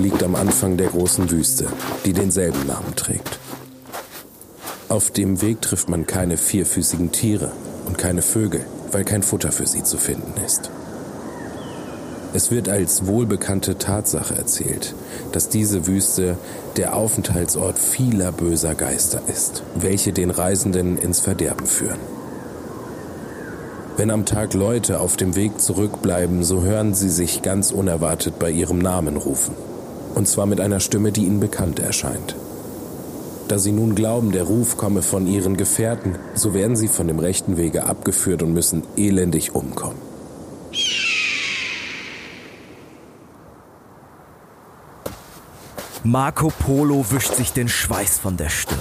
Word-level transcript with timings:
Liegt 0.00 0.22
am 0.22 0.34
Anfang 0.34 0.78
der 0.78 0.88
großen 0.88 1.30
Wüste, 1.30 1.66
die 2.06 2.14
denselben 2.14 2.66
Namen 2.66 2.96
trägt. 2.96 3.38
Auf 4.88 5.10
dem 5.10 5.42
Weg 5.42 5.60
trifft 5.60 5.90
man 5.90 6.06
keine 6.06 6.38
vierfüßigen 6.38 7.12
Tiere 7.12 7.52
und 7.86 7.98
keine 7.98 8.22
Vögel, 8.22 8.64
weil 8.92 9.04
kein 9.04 9.22
Futter 9.22 9.52
für 9.52 9.66
sie 9.66 9.82
zu 9.82 9.98
finden 9.98 10.32
ist. 10.46 10.70
Es 12.32 12.50
wird 12.50 12.70
als 12.70 13.06
wohlbekannte 13.06 13.76
Tatsache 13.76 14.34
erzählt, 14.34 14.94
dass 15.32 15.50
diese 15.50 15.86
Wüste 15.86 16.38
der 16.78 16.96
Aufenthaltsort 16.96 17.78
vieler 17.78 18.32
böser 18.32 18.74
Geister 18.74 19.20
ist, 19.28 19.62
welche 19.74 20.14
den 20.14 20.30
Reisenden 20.30 20.96
ins 20.96 21.20
Verderben 21.20 21.66
führen. 21.66 22.00
Wenn 23.98 24.10
am 24.10 24.24
Tag 24.24 24.54
Leute 24.54 25.00
auf 25.00 25.18
dem 25.18 25.36
Weg 25.36 25.60
zurückbleiben, 25.60 26.42
so 26.42 26.62
hören 26.62 26.94
sie 26.94 27.10
sich 27.10 27.42
ganz 27.42 27.70
unerwartet 27.70 28.38
bei 28.38 28.50
ihrem 28.50 28.78
Namen 28.78 29.18
rufen. 29.18 29.54
Und 30.20 30.26
zwar 30.26 30.44
mit 30.44 30.60
einer 30.60 30.80
Stimme, 30.80 31.12
die 31.12 31.22
ihnen 31.22 31.40
bekannt 31.40 31.78
erscheint. 31.78 32.36
Da 33.48 33.58
sie 33.58 33.72
nun 33.72 33.94
glauben, 33.94 34.32
der 34.32 34.42
Ruf 34.42 34.76
komme 34.76 35.00
von 35.00 35.26
ihren 35.26 35.56
Gefährten, 35.56 36.16
so 36.34 36.52
werden 36.52 36.76
sie 36.76 36.88
von 36.88 37.08
dem 37.08 37.18
rechten 37.18 37.56
Wege 37.56 37.84
abgeführt 37.84 38.42
und 38.42 38.52
müssen 38.52 38.82
elendig 38.98 39.54
umkommen. 39.54 39.96
Marco 46.04 46.52
Polo 46.66 47.02
wischt 47.08 47.34
sich 47.34 47.54
den 47.54 47.70
Schweiß 47.70 48.18
von 48.18 48.36
der 48.36 48.50
Stirn. 48.50 48.78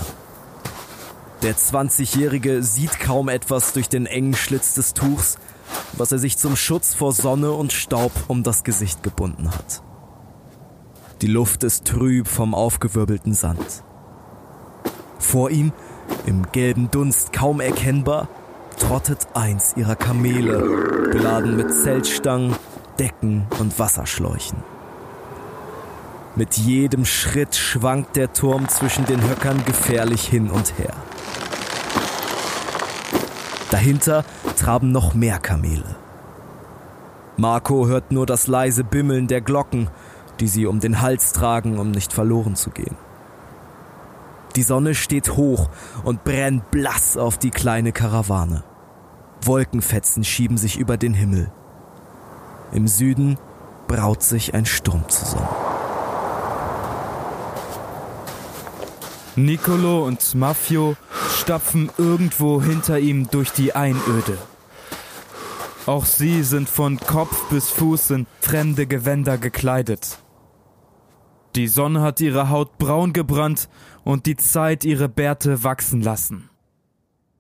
Der 1.41 1.55
20-Jährige 1.55 2.63
sieht 2.63 2.99
kaum 2.99 3.29
etwas 3.29 3.71
durch 3.71 3.87
den 3.87 4.07
engen 4.07 4.35
Schlitz 4.35 4.73
des 4.73 4.93
Tuchs, 4.93 5.37
was 5.93 6.11
er 6.11 6.19
sich 6.19 6.37
zum 6.37 6.57
Schutz 6.57 6.93
vor 6.93 7.13
Sonne 7.13 7.53
und 7.53 7.71
Staub 7.71 8.11
um 8.27 8.43
das 8.43 8.65
Gesicht 8.65 9.03
gebunden 9.03 9.49
hat. 9.49 9.83
Die 11.21 11.27
Luft 11.27 11.65
ist 11.65 11.83
trüb 11.83 12.29
vom 12.29 12.55
aufgewirbelten 12.55 13.33
Sand. 13.33 13.83
Vor 15.17 15.49
ihm, 15.49 15.73
im 16.25 16.49
gelben 16.53 16.89
Dunst 16.91 17.33
kaum 17.33 17.59
erkennbar, 17.59 18.29
trottet 18.79 19.27
eins 19.33 19.73
ihrer 19.75 19.97
Kamele, 19.97 20.59
beladen 21.11 21.57
mit 21.57 21.73
Zeltstangen, 21.73 22.55
Decken 22.99 23.47
und 23.59 23.77
Wasserschläuchen. 23.79 24.63
Mit 26.37 26.55
jedem 26.55 27.03
Schritt 27.03 27.53
schwankt 27.53 28.15
der 28.15 28.31
Turm 28.31 28.69
zwischen 28.69 29.05
den 29.05 29.21
Höckern 29.21 29.65
gefährlich 29.65 30.25
hin 30.25 30.49
und 30.49 30.79
her. 30.79 30.93
Dahinter 33.71 34.23
traben 34.55 34.93
noch 34.93 35.13
mehr 35.13 35.39
Kamele. 35.39 35.97
Marco 37.35 37.87
hört 37.87 38.13
nur 38.13 38.25
das 38.25 38.47
leise 38.47 38.85
Bimmeln 38.85 39.27
der 39.27 39.41
Glocken, 39.41 39.89
die 40.39 40.47
sie 40.47 40.65
um 40.65 40.79
den 40.79 41.01
Hals 41.01 41.33
tragen, 41.33 41.79
um 41.79 41.91
nicht 41.91 42.13
verloren 42.13 42.55
zu 42.55 42.69
gehen. 42.69 42.95
Die 44.55 44.63
Sonne 44.63 44.95
steht 44.95 45.35
hoch 45.35 45.69
und 46.03 46.23
brennt 46.23 46.71
blass 46.71 47.17
auf 47.17 47.37
die 47.37 47.51
kleine 47.51 47.91
Karawane. 47.91 48.63
Wolkenfetzen 49.41 50.23
schieben 50.23 50.57
sich 50.57 50.77
über 50.77 50.97
den 50.97 51.13
Himmel. 51.13 51.51
Im 52.71 52.87
Süden 52.87 53.37
braut 53.87 54.21
sich 54.23 54.53
ein 54.53 54.65
Sturm 54.65 55.07
zusammen. 55.07 55.47
Nicolo 59.35 60.05
und 60.05 60.35
Mafio 60.35 60.95
stapfen 61.37 61.89
irgendwo 61.97 62.61
hinter 62.61 62.99
ihm 62.99 63.29
durch 63.29 63.51
die 63.51 63.73
Einöde. 63.73 64.37
Auch 65.85 66.05
sie 66.05 66.43
sind 66.43 66.67
von 66.69 66.99
Kopf 66.99 67.49
bis 67.49 67.69
Fuß 67.69 68.11
in 68.11 68.27
fremde 68.41 68.85
Gewänder 68.85 69.37
gekleidet. 69.37 70.19
Die 71.55 71.67
Sonne 71.67 72.01
hat 72.01 72.21
ihre 72.21 72.49
Haut 72.49 72.77
braun 72.77 73.13
gebrannt 73.13 73.69
und 74.03 74.25
die 74.25 74.35
Zeit 74.35 74.85
ihre 74.85 75.09
Bärte 75.09 75.63
wachsen 75.63 76.01
lassen. 76.01 76.49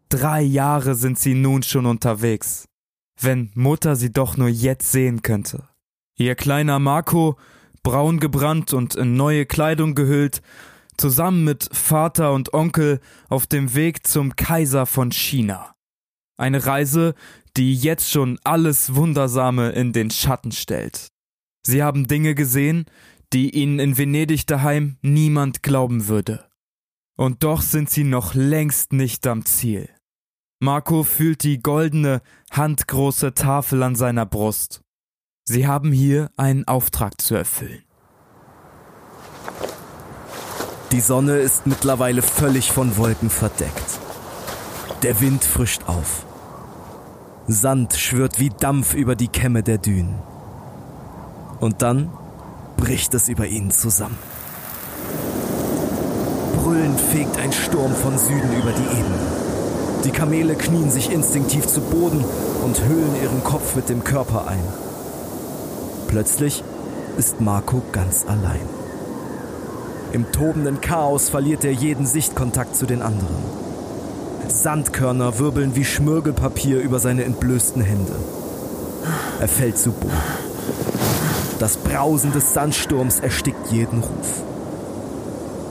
Drei 0.09 0.41
Jahre 0.41 0.95
sind 0.95 1.19
sie 1.19 1.35
nun 1.35 1.61
schon 1.61 1.85
unterwegs. 1.85 2.65
Wenn 3.21 3.51
Mutter 3.53 3.95
sie 3.95 4.11
doch 4.11 4.37
nur 4.37 4.47
jetzt 4.47 4.91
sehen 4.91 5.21
könnte. 5.21 5.69
Ihr 6.15 6.35
kleiner 6.35 6.79
Marco, 6.79 7.37
braun 7.83 8.19
gebrannt 8.19 8.73
und 8.73 8.95
in 8.95 9.15
neue 9.15 9.45
Kleidung 9.45 9.93
gehüllt, 9.93 10.41
zusammen 10.97 11.43
mit 11.43 11.69
Vater 11.71 12.33
und 12.33 12.53
Onkel 12.53 12.99
auf 13.29 13.45
dem 13.45 13.75
Weg 13.75 14.05
zum 14.07 14.35
Kaiser 14.35 14.85
von 14.85 15.11
China. 15.11 15.75
Eine 16.37 16.65
Reise, 16.65 17.13
die 17.55 17.75
jetzt 17.75 18.09
schon 18.09 18.39
alles 18.43 18.95
Wundersame 18.95 19.69
in 19.71 19.93
den 19.93 20.09
Schatten 20.09 20.51
stellt. 20.51 21.09
Sie 21.65 21.83
haben 21.83 22.07
Dinge 22.07 22.35
gesehen, 22.35 22.85
die 23.33 23.55
ihnen 23.55 23.79
in 23.79 23.97
Venedig 23.97 24.47
daheim 24.47 24.97
niemand 25.01 25.63
glauben 25.63 26.07
würde. 26.07 26.45
Und 27.15 27.43
doch 27.43 27.61
sind 27.61 27.89
sie 27.89 28.03
noch 28.03 28.33
längst 28.33 28.93
nicht 28.93 29.27
am 29.27 29.45
Ziel. 29.45 29.89
Marco 30.61 31.03
fühlt 31.03 31.43
die 31.43 31.61
goldene, 31.61 32.21
handgroße 32.51 33.33
Tafel 33.33 33.83
an 33.83 33.95
seiner 33.95 34.25
Brust. 34.25 34.81
Sie 35.45 35.67
haben 35.67 35.91
hier 35.91 36.31
einen 36.37 36.67
Auftrag 36.67 37.19
zu 37.21 37.35
erfüllen. 37.35 37.83
Die 40.91 40.99
Sonne 41.01 41.37
ist 41.37 41.67
mittlerweile 41.67 42.21
völlig 42.21 42.71
von 42.71 42.97
Wolken 42.97 43.29
verdeckt. 43.29 43.99
Der 45.03 45.21
Wind 45.21 45.43
frischt 45.43 45.83
auf. 45.87 46.25
Sand 47.47 47.93
schwirrt 47.93 48.39
wie 48.39 48.49
Dampf 48.49 48.93
über 48.93 49.15
die 49.15 49.27
Kämme 49.27 49.63
der 49.63 49.77
Dünen. 49.77 50.21
Und 51.59 51.81
dann 51.81 52.11
bricht 52.79 53.13
es 53.13 53.29
über 53.29 53.47
ihnen 53.47 53.71
zusammen. 53.71 54.17
Brüllend 56.55 56.99
fegt 56.99 57.37
ein 57.37 57.51
Sturm 57.51 57.93
von 57.93 58.17
Süden 58.17 58.53
über 58.57 58.71
die 58.71 58.99
Ebene. 58.99 59.19
Die 60.05 60.11
Kamele 60.11 60.55
knien 60.55 60.89
sich 60.89 61.11
instinktiv 61.11 61.67
zu 61.67 61.81
Boden 61.81 62.23
und 62.63 62.83
höhlen 62.83 63.15
ihren 63.21 63.43
Kopf 63.43 63.75
mit 63.75 63.89
dem 63.89 64.03
Körper 64.03 64.47
ein. 64.47 64.63
Plötzlich 66.07 66.63
ist 67.17 67.41
Marco 67.41 67.81
ganz 67.91 68.25
allein. 68.25 68.67
Im 70.13 70.31
tobenden 70.31 70.81
Chaos 70.81 71.29
verliert 71.29 71.63
er 71.63 71.71
jeden 71.71 72.05
Sichtkontakt 72.05 72.75
zu 72.75 72.85
den 72.85 73.01
anderen. 73.01 73.35
Sandkörner 74.47 75.37
wirbeln 75.37 75.75
wie 75.75 75.85
Schmirgelpapier 75.85 76.79
über 76.81 76.99
seine 76.99 77.25
entblößten 77.25 77.81
Hände. 77.81 78.15
Er 79.39 79.47
fällt 79.47 79.77
zu 79.77 79.91
Boden. 79.91 80.13
Das 81.59 81.77
Brausen 81.77 82.31
des 82.31 82.53
Sandsturms 82.53 83.19
erstickt 83.19 83.71
jeden 83.71 83.99
Ruf. 83.99 84.43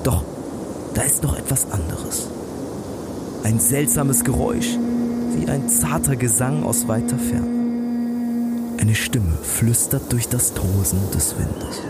Doch 0.05 0.23
da 0.95 1.03
ist 1.03 1.23
noch 1.23 1.39
etwas 1.39 1.71
anderes. 1.71 2.29
Ein 3.45 3.59
seltsames 3.59 4.25
Geräusch, 4.25 4.77
wie 5.35 5.49
ein 5.49 5.69
zarter 5.69 6.17
Gesang 6.17 6.65
aus 6.65 6.89
weiter 6.89 7.19
Ferne. 7.19 7.59
Eine 8.79 8.95
Stimme 8.95 9.39
flüstert 9.43 10.13
durch 10.13 10.29
das 10.29 10.55
Tosen 10.55 10.99
des 11.13 11.35
Windes. 11.39 11.83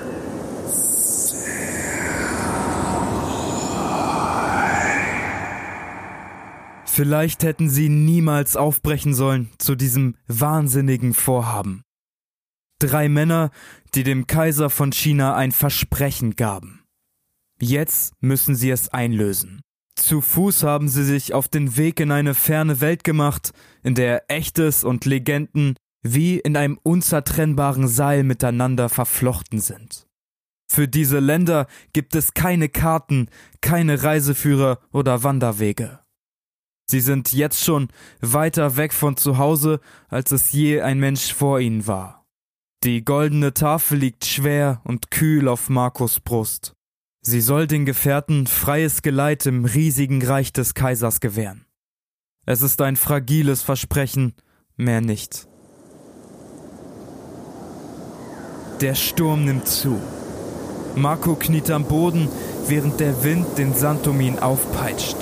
Vielleicht 6.84 7.44
hätten 7.44 7.70
sie 7.70 7.88
niemals 7.88 8.56
aufbrechen 8.56 9.14
sollen 9.14 9.50
zu 9.58 9.76
diesem 9.76 10.16
wahnsinnigen 10.26 11.14
Vorhaben. 11.14 11.84
Drei 12.80 13.08
Männer, 13.08 13.50
die 13.94 14.04
dem 14.04 14.26
Kaiser 14.26 14.70
von 14.70 14.92
China 14.92 15.34
ein 15.34 15.52
Versprechen 15.52 16.36
gaben. 16.36 16.84
Jetzt 17.60 18.14
müssen 18.20 18.54
sie 18.54 18.70
es 18.70 18.88
einlösen. 18.90 19.62
Zu 19.96 20.20
Fuß 20.20 20.62
haben 20.62 20.88
sie 20.88 21.02
sich 21.02 21.34
auf 21.34 21.48
den 21.48 21.76
Weg 21.76 21.98
in 21.98 22.12
eine 22.12 22.34
ferne 22.34 22.80
Welt 22.80 23.02
gemacht, 23.02 23.52
in 23.82 23.96
der 23.96 24.30
Echtes 24.30 24.84
und 24.84 25.04
Legenden 25.04 25.74
wie 26.02 26.38
in 26.38 26.56
einem 26.56 26.78
unzertrennbaren 26.82 27.88
Seil 27.88 28.22
miteinander 28.22 28.88
verflochten 28.88 29.58
sind. 29.58 30.06
Für 30.70 30.86
diese 30.86 31.18
Länder 31.18 31.66
gibt 31.92 32.14
es 32.14 32.34
keine 32.34 32.68
Karten, 32.68 33.28
keine 33.60 34.04
Reiseführer 34.04 34.78
oder 34.92 35.24
Wanderwege. 35.24 35.98
Sie 36.88 37.00
sind 37.00 37.32
jetzt 37.32 37.64
schon 37.64 37.88
weiter 38.20 38.76
weg 38.76 38.92
von 38.92 39.16
zu 39.16 39.38
Hause, 39.38 39.80
als 40.08 40.30
es 40.30 40.52
je 40.52 40.80
ein 40.80 41.00
Mensch 41.00 41.34
vor 41.34 41.58
ihnen 41.58 41.86
war. 41.86 42.17
Die 42.84 43.04
goldene 43.04 43.54
Tafel 43.54 43.98
liegt 43.98 44.24
schwer 44.24 44.80
und 44.84 45.10
kühl 45.10 45.48
auf 45.48 45.68
Markus 45.68 46.20
Brust. 46.20 46.74
Sie 47.20 47.40
soll 47.40 47.66
den 47.66 47.84
Gefährten 47.84 48.46
freies 48.46 49.02
Geleit 49.02 49.46
im 49.46 49.64
riesigen 49.64 50.24
Reich 50.24 50.52
des 50.52 50.74
Kaisers 50.74 51.18
gewähren. 51.18 51.66
Es 52.46 52.62
ist 52.62 52.80
ein 52.80 52.94
fragiles 52.94 53.62
Versprechen, 53.62 54.32
mehr 54.76 55.00
nicht. 55.00 55.48
Der 58.80 58.94
Sturm 58.94 59.44
nimmt 59.44 59.66
zu. 59.66 60.00
Marco 60.94 61.34
kniet 61.34 61.72
am 61.72 61.84
Boden, 61.84 62.28
während 62.68 63.00
der 63.00 63.24
Wind 63.24 63.58
den 63.58 63.74
Sand 63.74 64.06
um 64.06 64.20
ihn 64.20 64.38
aufpeitscht. 64.38 65.16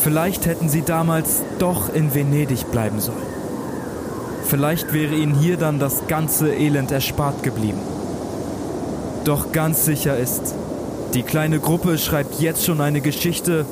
Vielleicht 0.00 0.46
hätten 0.46 0.70
sie 0.70 0.82
damals 0.82 1.42
doch 1.58 1.92
in 1.92 2.14
Venedig 2.14 2.70
bleiben 2.72 2.98
sollen. 2.98 3.29
Vielleicht 4.50 4.92
wäre 4.92 5.14
ihnen 5.14 5.36
hier 5.38 5.56
dann 5.56 5.78
das 5.78 6.08
ganze 6.08 6.52
Elend 6.52 6.90
erspart 6.90 7.44
geblieben. 7.44 7.78
Doch 9.22 9.52
ganz 9.52 9.84
sicher 9.84 10.18
ist, 10.18 10.40
die 11.14 11.22
kleine 11.22 11.60
Gruppe 11.60 11.98
schreibt 11.98 12.40
jetzt 12.40 12.64
schon 12.64 12.80
eine 12.80 13.00
Geschichte, 13.00 13.64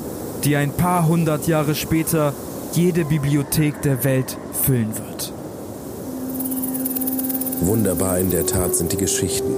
die 0.45 0.55
ein 0.55 0.71
paar 0.71 1.05
hundert 1.05 1.47
Jahre 1.47 1.75
später 1.75 2.31
jede 2.71 3.03
Bibliothek 3.03 3.81
der 3.81 4.05
Welt 4.05 4.37
füllen 4.53 4.93
wird. 4.95 5.33
Wunderbar 7.59 8.17
in 8.19 8.29
der 8.29 8.45
Tat 8.45 8.73
sind 8.73 8.93
die 8.93 8.97
Geschichten, 8.97 9.51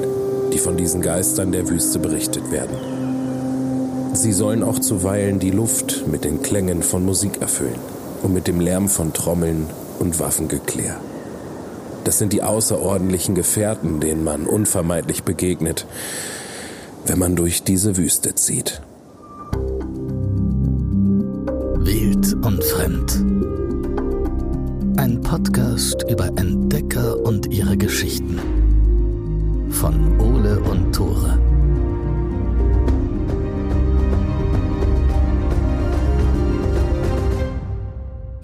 die 0.52 0.58
von 0.58 0.76
diesen 0.76 1.04
Geistern 1.04 1.52
der 1.52 1.70
Wüste 1.70 2.00
berichtet 2.00 2.50
werden. 2.50 2.76
Sie 4.14 4.34
sollen 4.34 4.64
auch 4.64 4.80
zuweilen 4.80 5.38
die 5.38 5.52
Luft 5.52 6.08
mit 6.08 6.24
den 6.24 6.42
Klängen 6.42 6.82
von 6.82 7.06
Musik 7.06 7.42
erfüllen 7.42 7.80
und 8.24 8.34
mit 8.34 8.48
dem 8.48 8.60
Lärm 8.60 8.90
von 8.90 9.14
Trommeln 9.14 9.68
und 10.00 10.20
Waffengeklär. 10.20 10.96
Das 12.04 12.18
sind 12.18 12.34
die 12.34 12.42
außerordentlichen 12.42 13.36
Gefährten, 13.36 14.00
denen 14.00 14.24
man 14.24 14.48
unvermeidlich 14.48 15.24
begegnet, 15.24 15.86
wenn 17.06 17.20
man 17.20 17.36
durch 17.36 17.64
diese 17.64 17.98
Wüste 17.98 18.36
zieht. 18.36 18.82
Wild 21.84 22.34
und 22.46 22.64
Fremd. 22.64 23.12
Ein 25.00 25.22
Podcast 25.22 26.06
über 26.10 26.28
Entdecker 26.36 27.20
und 27.20 27.54
ihre 27.54 27.78
Geschichten. 27.78 28.40
Von 29.70 30.20
Ole 30.20 30.60
und 30.60 30.94
Tore. 30.94 31.51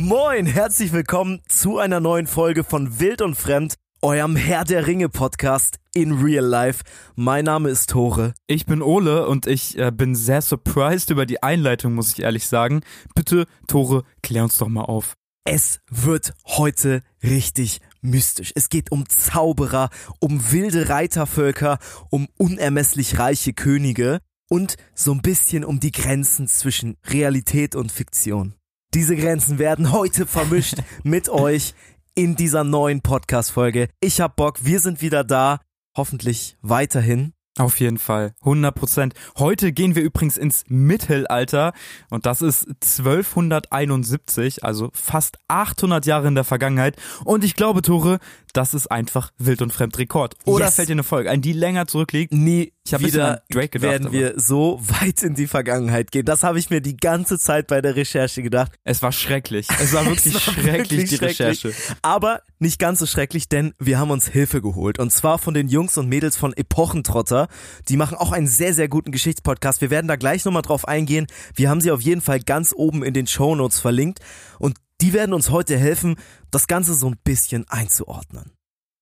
Moin, 0.07 0.45
herzlich 0.45 0.93
willkommen 0.93 1.41
zu 1.49 1.79
einer 1.79 1.99
neuen 1.99 2.27
Folge 2.27 2.63
von 2.63 2.97
Wild 2.97 3.21
und 3.21 3.35
Fremd, 3.35 3.73
eurem 4.01 4.37
Herr 4.37 4.63
der 4.63 4.87
Ringe 4.87 5.09
Podcast 5.09 5.79
in 5.93 6.13
Real 6.13 6.45
Life. 6.45 6.85
Mein 7.17 7.43
Name 7.43 7.67
ist 7.67 7.89
Tore. 7.89 8.33
Ich 8.47 8.65
bin 8.65 8.81
Ole 8.81 9.27
und 9.27 9.47
ich 9.47 9.77
äh, 9.77 9.91
bin 9.91 10.15
sehr 10.15 10.41
surprised 10.41 11.09
über 11.09 11.25
die 11.25 11.43
Einleitung, 11.43 11.93
muss 11.93 12.13
ich 12.13 12.21
ehrlich 12.21 12.47
sagen. 12.47 12.83
Bitte, 13.15 13.47
Tore, 13.67 14.05
klär 14.23 14.45
uns 14.45 14.57
doch 14.57 14.69
mal 14.69 14.85
auf. 14.85 15.15
Es 15.43 15.81
wird 15.91 16.35
heute 16.45 17.03
richtig 17.21 17.81
mystisch. 17.99 18.53
Es 18.55 18.69
geht 18.69 18.93
um 18.93 19.09
Zauberer, 19.09 19.89
um 20.21 20.53
wilde 20.53 20.87
Reitervölker, 20.87 21.79
um 22.09 22.29
unermesslich 22.37 23.19
reiche 23.19 23.51
Könige 23.51 24.21
und 24.47 24.77
so 24.95 25.11
ein 25.11 25.21
bisschen 25.21 25.65
um 25.65 25.81
die 25.81 25.91
Grenzen 25.91 26.47
zwischen 26.47 26.95
Realität 27.03 27.75
und 27.75 27.91
Fiktion. 27.91 28.53
Diese 28.93 29.17
Grenzen 29.17 29.59
werden 29.59 29.91
heute 29.91 30.25
vermischt 30.25 30.77
mit 31.03 31.27
euch 31.27 31.73
in 32.15 32.37
dieser 32.37 32.63
neuen 32.63 33.01
Podcast-Folge. 33.01 33.89
Ich 33.99 34.21
hab 34.21 34.37
Bock, 34.37 34.63
wir 34.63 34.79
sind 34.79 35.01
wieder 35.01 35.25
da. 35.25 35.59
Hoffentlich 35.95 36.57
weiterhin. 36.61 37.33
Auf 37.57 37.79
jeden 37.79 37.97
Fall, 37.97 38.33
100 38.41 38.73
Prozent. 38.73 39.13
Heute 39.37 39.71
gehen 39.71 39.95
wir 39.95 40.03
übrigens 40.03 40.37
ins 40.37 40.63
Mittelalter 40.67 41.73
und 42.11 42.27
das 42.27 42.41
ist 42.41 42.67
1271, 42.67 44.63
also 44.63 44.91
fast 44.93 45.37
800 45.47 46.05
Jahre 46.05 46.27
in 46.27 46.35
der 46.35 46.43
Vergangenheit. 46.43 46.95
Und 47.25 47.43
ich 47.43 47.55
glaube, 47.55 47.81
Tore, 47.81 48.19
das 48.57 48.73
ist 48.73 48.87
einfach 48.91 49.31
wild 49.37 49.61
und 49.61 49.71
fremd 49.71 49.97
Rekord. 49.97 50.35
Oder 50.45 50.65
Yes. 50.65 50.75
fällt 50.75 50.89
dir 50.89 50.93
eine 50.93 51.03
Folge 51.03 51.29
ein, 51.29 51.41
die 51.41 51.53
länger 51.53 51.87
zurückliegt? 51.87 52.33
Nie 52.33 52.73
Ich 52.85 52.93
hab 52.93 53.01
wieder 53.01 53.43
Drake 53.49 53.69
gedacht, 53.69 53.91
werden 53.91 54.07
aber- 54.07 54.13
wir 54.13 54.33
so 54.37 54.79
weit 54.81 55.21
in 55.23 55.35
die 55.35 55.47
Vergangenheit 55.47 56.11
gehen. 56.11 56.25
Das 56.25 56.43
habe 56.43 56.57
ich 56.59 56.69
mir 56.69 56.81
die 56.81 56.97
ganze 56.97 57.37
Zeit 57.37 57.67
bei 57.67 57.81
der 57.81 57.95
Recherche 57.95 58.41
gedacht. 58.41 58.71
Es 58.83 59.01
war 59.03 59.11
schrecklich. 59.11 59.67
Es 59.79 59.93
war 59.93 60.05
wirklich 60.05 60.25
Es 60.35 60.47
war 60.47 60.53
schrecklich, 60.53 60.91
wirklich 60.91 61.09
die 61.09 61.17
schrecklich. 61.17 61.65
Recherche. 61.65 61.73
Aber 62.01 62.41
nicht 62.59 62.79
ganz 62.79 62.99
so 62.99 63.05
schrecklich, 63.05 63.47
denn 63.49 63.73
wir 63.79 63.99
haben 63.99 64.09
uns 64.11 64.27
Hilfe 64.27 64.61
geholt. 64.61 64.97
Und 64.99 65.11
zwar 65.11 65.37
von 65.37 65.53
den 65.53 65.67
Jungs 65.67 65.97
und 65.97 66.09
Mädels 66.09 66.35
von 66.35 66.53
Epochentrotter. 66.53 67.47
Die 67.89 67.97
machen 67.97 68.17
auch 68.17 68.31
einen 68.31 68.47
sehr, 68.47 68.73
sehr 68.73 68.87
guten 68.87 69.11
Geschichtspodcast. 69.11 69.81
Wir 69.81 69.89
werden 69.91 70.07
da 70.07 70.15
gleich 70.15 70.45
nochmal 70.45 70.61
drauf 70.63 70.87
eingehen. 70.87 71.27
Wir 71.53 71.69
haben 71.69 71.81
sie 71.81 71.91
auf 71.91 72.01
jeden 72.01 72.21
Fall 72.21 72.39
ganz 72.39 72.73
oben 72.75 73.03
in 73.03 73.13
den 73.13 73.27
Shownotes 73.27 73.79
verlinkt. 73.79 74.19
Und 74.59 74.77
die 75.01 75.13
werden 75.13 75.33
uns 75.33 75.49
heute 75.49 75.77
helfen, 75.77 76.15
das 76.51 76.67
Ganze 76.67 76.93
so 76.93 77.07
ein 77.07 77.17
bisschen 77.23 77.65
einzuordnen. 77.69 78.51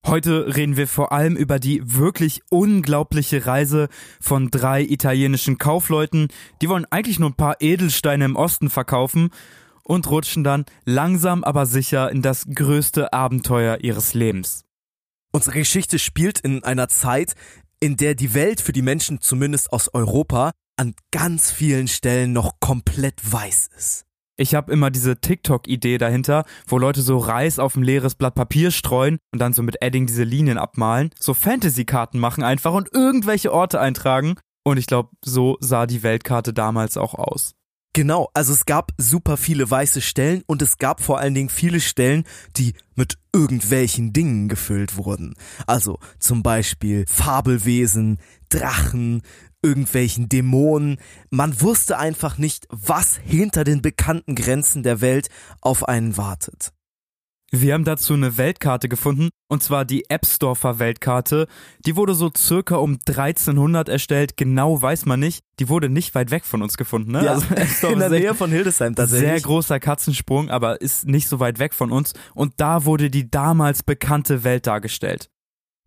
Heute 0.05 0.55
reden 0.55 0.77
wir 0.77 0.87
vor 0.87 1.11
allem 1.11 1.35
über 1.35 1.57
die 1.57 1.81
wirklich 1.83 2.41
unglaubliche 2.51 3.47
Reise 3.47 3.89
von 4.21 4.51
drei 4.51 4.83
italienischen 4.83 5.57
Kaufleuten. 5.57 6.27
Die 6.61 6.69
wollen 6.69 6.85
eigentlich 6.91 7.17
nur 7.17 7.31
ein 7.31 7.35
paar 7.35 7.55
Edelsteine 7.59 8.25
im 8.25 8.35
Osten 8.35 8.69
verkaufen 8.69 9.31
und 9.83 10.09
rutschen 10.09 10.43
dann 10.43 10.65
langsam 10.83 11.43
aber 11.43 11.65
sicher 11.65 12.11
in 12.11 12.21
das 12.21 12.45
größte 12.53 13.13
Abenteuer 13.13 13.79
ihres 13.81 14.13
Lebens. 14.13 14.63
Unsere 15.31 15.57
Geschichte 15.57 15.97
spielt 15.97 16.39
in 16.39 16.63
einer 16.63 16.87
Zeit, 16.87 17.33
in 17.79 17.97
der 17.97 18.13
die 18.13 18.35
Welt 18.35 18.61
für 18.61 18.73
die 18.73 18.83
Menschen 18.83 19.21
zumindest 19.21 19.73
aus 19.73 19.91
Europa 19.93 20.51
an 20.77 20.93
ganz 21.11 21.51
vielen 21.51 21.87
Stellen 21.87 22.31
noch 22.31 22.59
komplett 22.59 23.19
weiß 23.23 23.69
ist. 23.75 24.04
Ich 24.37 24.53
habe 24.53 24.71
immer 24.73 24.91
diese 24.91 25.15
TikTok-Idee 25.15 25.97
dahinter, 25.97 26.43
wo 26.67 26.77
Leute 26.77 27.01
so 27.01 27.17
Reis 27.17 27.57
auf 27.57 27.75
ein 27.75 27.83
leeres 27.83 28.15
Blatt 28.15 28.35
Papier 28.35 28.71
streuen 28.71 29.17
und 29.31 29.39
dann 29.39 29.53
so 29.53 29.63
mit 29.63 29.81
Edding 29.81 30.07
diese 30.07 30.23
Linien 30.23 30.57
abmalen, 30.57 31.11
so 31.17 31.33
Fantasy-Karten 31.33 32.19
machen 32.19 32.43
einfach 32.43 32.73
und 32.73 32.93
irgendwelche 32.93 33.53
Orte 33.53 33.79
eintragen. 33.79 34.35
Und 34.65 34.77
ich 34.77 34.87
glaube, 34.87 35.09
so 35.23 35.57
sah 35.61 35.85
die 35.85 36.03
Weltkarte 36.03 36.53
damals 36.53 36.97
auch 36.97 37.13
aus. 37.13 37.53
Genau, 37.93 38.29
also 38.33 38.51
es 38.51 38.65
gab 38.65 38.91
super 38.97 39.37
viele 39.37 39.71
weiße 39.71 40.01
Stellen 40.01 40.43
und 40.47 40.61
es 40.61 40.79
gab 40.79 41.01
vor 41.01 41.19
allen 41.19 41.33
Dingen 41.33 41.47
viele 41.47 41.79
Stellen, 41.79 42.25
die 42.57 42.73
mit 42.95 43.17
irgendwelchen 43.31 44.11
Dingen 44.11 44.49
gefüllt 44.49 44.97
wurden. 44.97 45.35
Also 45.65 45.99
zum 46.19 46.43
Beispiel 46.43 47.05
Fabelwesen, 47.07 48.19
Drachen, 48.49 49.21
irgendwelchen 49.65 50.29
Dämonen. 50.29 50.97
Man 51.31 51.59
wusste 51.59 51.97
einfach 51.97 52.37
nicht, 52.37 52.67
was 52.69 53.17
hinter 53.17 53.63
den 53.63 53.81
bekannten 53.81 54.35
Grenzen 54.35 54.83
der 54.83 55.01
Welt 55.01 55.29
auf 55.61 55.87
einen 55.87 56.17
wartet. 56.17 56.71
Wir 57.51 57.73
haben 57.73 57.85
dazu 57.85 58.13
eine 58.13 58.37
Weltkarte 58.37 58.89
gefunden, 58.89 59.29
und 59.47 59.63
zwar 59.63 59.85
die 59.85 60.05
Ebsdorfer 60.09 60.79
Weltkarte. 60.79 61.47
Die 61.85 61.95
wurde 61.95 62.13
so 62.13 62.31
circa 62.35 62.75
um 62.75 62.97
1300 63.07 63.87
erstellt, 63.87 64.35
genau 64.35 64.81
weiß 64.81 65.05
man 65.05 65.19
nicht. 65.19 65.41
Die 65.59 65.69
wurde 65.69 65.87
nicht 65.87 66.15
weit 66.15 66.31
weg 66.31 66.43
von 66.43 66.61
uns 66.61 66.75
gefunden, 66.75 67.11
ne? 67.11 67.29
Also 67.29 67.45
Ebsdorf 67.55 67.93
in 67.93 67.99
der 67.99 68.09
Nähe 68.09 68.33
von 68.33 68.51
Hildesheim 68.51 68.95
tatsächlich. 68.95 69.29
Sehr 69.29 69.41
großer 69.41 69.79
Katzensprung, 69.79 70.49
aber 70.49 70.81
ist 70.81 71.07
nicht 71.07 71.27
so 71.27 71.39
weit 71.39 71.59
weg 71.59 71.73
von 71.73 71.91
uns. 71.91 72.13
Und 72.33 72.53
da 72.57 72.85
wurde 72.85 73.09
die 73.09 73.29
damals 73.29 73.83
bekannte 73.83 74.43
Welt 74.43 74.67
dargestellt. 74.67 75.29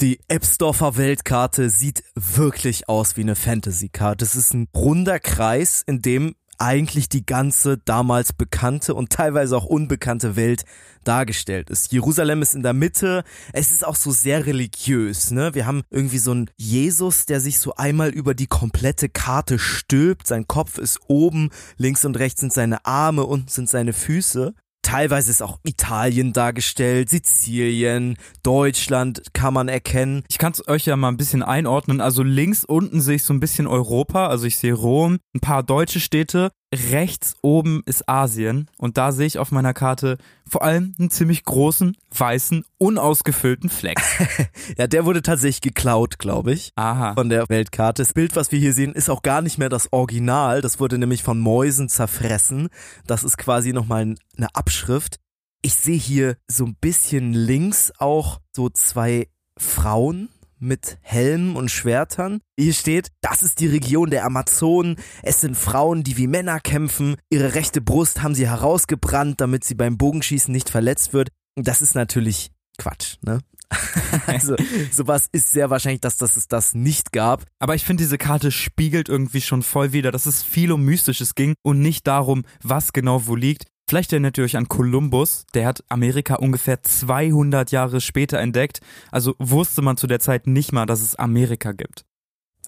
Die 0.01 0.21
Ebsdorfer 0.29 0.97
Weltkarte 0.97 1.71
sieht 1.71 2.05
wirklich 2.15 2.89
aus 2.89 3.17
wie 3.17 3.23
eine 3.23 3.35
Fantasy-Karte. 3.35 4.25
Es 4.25 4.37
ist 4.37 4.55
ein 4.55 4.69
runder 4.73 5.19
Kreis, 5.19 5.83
in 5.85 6.03
dem 6.03 6.37
eigentlich 6.57 7.09
die 7.09 7.27
ganze 7.27 7.79
damals 7.79 8.33
bekannte 8.33 8.95
und 8.95 9.11
teilweise 9.11 9.57
auch 9.57 9.65
unbekannte 9.65 10.37
Welt 10.37 10.65
dargestellt 11.03 11.69
ist. 11.69 11.91
Jerusalem 11.91 12.43
ist 12.43 12.55
in 12.55 12.63
der 12.63 12.75
Mitte. 12.75 13.25
Es 13.53 13.73
ist 13.73 13.85
auch 13.85 13.97
so 13.97 14.13
sehr 14.13 14.47
religiös, 14.47 15.33
ne? 15.33 15.53
Wir 15.57 15.67
haben 15.67 15.83
irgendwie 15.91 16.19
so 16.19 16.31
einen 16.31 16.49
Jesus, 16.57 17.27
der 17.27 17.41
sich 17.41 17.59
so 17.59 17.75
einmal 17.75 18.11
über 18.11 18.35
die 18.35 18.47
komplette 18.47 19.09
Karte 19.09 19.59
stülpt. 19.59 20.29
Sein 20.29 20.47
Kopf 20.47 20.79
ist 20.79 21.01
oben, 21.09 21.51
links 21.77 22.05
und 22.05 22.17
rechts 22.17 22.39
sind 22.41 22.53
seine 22.53 22.85
Arme, 22.85 23.25
unten 23.25 23.49
sind 23.49 23.69
seine 23.69 23.93
Füße. 23.93 24.55
Teilweise 24.89 25.31
ist 25.31 25.43
auch 25.43 25.59
Italien 25.65 26.33
dargestellt, 26.33 27.11
Sizilien, 27.11 28.17
Deutschland 28.43 29.21
kann 29.35 29.53
man 29.53 29.69
erkennen. 29.69 30.23
Ich 30.31 30.39
kann 30.39 30.53
es 30.53 30.67
euch 30.67 30.87
ja 30.87 30.97
mal 30.97 31.09
ein 31.09 31.19
bisschen 31.19 31.43
einordnen. 31.43 32.01
Also 32.01 32.23
links 32.23 32.65
unten 32.65 33.03
sehe 33.03 33.17
ich 33.17 33.25
so 33.25 33.35
ein 33.35 33.39
bisschen 33.39 33.67
Europa, 33.67 34.29
also 34.29 34.47
ich 34.47 34.57
sehe 34.57 34.73
Rom, 34.73 35.19
ein 35.35 35.41
paar 35.41 35.63
deutsche 35.63 36.01
Städte. 36.01 36.53
Rechts 36.75 37.35
oben 37.41 37.83
ist 37.87 38.09
Asien 38.11 38.69
und 38.77 38.99
da 38.99 39.11
sehe 39.13 39.27
ich 39.27 39.39
auf 39.39 39.51
meiner 39.53 39.73
Karte 39.73 40.19
vor 40.47 40.63
allem 40.63 40.95
einen 40.99 41.09
ziemlich 41.09 41.45
großen, 41.45 41.97
weißen, 42.11 42.65
unausgefüllten 42.77 43.71
Fleck. 43.71 43.99
Ja, 44.77 44.87
der 44.87 45.07
wurde 45.07 45.23
tatsächlich 45.23 45.63
geklaut, 45.63 46.19
glaube 46.19 46.53
ich. 46.53 46.73
Aha. 46.77 47.15
Von 47.15 47.31
der 47.31 47.49
Weltkarte. 47.49 48.03
Das 48.03 48.13
Bild, 48.13 48.37
was 48.37 48.53
wir 48.53 48.59
hier 48.59 48.73
sehen, 48.75 48.93
ist 48.93 49.09
auch 49.09 49.23
gar 49.23 49.41
nicht 49.41 49.59
mehr 49.59 49.71
das 49.71 49.93
Original. 49.93 50.61
Das 50.61 50.79
wurde 50.79 50.99
nämlich 50.99 51.23
von 51.23 51.41
Mäusen 51.41 51.89
zerfressen. 51.89 52.69
Das 53.07 53.25
ist 53.25 53.39
quasi 53.39 53.73
nochmal 53.73 54.15
eine 54.37 54.55
Abschrift. 54.55 55.17
Ich 55.63 55.75
sehe 55.75 55.99
hier 55.99 56.37
so 56.49 56.67
ein 56.67 56.77
bisschen 56.81 57.33
links 57.33 57.93
auch 57.99 58.41
so 58.55 58.69
zwei 58.69 59.29
Frauen 59.59 60.29
mit 60.61 60.99
Helmen 61.01 61.57
und 61.57 61.71
Schwertern. 61.71 62.41
Hier 62.59 62.73
steht, 62.73 63.09
das 63.21 63.43
ist 63.43 63.61
die 63.61 63.67
Region 63.67 64.11
der 64.11 64.25
Amazonen. 64.25 64.97
Es 65.23 65.41
sind 65.41 65.57
Frauen, 65.57 66.05
die 66.05 66.17
wie 66.17 66.27
Männer 66.27 66.61
kämpfen. 66.61 67.17
Ihre 67.31 67.55
rechte 67.55 67.81
Brust 67.81 68.23
haben 68.23 68.35
sie 68.35 68.49
herausgebrannt, 68.49 69.41
damit 69.41 69.65
sie 69.65 69.75
beim 69.75 69.99
Bogenschießen 69.99 70.53
nicht 70.53 70.71
verletzt 70.71 71.13
wird. 71.13 71.31
Das 71.57 71.83
ist 71.83 71.95
natürlich 71.95 72.51
Quatsch, 72.79 73.17
ne? 73.23 73.41
also 74.27 74.57
sowas 74.91 75.29
ist 75.31 75.51
sehr 75.51 75.69
wahrscheinlich, 75.69 76.01
dass, 76.01 76.17
dass 76.17 76.37
es 76.37 76.49
das 76.49 76.75
nicht 76.75 77.13
gab. 77.13 77.45
Aber 77.59 77.75
ich 77.75 77.85
finde, 77.85 78.03
diese 78.03 78.17
Karte 78.17 78.51
spiegelt 78.51 79.09
irgendwie 79.09 79.43
schon 79.43 79.63
voll 79.63 79.93
wieder, 79.93 80.11
dass 80.11 80.27
es 80.27 80.43
viel 80.43 80.73
um 80.73 80.85
Mystisches 80.85 81.35
ging 81.35 81.55
und 81.63 81.81
nicht 81.81 82.07
darum, 82.07 82.45
was 82.63 82.93
genau 82.93 83.27
wo 83.27 83.35
liegt. 83.35 83.65
Vielleicht 83.89 84.13
erinnert 84.13 84.37
ihr 84.37 84.45
euch 84.45 84.59
an 84.59 84.69
Kolumbus, 84.69 85.47
der 85.55 85.67
hat 85.67 85.83
Amerika 85.89 86.35
ungefähr 86.35 86.83
200 86.83 87.71
Jahre 87.71 88.03
später 88.03 88.39
entdeckt, 88.39 88.81
also 89.11 89.35
wusste 89.39 89.81
man 89.81 89.97
zu 89.97 90.07
der 90.07 90.21
Zeit 90.21 90.47
nicht 90.47 90.73
mal, 90.73 90.85
dass 90.85 91.01
es 91.01 91.17
Amerika 91.17 91.73
gibt. 91.73 92.05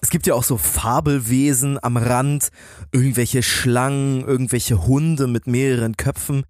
Es 0.01 0.09
gibt 0.09 0.25
ja 0.25 0.33
auch 0.33 0.43
so 0.43 0.57
Fabelwesen 0.57 1.77
am 1.83 1.97
Rand, 1.97 2.49
irgendwelche 2.91 3.43
Schlangen, 3.43 4.23
irgendwelche 4.23 4.87
Hunde 4.87 5.27
mit 5.27 5.45
mehreren 5.45 5.95
Köpfen. 5.95 6.43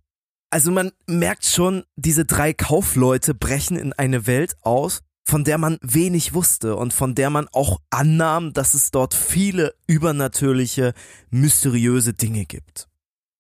Also 0.52 0.72
man 0.72 0.94
merkt 1.06 1.44
schon, 1.44 1.84
diese 1.98 2.24
drei 2.24 2.54
Kaufleute 2.54 3.34
brechen 3.34 3.76
in 3.76 3.92
eine 3.92 4.26
Welt 4.26 4.56
aus, 4.62 5.02
von 5.26 5.44
der 5.44 5.58
man 5.58 5.80
wenig 5.82 6.34
wusste 6.34 6.78
und 6.78 6.94
von 6.94 7.14
der 7.14 7.30
man 7.30 7.50
auch 7.52 7.82
annahm, 7.90 8.54
dass 8.54 8.74
es 8.74 8.90
dort 8.92 9.16
viele 9.16 9.74
übernatürliche, 9.86 10.94
mysteriöse 11.30 12.14
Dinge 12.14 12.46
gibt. 12.46 12.88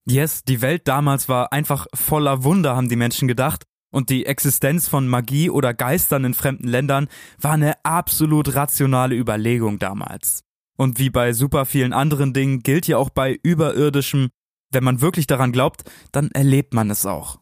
Yes, 0.05 0.43
die 0.43 0.61
Welt 0.61 0.87
damals 0.87 1.29
war 1.29 1.53
einfach 1.53 1.87
voller 1.93 2.43
Wunder, 2.43 2.75
haben 2.75 2.89
die 2.89 2.95
Menschen 2.95 3.27
gedacht. 3.27 3.63
Und 3.93 4.09
die 4.09 4.25
Existenz 4.25 4.87
von 4.87 5.07
Magie 5.07 5.49
oder 5.49 5.73
Geistern 5.73 6.23
in 6.23 6.33
fremden 6.33 6.67
Ländern 6.67 7.09
war 7.39 7.53
eine 7.53 7.83
absolut 7.83 8.55
rationale 8.55 9.15
Überlegung 9.15 9.79
damals. 9.79 10.43
Und 10.77 10.97
wie 10.97 11.09
bei 11.09 11.33
super 11.33 11.65
vielen 11.65 11.93
anderen 11.93 12.33
Dingen 12.33 12.61
gilt 12.61 12.87
ja 12.87 12.97
auch 12.97 13.09
bei 13.09 13.37
überirdischem, 13.43 14.29
wenn 14.71 14.83
man 14.83 15.01
wirklich 15.01 15.27
daran 15.27 15.51
glaubt, 15.51 15.83
dann 16.13 16.31
erlebt 16.31 16.73
man 16.73 16.89
es 16.89 17.05
auch. 17.05 17.39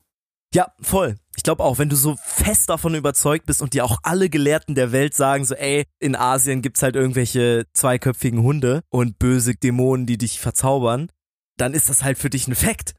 Ja, 0.53 0.73
voll. 0.81 1.15
Ich 1.37 1.43
glaube 1.43 1.63
auch, 1.63 1.77
wenn 1.77 1.89
du 1.89 1.95
so 1.95 2.15
fest 2.17 2.71
davon 2.71 2.95
überzeugt 2.95 3.45
bist 3.45 3.61
und 3.61 3.75
dir 3.75 3.85
auch 3.85 3.99
alle 4.01 4.29
Gelehrten 4.29 4.73
der 4.73 4.91
Welt 4.91 5.13
sagen 5.13 5.45
so, 5.45 5.53
ey, 5.53 5.85
in 5.99 6.15
Asien 6.15 6.63
gibt's 6.63 6.81
halt 6.81 6.95
irgendwelche 6.95 7.67
zweiköpfigen 7.73 8.41
Hunde 8.41 8.81
und 8.89 9.19
böse 9.19 9.53
Dämonen, 9.53 10.07
die 10.07 10.17
dich 10.17 10.39
verzaubern, 10.39 11.11
dann 11.59 11.73
ist 11.73 11.89
das 11.89 12.03
halt 12.03 12.17
für 12.17 12.29
dich 12.29 12.47
ein 12.47 12.55
Fakt. 12.55 12.95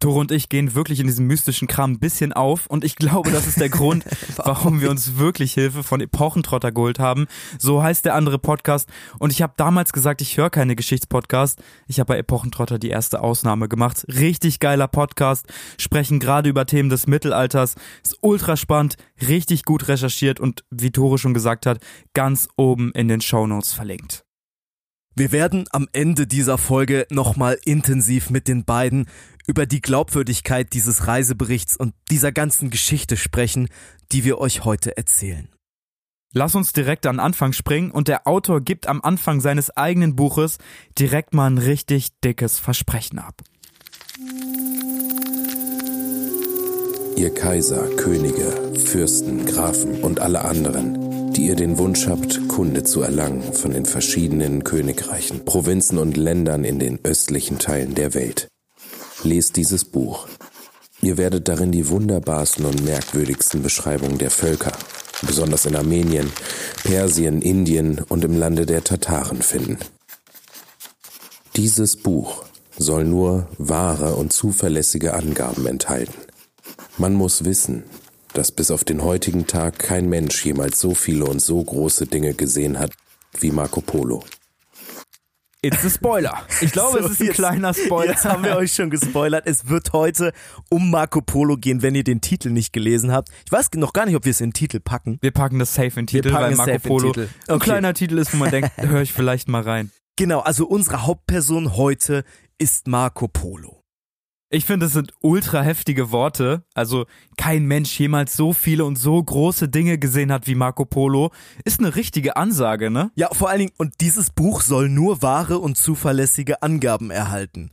Tore 0.00 0.18
und 0.18 0.32
ich 0.32 0.50
gehen 0.50 0.74
wirklich 0.74 1.00
in 1.00 1.06
diesem 1.06 1.26
mystischen 1.26 1.66
Kram 1.66 1.92
ein 1.92 1.98
bisschen 1.98 2.34
auf 2.34 2.66
und 2.66 2.84
ich 2.84 2.96
glaube, 2.96 3.30
das 3.30 3.46
ist 3.46 3.58
der 3.58 3.68
Grund, 3.70 4.04
warum 4.36 4.82
wir 4.82 4.90
uns 4.90 5.16
wirklich 5.16 5.54
Hilfe 5.54 5.82
von 5.82 6.00
Epochentrotter 6.00 6.72
geholt 6.72 6.98
haben. 6.98 7.26
So 7.58 7.82
heißt 7.82 8.04
der 8.04 8.14
andere 8.14 8.38
Podcast 8.38 8.90
und 9.18 9.32
ich 9.32 9.40
habe 9.40 9.54
damals 9.56 9.94
gesagt, 9.94 10.20
ich 10.20 10.36
höre 10.36 10.50
keine 10.50 10.76
Geschichtspodcast. 10.76 11.62
Ich 11.86 12.00
habe 12.00 12.08
bei 12.08 12.18
Epochentrotter 12.18 12.78
die 12.78 12.90
erste 12.90 13.22
Ausnahme 13.22 13.66
gemacht. 13.66 14.04
Richtig 14.08 14.60
geiler 14.60 14.88
Podcast, 14.88 15.46
sprechen 15.78 16.20
gerade 16.20 16.50
über 16.50 16.66
Themen 16.66 16.90
des 16.90 17.06
Mittelalters, 17.06 17.76
ist 18.02 18.18
ultra 18.20 18.58
spannend, 18.58 18.96
richtig 19.26 19.64
gut 19.64 19.88
recherchiert 19.88 20.38
und 20.38 20.64
wie 20.70 20.90
Tore 20.90 21.16
schon 21.16 21.32
gesagt 21.32 21.64
hat, 21.64 21.78
ganz 22.12 22.48
oben 22.56 22.92
in 22.92 23.08
den 23.08 23.22
Shownotes 23.22 23.72
verlinkt. 23.72 24.24
Wir 25.16 25.30
werden 25.30 25.64
am 25.70 25.88
Ende 25.92 26.26
dieser 26.26 26.58
Folge 26.58 27.06
nochmal 27.08 27.56
intensiv 27.64 28.30
mit 28.30 28.48
den 28.48 28.64
beiden 28.64 29.06
über 29.46 29.64
die 29.64 29.80
Glaubwürdigkeit 29.80 30.72
dieses 30.72 31.06
Reiseberichts 31.06 31.76
und 31.76 31.94
dieser 32.10 32.32
ganzen 32.32 32.70
Geschichte 32.70 33.16
sprechen, 33.16 33.68
die 34.10 34.24
wir 34.24 34.38
euch 34.38 34.64
heute 34.64 34.96
erzählen. 34.96 35.48
Lass 36.32 36.56
uns 36.56 36.72
direkt 36.72 37.06
an 37.06 37.20
Anfang 37.20 37.52
springen 37.52 37.92
und 37.92 38.08
der 38.08 38.26
Autor 38.26 38.60
gibt 38.60 38.88
am 38.88 39.02
Anfang 39.02 39.40
seines 39.40 39.70
eigenen 39.76 40.16
Buches 40.16 40.58
direkt 40.98 41.32
mal 41.32 41.48
ein 41.48 41.58
richtig 41.58 42.08
dickes 42.24 42.58
Versprechen 42.58 43.20
ab. 43.20 43.42
Ihr 47.16 47.32
Kaiser, 47.32 47.88
Könige, 47.94 48.50
Fürsten, 48.84 49.46
Grafen 49.46 50.02
und 50.02 50.18
alle 50.18 50.44
anderen, 50.44 51.03
die 51.36 51.46
ihr 51.46 51.56
den 51.56 51.78
Wunsch 51.78 52.06
habt, 52.06 52.48
Kunde 52.48 52.84
zu 52.84 53.02
erlangen 53.02 53.52
von 53.52 53.72
den 53.72 53.86
verschiedenen 53.86 54.64
Königreichen, 54.64 55.44
Provinzen 55.44 55.98
und 55.98 56.16
Ländern 56.16 56.64
in 56.64 56.78
den 56.78 56.98
östlichen 57.04 57.58
Teilen 57.58 57.94
der 57.94 58.14
Welt. 58.14 58.48
Lest 59.22 59.56
dieses 59.56 59.84
Buch. 59.84 60.28
Ihr 61.02 61.18
werdet 61.18 61.48
darin 61.48 61.72
die 61.72 61.88
wunderbarsten 61.88 62.64
und 62.64 62.84
merkwürdigsten 62.84 63.62
Beschreibungen 63.62 64.18
der 64.18 64.30
Völker, 64.30 64.72
besonders 65.22 65.66
in 65.66 65.76
Armenien, 65.76 66.30
Persien, 66.82 67.42
Indien 67.42 68.00
und 68.08 68.24
im 68.24 68.38
Lande 68.38 68.66
der 68.66 68.84
Tataren 68.84 69.42
finden. 69.42 69.78
Dieses 71.56 71.96
Buch 71.96 72.44
soll 72.76 73.04
nur 73.04 73.48
wahre 73.58 74.14
und 74.14 74.32
zuverlässige 74.32 75.14
Angaben 75.14 75.66
enthalten. 75.66 76.14
Man 76.98 77.14
muss 77.14 77.44
wissen, 77.44 77.84
dass 78.34 78.52
bis 78.52 78.70
auf 78.70 78.84
den 78.84 79.02
heutigen 79.02 79.46
Tag 79.46 79.78
kein 79.78 80.08
Mensch 80.08 80.44
jemals 80.44 80.80
so 80.80 80.94
viele 80.94 81.24
und 81.24 81.40
so 81.40 81.62
große 81.62 82.06
Dinge 82.06 82.34
gesehen 82.34 82.78
hat 82.78 82.92
wie 83.40 83.50
Marco 83.50 83.80
Polo. 83.80 84.24
It's 85.62 85.82
a 85.82 85.88
Spoiler. 85.88 86.42
Ich 86.60 86.72
glaube, 86.72 86.98
so, 87.00 87.06
es 87.06 87.12
ist 87.12 87.20
ein 87.20 87.26
jetzt, 87.28 87.36
kleiner 87.36 87.72
Spoiler. 87.72 88.10
Jetzt 88.10 88.26
haben 88.26 88.44
wir 88.44 88.56
euch 88.56 88.74
schon 88.74 88.90
gespoilert. 88.90 89.46
Es 89.46 89.68
wird 89.68 89.94
heute 89.94 90.32
um 90.68 90.90
Marco 90.90 91.22
Polo 91.22 91.56
gehen, 91.56 91.80
wenn 91.80 91.94
ihr 91.94 92.04
den 92.04 92.20
Titel 92.20 92.50
nicht 92.50 92.74
gelesen 92.74 93.12
habt. 93.12 93.30
Ich 93.46 93.52
weiß 93.52 93.70
noch 93.76 93.94
gar 93.94 94.04
nicht, 94.04 94.14
ob 94.14 94.26
wir 94.26 94.30
es 94.30 94.42
in 94.42 94.50
den 94.50 94.54
Titel 94.54 94.80
packen. 94.80 95.18
Wir 95.22 95.30
packen 95.30 95.58
das 95.58 95.72
safe 95.72 95.98
in 95.98 96.04
den 96.04 96.06
Titel, 96.08 96.32
weil 96.34 96.54
Marco 96.54 96.78
Polo 96.80 97.10
okay. 97.10 97.28
ein 97.48 97.58
kleiner 97.60 97.94
Titel 97.94 98.18
ist, 98.18 98.34
wo 98.34 98.36
man 98.36 98.50
denkt, 98.50 98.72
höre 98.76 99.00
ich 99.00 99.14
vielleicht 99.14 99.48
mal 99.48 99.62
rein. 99.62 99.90
Genau, 100.16 100.40
also 100.40 100.66
unsere 100.66 101.06
Hauptperson 101.06 101.76
heute 101.76 102.24
ist 102.58 102.86
Marco 102.86 103.26
Polo. 103.26 103.73
Ich 104.54 104.66
finde, 104.66 104.86
es 104.86 104.92
sind 104.92 105.12
ultra 105.20 105.62
heftige 105.62 106.12
Worte. 106.12 106.62
Also 106.74 107.06
kein 107.36 107.64
Mensch 107.64 107.98
jemals 107.98 108.36
so 108.36 108.52
viele 108.52 108.84
und 108.84 108.94
so 108.94 109.20
große 109.20 109.68
Dinge 109.68 109.98
gesehen 109.98 110.30
hat 110.30 110.46
wie 110.46 110.54
Marco 110.54 110.84
Polo. 110.84 111.32
Ist 111.64 111.80
eine 111.80 111.96
richtige 111.96 112.36
Ansage, 112.36 112.88
ne? 112.88 113.10
Ja, 113.16 113.30
vor 113.32 113.50
allen 113.50 113.58
Dingen, 113.58 113.72
und 113.78 113.94
dieses 114.00 114.30
Buch 114.30 114.60
soll 114.60 114.88
nur 114.88 115.22
wahre 115.22 115.58
und 115.58 115.76
zuverlässige 115.76 116.62
Angaben 116.62 117.10
erhalten. 117.10 117.72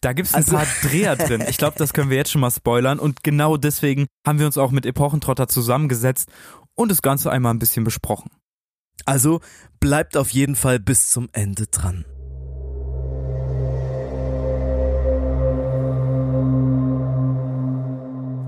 Da 0.00 0.14
gibt's 0.14 0.34
ein 0.34 0.38
also, 0.38 0.56
paar 0.56 0.66
Dreher 0.82 1.14
drin. 1.14 1.44
Ich 1.48 1.58
glaube, 1.58 1.78
das 1.78 1.92
können 1.92 2.10
wir 2.10 2.16
jetzt 2.16 2.32
schon 2.32 2.40
mal 2.40 2.50
spoilern. 2.50 2.98
Und 2.98 3.22
genau 3.22 3.56
deswegen 3.56 4.06
haben 4.26 4.40
wir 4.40 4.46
uns 4.46 4.58
auch 4.58 4.72
mit 4.72 4.84
Epochentrotter 4.84 5.46
zusammengesetzt 5.46 6.28
und 6.74 6.90
das 6.90 7.02
Ganze 7.02 7.30
einmal 7.30 7.54
ein 7.54 7.60
bisschen 7.60 7.84
besprochen. 7.84 8.32
Also 9.04 9.40
bleibt 9.78 10.16
auf 10.16 10.30
jeden 10.30 10.56
Fall 10.56 10.80
bis 10.80 11.08
zum 11.08 11.28
Ende 11.32 11.68
dran. 11.68 12.04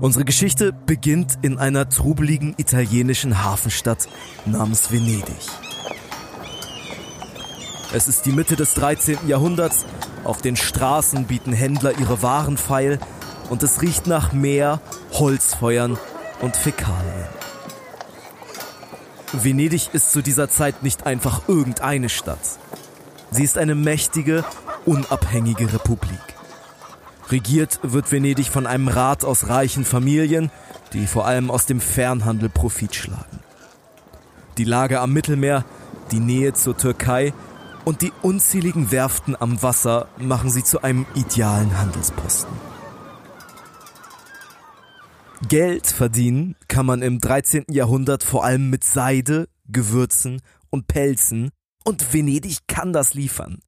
Unsere 0.01 0.23
Geschichte 0.23 0.71
beginnt 0.71 1.39
in 1.41 1.59
einer 1.59 1.89
trubeligen 1.89 2.53
italienischen 2.57 3.43
Hafenstadt 3.43 4.07
namens 4.45 4.93
Venedig. 4.93 5.35
Es 7.93 8.07
ist 8.07 8.25
die 8.25 8.31
Mitte 8.31 8.55
des 8.55 8.75
13. 8.75 9.27
Jahrhunderts, 9.27 9.85
auf 10.23 10.41
den 10.41 10.55
Straßen 10.55 11.25
bieten 11.25 11.51
Händler 11.51 11.99
ihre 11.99 12.21
Waren 12.21 12.55
feil 12.55 12.97
und 13.49 13.61
es 13.61 13.81
riecht 13.81 14.07
nach 14.07 14.31
Meer, 14.31 14.79
Holzfeuern 15.13 15.97
und 16.39 16.55
Fäkalien. 16.55 17.27
Venedig 19.33 19.89
ist 19.91 20.13
zu 20.13 20.21
dieser 20.21 20.49
Zeit 20.49 20.81
nicht 20.81 21.05
einfach 21.05 21.49
irgendeine 21.49 22.07
Stadt. 22.07 22.39
Sie 23.31 23.43
ist 23.43 23.57
eine 23.57 23.75
mächtige, 23.75 24.45
unabhängige 24.85 25.73
Republik. 25.73 26.28
Regiert 27.31 27.79
wird 27.83 28.11
Venedig 28.11 28.49
von 28.49 28.65
einem 28.65 28.87
Rat 28.87 29.23
aus 29.23 29.49
reichen 29.49 29.85
Familien, 29.85 30.49
die 30.93 31.05
vor 31.05 31.27
allem 31.27 31.51
aus 31.51 31.67
dem 31.67 31.79
Fernhandel 31.79 32.49
Profit 32.49 32.95
schlagen. 32.95 33.39
Die 34.57 34.63
Lage 34.63 34.99
am 34.99 35.13
Mittelmeer, 35.13 35.63
die 36.11 36.19
Nähe 36.19 36.53
zur 36.53 36.75
Türkei 36.75 37.33
und 37.85 38.01
die 38.01 38.11
unzähligen 38.23 38.91
Werften 38.91 39.39
am 39.39 39.61
Wasser 39.61 40.07
machen 40.17 40.49
sie 40.49 40.63
zu 40.63 40.81
einem 40.81 41.05
idealen 41.13 41.77
Handelsposten. 41.77 42.53
Geld 45.47 45.87
verdienen 45.87 46.55
kann 46.67 46.85
man 46.85 47.01
im 47.01 47.19
13. 47.19 47.65
Jahrhundert 47.69 48.23
vor 48.23 48.43
allem 48.43 48.69
mit 48.69 48.83
Seide, 48.83 49.47
Gewürzen 49.67 50.41
und 50.69 50.87
Pelzen 50.87 51.51
und 51.85 52.13
Venedig 52.13 52.67
kann 52.67 52.91
das 52.91 53.13
liefern. 53.13 53.59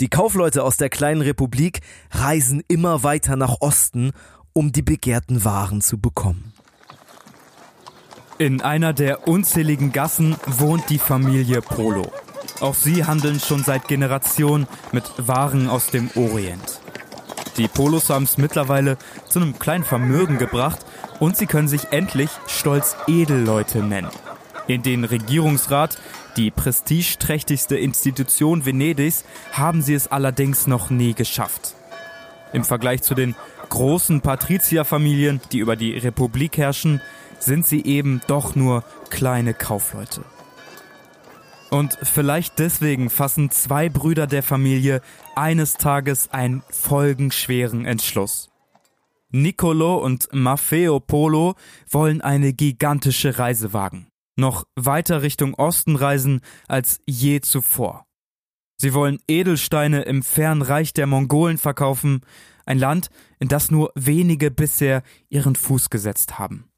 Die 0.00 0.08
Kaufleute 0.08 0.62
aus 0.62 0.76
der 0.76 0.90
kleinen 0.90 1.22
Republik 1.22 1.80
reisen 2.12 2.62
immer 2.68 3.02
weiter 3.02 3.34
nach 3.34 3.56
Osten, 3.60 4.12
um 4.52 4.70
die 4.70 4.82
begehrten 4.82 5.44
Waren 5.44 5.80
zu 5.80 5.98
bekommen. 5.98 6.52
In 8.38 8.62
einer 8.62 8.92
der 8.92 9.26
unzähligen 9.26 9.92
Gassen 9.92 10.36
wohnt 10.46 10.88
die 10.90 11.00
Familie 11.00 11.60
Polo. 11.60 12.12
Auch 12.60 12.74
sie 12.74 13.04
handeln 13.04 13.40
schon 13.40 13.64
seit 13.64 13.88
Generationen 13.88 14.68
mit 14.92 15.04
Waren 15.16 15.68
aus 15.68 15.88
dem 15.88 16.10
Orient. 16.14 16.80
Die 17.56 17.66
Polos 17.66 18.08
haben 18.08 18.24
es 18.24 18.38
mittlerweile 18.38 18.98
zu 19.28 19.40
einem 19.40 19.58
kleinen 19.58 19.82
Vermögen 19.82 20.38
gebracht 20.38 20.78
und 21.18 21.36
sie 21.36 21.46
können 21.46 21.66
sich 21.66 21.90
endlich 21.90 22.30
stolz 22.46 22.94
Edelleute 23.08 23.82
nennen. 23.82 24.10
In 24.68 24.82
den 24.82 25.02
Regierungsrat 25.02 25.98
die 26.38 26.52
prestigeträchtigste 26.52 27.76
Institution 27.76 28.64
Venedigs 28.64 29.24
haben 29.52 29.82
sie 29.82 29.94
es 29.94 30.06
allerdings 30.06 30.68
noch 30.68 30.88
nie 30.88 31.12
geschafft. 31.12 31.74
Im 32.52 32.64
Vergleich 32.64 33.02
zu 33.02 33.14
den 33.14 33.34
großen 33.68 34.20
Patrizierfamilien, 34.20 35.40
die 35.50 35.58
über 35.58 35.74
die 35.74 35.98
Republik 35.98 36.56
herrschen, 36.56 37.00
sind 37.40 37.66
sie 37.66 37.84
eben 37.84 38.20
doch 38.28 38.54
nur 38.54 38.84
kleine 39.10 39.52
Kaufleute. 39.52 40.22
Und 41.70 41.98
vielleicht 42.02 42.58
deswegen 42.60 43.10
fassen 43.10 43.50
zwei 43.50 43.88
Brüder 43.88 44.26
der 44.26 44.42
Familie 44.42 45.02
eines 45.34 45.74
Tages 45.74 46.30
einen 46.30 46.62
folgenschweren 46.70 47.84
Entschluss. 47.84 48.48
Nicolo 49.30 49.96
und 49.96 50.28
Maffeo 50.32 51.00
Polo 51.00 51.56
wollen 51.90 52.22
eine 52.22 52.54
gigantische 52.54 53.38
Reise 53.38 53.72
wagen. 53.74 54.06
Noch 54.38 54.64
weiter 54.76 55.22
Richtung 55.22 55.54
Osten 55.54 55.96
reisen 55.96 56.40
als 56.66 57.00
je 57.06 57.40
zuvor. 57.40 58.06
Sie 58.80 58.94
wollen 58.94 59.18
Edelsteine 59.26 60.02
im 60.02 60.22
fernen 60.22 60.62
Reich 60.62 60.92
der 60.92 61.06
Mongolen 61.06 61.58
verkaufen, 61.58 62.20
ein 62.64 62.78
Land, 62.78 63.10
in 63.40 63.48
das 63.48 63.70
nur 63.70 63.90
wenige 63.96 64.50
bisher 64.50 65.02
ihren 65.28 65.56
Fuß 65.56 65.90
gesetzt 65.90 66.38
haben. 66.38 66.70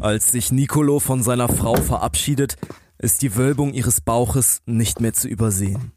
Als 0.00 0.32
sich 0.32 0.50
Nicolo 0.50 0.98
von 0.98 1.22
seiner 1.22 1.48
Frau 1.48 1.76
verabschiedet, 1.76 2.56
ist 2.98 3.22
die 3.22 3.36
Wölbung 3.36 3.72
ihres 3.72 4.00
Bauches 4.00 4.62
nicht 4.66 5.00
mehr 5.00 5.12
zu 5.12 5.28
übersehen. 5.28 5.92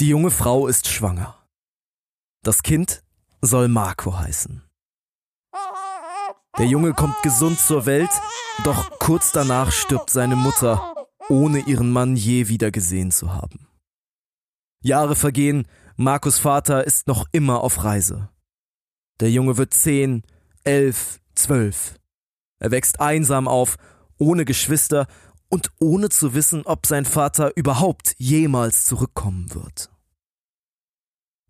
Die 0.00 0.08
junge 0.08 0.30
Frau 0.30 0.66
ist 0.66 0.88
schwanger. 0.88 1.38
Das 2.42 2.62
Kind 2.62 3.04
soll 3.40 3.68
Marco 3.68 4.18
heißen. 4.18 4.64
Der 6.56 6.66
Junge 6.66 6.92
kommt 6.92 7.20
gesund 7.22 7.58
zur 7.58 7.84
Welt, 7.84 8.10
doch 8.62 8.98
kurz 9.00 9.32
danach 9.32 9.72
stirbt 9.72 10.10
seine 10.10 10.36
Mutter, 10.36 10.94
ohne 11.28 11.58
ihren 11.58 11.90
Mann 11.90 12.14
je 12.14 12.46
wieder 12.46 12.70
gesehen 12.70 13.10
zu 13.10 13.32
haben. 13.32 13.66
Jahre 14.80 15.16
vergehen, 15.16 15.66
Markus 15.96 16.38
Vater 16.38 16.84
ist 16.84 17.08
noch 17.08 17.26
immer 17.32 17.60
auf 17.62 17.82
Reise. 17.82 18.28
Der 19.18 19.32
Junge 19.32 19.56
wird 19.56 19.74
zehn, 19.74 20.22
elf, 20.62 21.18
zwölf. 21.34 21.98
Er 22.60 22.70
wächst 22.70 23.00
einsam 23.00 23.48
auf, 23.48 23.76
ohne 24.18 24.44
Geschwister 24.44 25.08
und 25.48 25.72
ohne 25.80 26.08
zu 26.08 26.34
wissen, 26.34 26.62
ob 26.66 26.86
sein 26.86 27.04
Vater 27.04 27.56
überhaupt 27.56 28.14
jemals 28.18 28.84
zurückkommen 28.84 29.52
wird. 29.54 29.90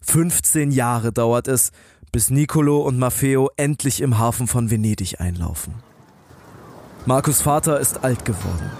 15 0.00 0.70
Jahre 0.70 1.12
dauert 1.12 1.49
es, 1.49 1.73
bis 2.14 2.30
Nicolo 2.30 2.78
und 2.78 2.97
Maffeo 2.97 3.50
endlich 3.56 4.00
im 4.00 4.18
Hafen 4.18 4.47
von 4.47 4.71
Venedig 4.71 5.21
einlaufen. 5.21 5.75
Markus 7.06 7.42
Vater 7.42 7.80
ist 7.80 8.04
alt 8.04 8.25
geworden. 8.25 8.71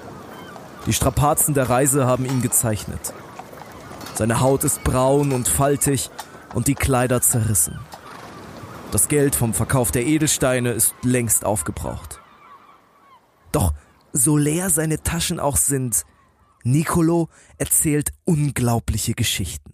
Die 0.87 0.93
Strapazen 0.93 1.53
der 1.53 1.69
Reise 1.69 2.07
haben 2.07 2.27
ihn 2.27 2.43
gezeichnet. 2.43 3.13
Seine 4.15 4.39
Haut 4.39 4.63
ist 4.63 4.85
braun 4.85 5.33
und 5.33 5.49
faltig 5.49 6.11
und 6.55 6.69
die 6.69 6.77
Kleider 6.77 7.23
zerrissen. 7.23 7.81
Das 8.93 9.09
Geld 9.09 9.35
vom 9.35 9.53
Verkauf 9.53 9.91
der 9.91 10.07
Edelsteine 10.07 10.71
ist 10.71 10.95
längst 11.03 11.45
aufgebraucht. 11.45 12.21
Doch 13.51 13.75
so 14.13 14.37
leer 14.37 14.71
seine 14.71 15.03
Taschen 15.03 15.41
auch 15.41 15.57
sind, 15.57 16.05
Nicolo 16.63 17.29
erzählt 17.59 18.13
unglaubliche 18.27 19.15
Geschichten 19.15 19.74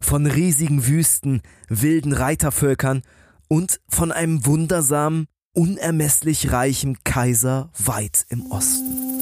von 0.00 0.26
riesigen 0.26 0.86
Wüsten, 0.86 1.42
wilden 1.68 2.12
Reitervölkern 2.12 3.02
und 3.48 3.80
von 3.88 4.12
einem 4.12 4.46
wundersamen, 4.46 5.26
unermesslich 5.52 6.52
reichen 6.52 6.98
Kaiser 7.04 7.70
weit 7.78 8.26
im 8.28 8.50
Osten. 8.50 9.16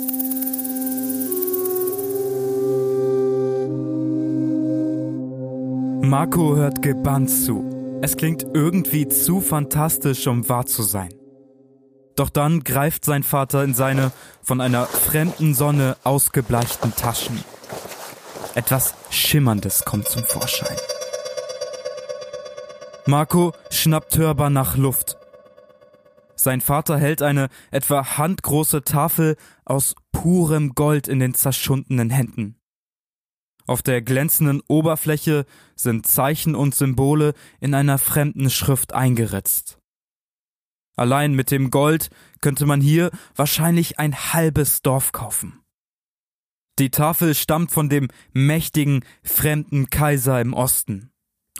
Marco 6.02 6.54
hört 6.56 6.82
gebannt 6.82 7.30
zu. 7.30 7.98
Es 8.02 8.16
klingt 8.16 8.44
irgendwie 8.54 9.08
zu 9.08 9.40
fantastisch, 9.40 10.26
um 10.26 10.48
wahr 10.48 10.66
zu 10.66 10.82
sein. 10.82 11.08
Doch 12.16 12.30
dann 12.30 12.62
greift 12.62 13.04
sein 13.04 13.22
Vater 13.22 13.64
in 13.64 13.74
seine 13.74 14.12
von 14.42 14.60
einer 14.60 14.86
fremden 14.86 15.54
Sonne 15.54 15.96
ausgebleichten 16.04 16.94
Taschen. 16.94 17.42
Etwas 18.54 18.94
Schimmerndes 19.10 19.84
kommt 19.84 20.06
zum 20.06 20.22
Vorschein. 20.22 20.76
Marco 23.04 23.52
schnappt 23.70 24.16
hörbar 24.16 24.48
nach 24.48 24.76
Luft. 24.76 25.16
Sein 26.36 26.60
Vater 26.60 26.96
hält 26.96 27.20
eine 27.20 27.48
etwa 27.72 28.16
handgroße 28.16 28.84
Tafel 28.84 29.36
aus 29.64 29.96
purem 30.12 30.76
Gold 30.76 31.08
in 31.08 31.18
den 31.18 31.34
zerschundenen 31.34 32.10
Händen. 32.10 32.56
Auf 33.66 33.82
der 33.82 34.02
glänzenden 34.02 34.62
Oberfläche 34.68 35.46
sind 35.74 36.06
Zeichen 36.06 36.54
und 36.54 36.76
Symbole 36.76 37.34
in 37.60 37.74
einer 37.74 37.98
fremden 37.98 38.50
Schrift 38.50 38.92
eingeritzt. 38.92 39.78
Allein 40.96 41.34
mit 41.34 41.50
dem 41.50 41.70
Gold 41.72 42.10
könnte 42.40 42.66
man 42.66 42.80
hier 42.80 43.10
wahrscheinlich 43.34 43.98
ein 43.98 44.32
halbes 44.32 44.80
Dorf 44.82 45.10
kaufen. 45.10 45.63
Die 46.80 46.90
Tafel 46.90 47.36
stammt 47.36 47.70
von 47.70 47.88
dem 47.88 48.08
mächtigen, 48.32 49.04
fremden 49.22 49.90
Kaiser 49.90 50.40
im 50.40 50.54
Osten. 50.54 51.10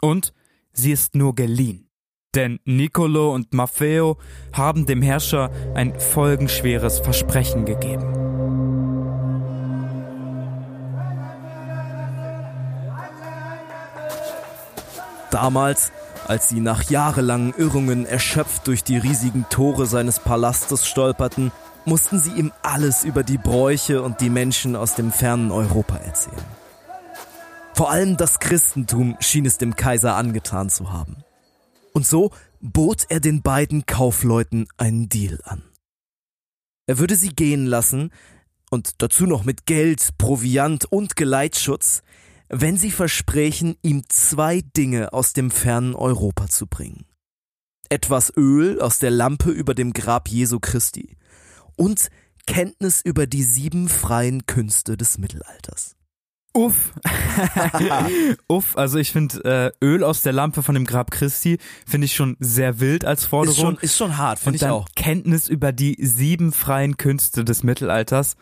Und 0.01 0.33
sie 0.73 0.91
ist 0.91 1.15
nur 1.15 1.35
geliehen. 1.35 1.89
Denn 2.35 2.59
Nicolo 2.65 3.33
und 3.33 3.53
Maffeo 3.53 4.17
haben 4.51 4.85
dem 4.85 5.01
Herrscher 5.01 5.51
ein 5.73 5.97
folgenschweres 5.97 6.99
Versprechen 6.99 7.63
gegeben. 7.63 8.11
Damals, 15.31 15.93
als 16.27 16.49
sie 16.49 16.59
nach 16.59 16.89
jahrelangen 16.89 17.53
Irrungen 17.57 18.05
erschöpft 18.05 18.67
durch 18.67 18.83
die 18.83 18.97
riesigen 18.97 19.45
Tore 19.49 19.85
seines 19.85 20.19
Palastes 20.19 20.85
stolperten, 20.85 21.53
mussten 21.85 22.19
sie 22.19 22.31
ihm 22.31 22.51
alles 22.61 23.03
über 23.03 23.23
die 23.23 23.37
Bräuche 23.37 24.01
und 24.01 24.21
die 24.21 24.29
Menschen 24.29 24.75
aus 24.75 24.95
dem 24.95 25.11
fernen 25.11 25.51
Europa 25.51 25.97
erzählen. 25.97 26.45
Vor 27.73 27.91
allem 27.91 28.17
das 28.17 28.39
Christentum 28.39 29.17
schien 29.19 29.45
es 29.45 29.57
dem 29.57 29.75
Kaiser 29.75 30.15
angetan 30.15 30.69
zu 30.69 30.91
haben. 30.91 31.17
Und 31.93 32.07
so 32.07 32.31
bot 32.61 33.05
er 33.09 33.19
den 33.19 33.41
beiden 33.41 33.85
Kaufleuten 33.85 34.67
einen 34.77 35.09
Deal 35.09 35.39
an. 35.43 35.61
Er 36.87 36.99
würde 36.99 37.15
sie 37.15 37.29
gehen 37.29 37.65
lassen, 37.65 38.11
und 38.71 39.01
dazu 39.01 39.25
noch 39.25 39.45
mit 39.45 39.65
Geld, 39.65 40.17
Proviant 40.17 40.85
und 40.85 41.15
Geleitschutz, 41.15 42.01
wenn 42.49 42.77
sie 42.77 42.91
versprechen, 42.91 43.75
ihm 43.81 44.03
zwei 44.09 44.61
Dinge 44.75 45.13
aus 45.13 45.33
dem 45.33 45.51
fernen 45.51 45.95
Europa 45.95 46.47
zu 46.47 46.67
bringen. 46.67 47.05
Etwas 47.89 48.33
Öl 48.35 48.81
aus 48.81 48.99
der 48.99 49.11
Lampe 49.11 49.51
über 49.51 49.75
dem 49.75 49.93
Grab 49.93 50.27
Jesu 50.27 50.59
Christi 50.59 51.17
und 51.75 52.09
Kenntnis 52.47 53.01
über 53.03 53.27
die 53.27 53.43
sieben 53.43 53.89
freien 53.89 54.45
Künste 54.45 54.97
des 54.97 55.17
Mittelalters. 55.17 55.95
Uff. 56.55 56.93
Uff, 58.47 58.77
also 58.77 58.97
ich 58.97 59.11
finde 59.11 59.73
äh, 59.81 59.85
Öl 59.85 60.05
aus 60.05 60.21
der 60.21 60.31
Lampe 60.31 60.63
von 60.63 60.73
dem 60.73 60.85
Grab 60.85 61.11
Christi 61.11 61.57
finde 61.85 62.05
ich 62.05 62.15
schon 62.15 62.37
sehr 62.39 62.79
wild 62.79 63.03
als 63.03 63.25
Forderung. 63.25 63.55
Ist 63.55 63.61
schon, 63.61 63.77
ist 63.77 63.97
schon 63.97 64.17
hart, 64.17 64.39
finde 64.39 64.55
ich 64.55 64.65
auch. 64.65 64.87
Kenntnis 64.95 65.49
über 65.49 65.73
die 65.73 65.97
sieben 65.99 66.53
freien 66.53 66.95
Künste 66.95 67.43
des 67.43 67.63
Mittelalters. 67.63 68.37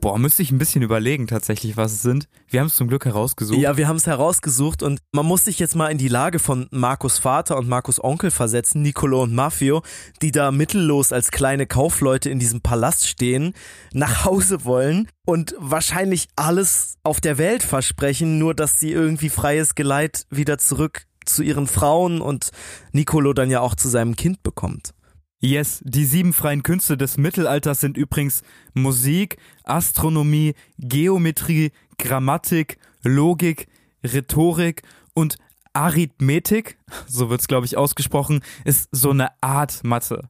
Boah, 0.00 0.18
müsste 0.18 0.42
ich 0.42 0.50
ein 0.50 0.56
bisschen 0.56 0.80
überlegen 0.80 1.26
tatsächlich, 1.26 1.76
was 1.76 1.92
es 1.92 2.02
sind. 2.02 2.26
Wir 2.48 2.60
haben 2.60 2.68
es 2.68 2.74
zum 2.74 2.88
Glück 2.88 3.04
herausgesucht. 3.04 3.58
Ja, 3.58 3.76
wir 3.76 3.86
haben 3.86 3.96
es 3.96 4.06
herausgesucht 4.06 4.82
und 4.82 5.00
man 5.12 5.26
muss 5.26 5.44
sich 5.44 5.58
jetzt 5.58 5.76
mal 5.76 5.88
in 5.88 5.98
die 5.98 6.08
Lage 6.08 6.38
von 6.38 6.68
Markus 6.70 7.18
Vater 7.18 7.58
und 7.58 7.68
Markus 7.68 8.02
Onkel 8.02 8.30
versetzen, 8.30 8.80
Nicolo 8.80 9.22
und 9.22 9.34
Mafio, 9.34 9.82
die 10.22 10.32
da 10.32 10.52
mittellos 10.52 11.12
als 11.12 11.30
kleine 11.30 11.66
Kaufleute 11.66 12.30
in 12.30 12.38
diesem 12.38 12.62
Palast 12.62 13.08
stehen, 13.08 13.52
nach 13.92 14.24
Hause 14.24 14.64
wollen 14.64 15.06
und 15.26 15.54
wahrscheinlich 15.58 16.28
alles 16.34 16.94
auf 17.02 17.20
der 17.20 17.36
Welt 17.36 17.62
versprechen, 17.62 18.38
nur 18.38 18.54
dass 18.54 18.80
sie 18.80 18.92
irgendwie 18.92 19.28
freies 19.28 19.74
Geleit 19.74 20.24
wieder 20.30 20.56
zurück 20.56 21.02
zu 21.26 21.42
ihren 21.42 21.66
Frauen 21.66 22.22
und 22.22 22.52
Nicolo 22.92 23.34
dann 23.34 23.50
ja 23.50 23.60
auch 23.60 23.74
zu 23.74 23.88
seinem 23.88 24.16
Kind 24.16 24.42
bekommt. 24.42 24.94
Yes, 25.42 25.80
die 25.82 26.04
sieben 26.04 26.34
freien 26.34 26.62
Künste 26.62 26.98
des 26.98 27.16
Mittelalters 27.16 27.80
sind 27.80 27.96
übrigens 27.96 28.42
Musik, 28.74 29.38
Astronomie, 29.64 30.54
Geometrie, 30.78 31.72
Grammatik, 31.98 32.76
Logik, 33.02 33.66
Rhetorik 34.04 34.82
und 35.14 35.36
Arithmetik, 35.72 36.76
so 37.06 37.30
wird's 37.30 37.48
glaube 37.48 37.64
ich 37.64 37.76
ausgesprochen, 37.78 38.40
ist 38.64 38.88
so 38.92 39.10
eine 39.10 39.28
Art 39.40 39.82
Mathe. 39.82 40.28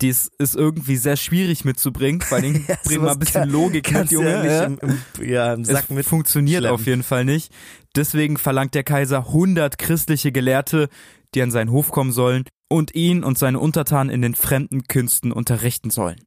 Die 0.00 0.08
ist, 0.08 0.32
ist 0.38 0.54
irgendwie 0.54 0.96
sehr 0.96 1.16
schwierig 1.16 1.64
mitzubringen, 1.64 2.20
vor 2.20 2.38
allem 2.38 2.64
ja, 2.68 2.76
bring 2.84 3.02
mal 3.02 3.12
ein 3.12 3.18
bisschen 3.18 3.42
kann, 3.42 3.50
Logik 3.50 3.90
mit, 3.90 4.10
Junge. 4.10 4.46
Ja, 4.46 4.64
im, 4.64 4.78
im, 4.78 5.28
ja, 5.28 5.54
im 5.54 5.64
Sack 5.64 5.84
es 5.84 5.90
mit 5.90 6.06
funktioniert 6.06 6.60
schlemmen. 6.60 6.74
auf 6.74 6.86
jeden 6.86 7.02
Fall 7.02 7.24
nicht. 7.24 7.52
Deswegen 7.96 8.36
verlangt 8.36 8.74
der 8.74 8.82
Kaiser 8.82 9.18
100 9.28 9.78
christliche 9.78 10.32
Gelehrte, 10.32 10.88
die 11.34 11.42
an 11.42 11.50
seinen 11.50 11.70
Hof 11.70 11.90
kommen 11.90 12.12
sollen 12.12 12.44
und 12.68 12.94
ihn 12.94 13.24
und 13.24 13.38
seine 13.38 13.60
Untertanen 13.60 14.12
in 14.12 14.22
den 14.22 14.34
fremden 14.34 14.84
Künsten 14.84 15.32
unterrichten 15.32 15.90
sollen. 15.90 16.22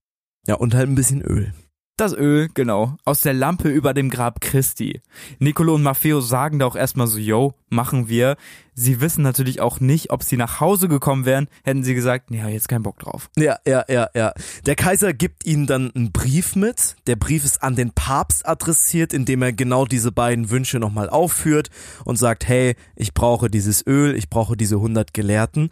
Ja, 0.46 0.56
und 0.56 0.74
halt 0.74 0.90
ein 0.90 0.96
bisschen 0.96 1.22
Öl. 1.22 1.54
Das 1.98 2.14
Öl, 2.14 2.48
genau, 2.54 2.96
aus 3.06 3.22
der 3.22 3.34
Lampe 3.34 3.70
über 3.70 3.96
dem 3.96 4.12
Grab 4.12 4.40
Christi. 4.40 5.02
Nicolo 5.40 5.74
und 5.74 5.82
Maffeo 5.82 6.22
sagen 6.22 6.60
da 6.60 6.68
auch 6.68 6.76
erstmal 6.76 7.08
so, 7.08 7.18
yo, 7.18 7.56
machen 7.70 8.08
wir. 8.08 8.38
Sie 8.76 9.02
wissen 9.02 9.24
natürlich 9.24 9.62
auch 9.62 9.80
nicht, 9.80 10.12
ob 10.12 10.22
sie 10.22 10.38
nach 10.38 10.60
Hause 10.60 10.90
gekommen 10.90 11.26
wären, 11.26 11.48
hätten 11.64 11.84
sie 11.84 11.96
gesagt, 11.96 12.30
nee, 12.30 12.48
jetzt 12.50 12.70
keinen 12.70 12.84
Bock 12.84 13.00
drauf. 13.00 13.32
Ja, 13.36 13.58
ja, 13.66 13.84
ja, 13.90 14.10
ja. 14.14 14.32
Der 14.68 14.76
Kaiser 14.76 15.12
gibt 15.12 15.48
ihnen 15.48 15.66
dann 15.66 15.90
einen 15.96 16.12
Brief 16.12 16.56
mit. 16.56 16.98
Der 17.08 17.16
Brief 17.16 17.44
ist 17.44 17.64
an 17.64 17.76
den 17.76 17.90
Papst 17.90 18.48
adressiert, 18.48 19.12
indem 19.12 19.42
er 19.42 19.52
genau 19.52 19.86
diese 19.86 20.12
beiden 20.12 20.52
Wünsche 20.52 20.78
nochmal 20.78 21.10
aufführt 21.10 21.72
und 22.06 22.18
sagt, 22.18 22.48
hey, 22.48 22.76
ich 22.96 23.16
brauche 23.16 23.50
dieses 23.50 23.84
Öl, 23.88 24.16
ich 24.16 24.30
brauche 24.30 24.56
diese 24.56 24.76
100 24.76 25.16
Gelehrten. 25.16 25.72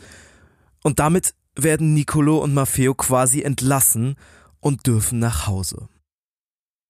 Und 0.81 0.97
damit 0.97 1.35
werden 1.55 1.93
Nicolo 1.93 2.39
und 2.39 2.55
Maffeo 2.55 2.95
quasi 2.95 3.43
entlassen 3.43 4.15
und 4.59 4.87
dürfen 4.87 5.19
nach 5.19 5.45
Hause. 5.45 5.87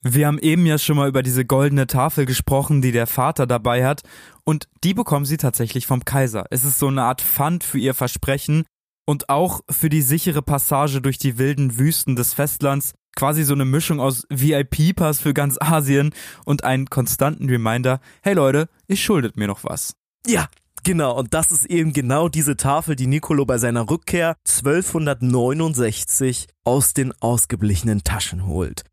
Wir 0.08 0.28
haben 0.28 0.38
eben 0.38 0.68
ja 0.68 0.78
schon 0.78 0.98
mal 0.98 1.10
über 1.10 1.24
diese 1.24 1.46
goldene 1.46 1.88
Tafel 1.88 2.28
gesprochen, 2.28 2.84
die 2.84 2.92
der 2.92 3.08
Vater 3.08 3.48
dabei 3.48 3.88
hat, 3.88 4.04
und 4.44 4.68
die 4.84 4.94
bekommen 4.94 5.26
sie 5.26 5.38
tatsächlich 5.38 5.88
vom 5.88 6.06
Kaiser. 6.06 6.46
Es 6.52 6.64
ist 6.64 6.78
so 6.78 6.90
eine 6.90 7.02
Art 7.02 7.24
Pfand 7.24 7.64
für 7.64 7.80
ihr 7.80 7.96
Versprechen 7.96 8.66
und 9.08 9.30
auch 9.30 9.62
für 9.68 9.90
die 9.90 10.04
sichere 10.04 10.44
Passage 10.44 11.02
durch 11.02 11.18
die 11.18 11.40
wilden 11.40 11.80
Wüsten 11.80 12.16
des 12.16 12.36
Festlands, 12.36 12.94
quasi 13.16 13.44
so 13.44 13.56
eine 13.56 13.66
Mischung 13.66 14.00
aus 14.00 14.28
VIP-Pass 14.30 15.22
für 15.22 15.34
ganz 15.34 15.58
Asien 15.60 16.14
und 16.46 16.64
einen 16.64 16.86
konstanten 16.86 17.50
Reminder, 17.50 18.00
hey 18.22 18.36
Leute, 18.36 18.70
ihr 18.88 18.98
schuldet 18.98 19.38
mir 19.38 19.48
noch 19.48 19.64
was. 19.64 19.94
Ja, 20.28 20.50
Genau, 20.84 21.18
und 21.18 21.34
das 21.34 21.52
ist 21.52 21.66
eben 21.66 21.94
genau 21.94 22.30
diese 22.30 22.58
Tafel, 22.58 22.96
die 22.96 23.08
Nicolo 23.08 23.44
bei 23.48 23.58
seiner 23.58 23.90
Rückkehr 23.90 24.36
1269 24.48 26.46
aus 26.64 26.94
den 26.94 27.12
ausgeblichenen 27.22 28.04
Taschen 28.04 28.46
holt. 28.46 28.84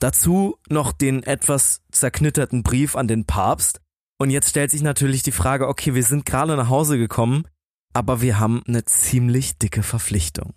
Dazu 0.00 0.56
noch 0.70 0.92
den 0.92 1.22
etwas 1.22 1.82
zerknitterten 1.92 2.62
Brief 2.62 2.96
an 2.96 3.06
den 3.06 3.26
Papst. 3.26 3.80
Und 4.18 4.30
jetzt 4.30 4.48
stellt 4.48 4.70
sich 4.70 4.82
natürlich 4.82 5.22
die 5.22 5.32
Frage, 5.32 5.68
okay, 5.68 5.94
wir 5.94 6.02
sind 6.02 6.26
gerade 6.26 6.56
nach 6.56 6.70
Hause 6.70 6.98
gekommen, 6.98 7.44
aber 7.92 8.20
wir 8.22 8.40
haben 8.40 8.62
eine 8.66 8.84
ziemlich 8.84 9.58
dicke 9.58 9.82
Verpflichtung. 9.82 10.54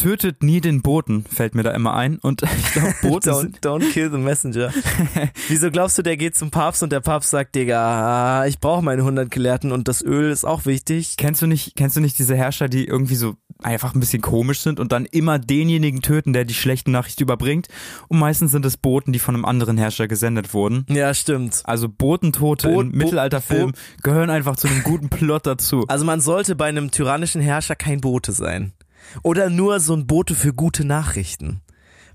Tötet 0.00 0.42
nie 0.42 0.60
den 0.62 0.80
Boten, 0.82 1.24
fällt 1.30 1.54
mir 1.54 1.62
da 1.62 1.72
immer 1.72 1.94
ein. 1.94 2.16
Und 2.18 2.42
ich 2.58 2.72
glaube, 2.72 2.94
Boten. 3.02 3.30
don't, 3.30 3.60
don't 3.60 3.90
kill 3.92 4.10
the 4.10 4.16
messenger. 4.18 4.72
Wieso 5.48 5.70
glaubst 5.70 5.98
du, 5.98 6.02
der 6.02 6.16
geht 6.16 6.34
zum 6.36 6.50
Papst 6.50 6.82
und 6.82 6.90
der 6.90 7.00
Papst 7.00 7.30
sagt, 7.30 7.54
Digga, 7.54 8.46
ich 8.46 8.58
brauche 8.60 8.82
meine 8.82 9.02
100 9.02 9.30
Gelehrten 9.30 9.72
und 9.72 9.88
das 9.88 10.02
Öl 10.02 10.30
ist 10.30 10.44
auch 10.44 10.64
wichtig? 10.64 11.16
Kennst 11.18 11.42
du 11.42 11.46
nicht, 11.46 11.76
kennst 11.76 11.96
du 11.96 12.00
nicht 12.00 12.18
diese 12.18 12.34
Herrscher, 12.34 12.68
die 12.68 12.86
irgendwie 12.86 13.14
so 13.14 13.34
einfach 13.62 13.94
ein 13.94 14.00
bisschen 14.00 14.22
komisch 14.22 14.60
sind 14.60 14.80
und 14.80 14.90
dann 14.90 15.04
immer 15.04 15.38
denjenigen 15.38 16.00
töten, 16.00 16.32
der 16.32 16.46
die 16.46 16.54
schlechten 16.54 16.92
Nachrichten 16.92 17.22
überbringt? 17.22 17.68
Und 18.08 18.18
meistens 18.18 18.52
sind 18.52 18.64
es 18.64 18.78
Boten, 18.78 19.12
die 19.12 19.18
von 19.18 19.34
einem 19.34 19.44
anderen 19.44 19.76
Herrscher 19.76 20.08
gesendet 20.08 20.54
wurden. 20.54 20.86
Ja, 20.88 21.12
stimmt. 21.12 21.60
Also 21.64 21.88
Botentote 21.90 22.68
Bo- 22.68 22.80
in 22.80 22.90
Bo- 22.92 22.96
Mittelalterfilmen 22.96 23.74
gehören 24.02 24.30
einfach 24.30 24.56
zu 24.56 24.66
einem 24.66 24.82
guten 24.82 25.10
Plot 25.10 25.46
dazu. 25.46 25.84
Also 25.88 26.06
man 26.06 26.22
sollte 26.22 26.56
bei 26.56 26.66
einem 26.66 26.90
tyrannischen 26.90 27.42
Herrscher 27.42 27.76
kein 27.76 28.00
Bote 28.00 28.32
sein. 28.32 28.72
Oder 29.22 29.50
nur 29.50 29.80
so 29.80 29.94
ein 29.94 30.06
Bote 30.06 30.34
für 30.34 30.52
gute 30.52 30.84
Nachrichten. 30.84 31.60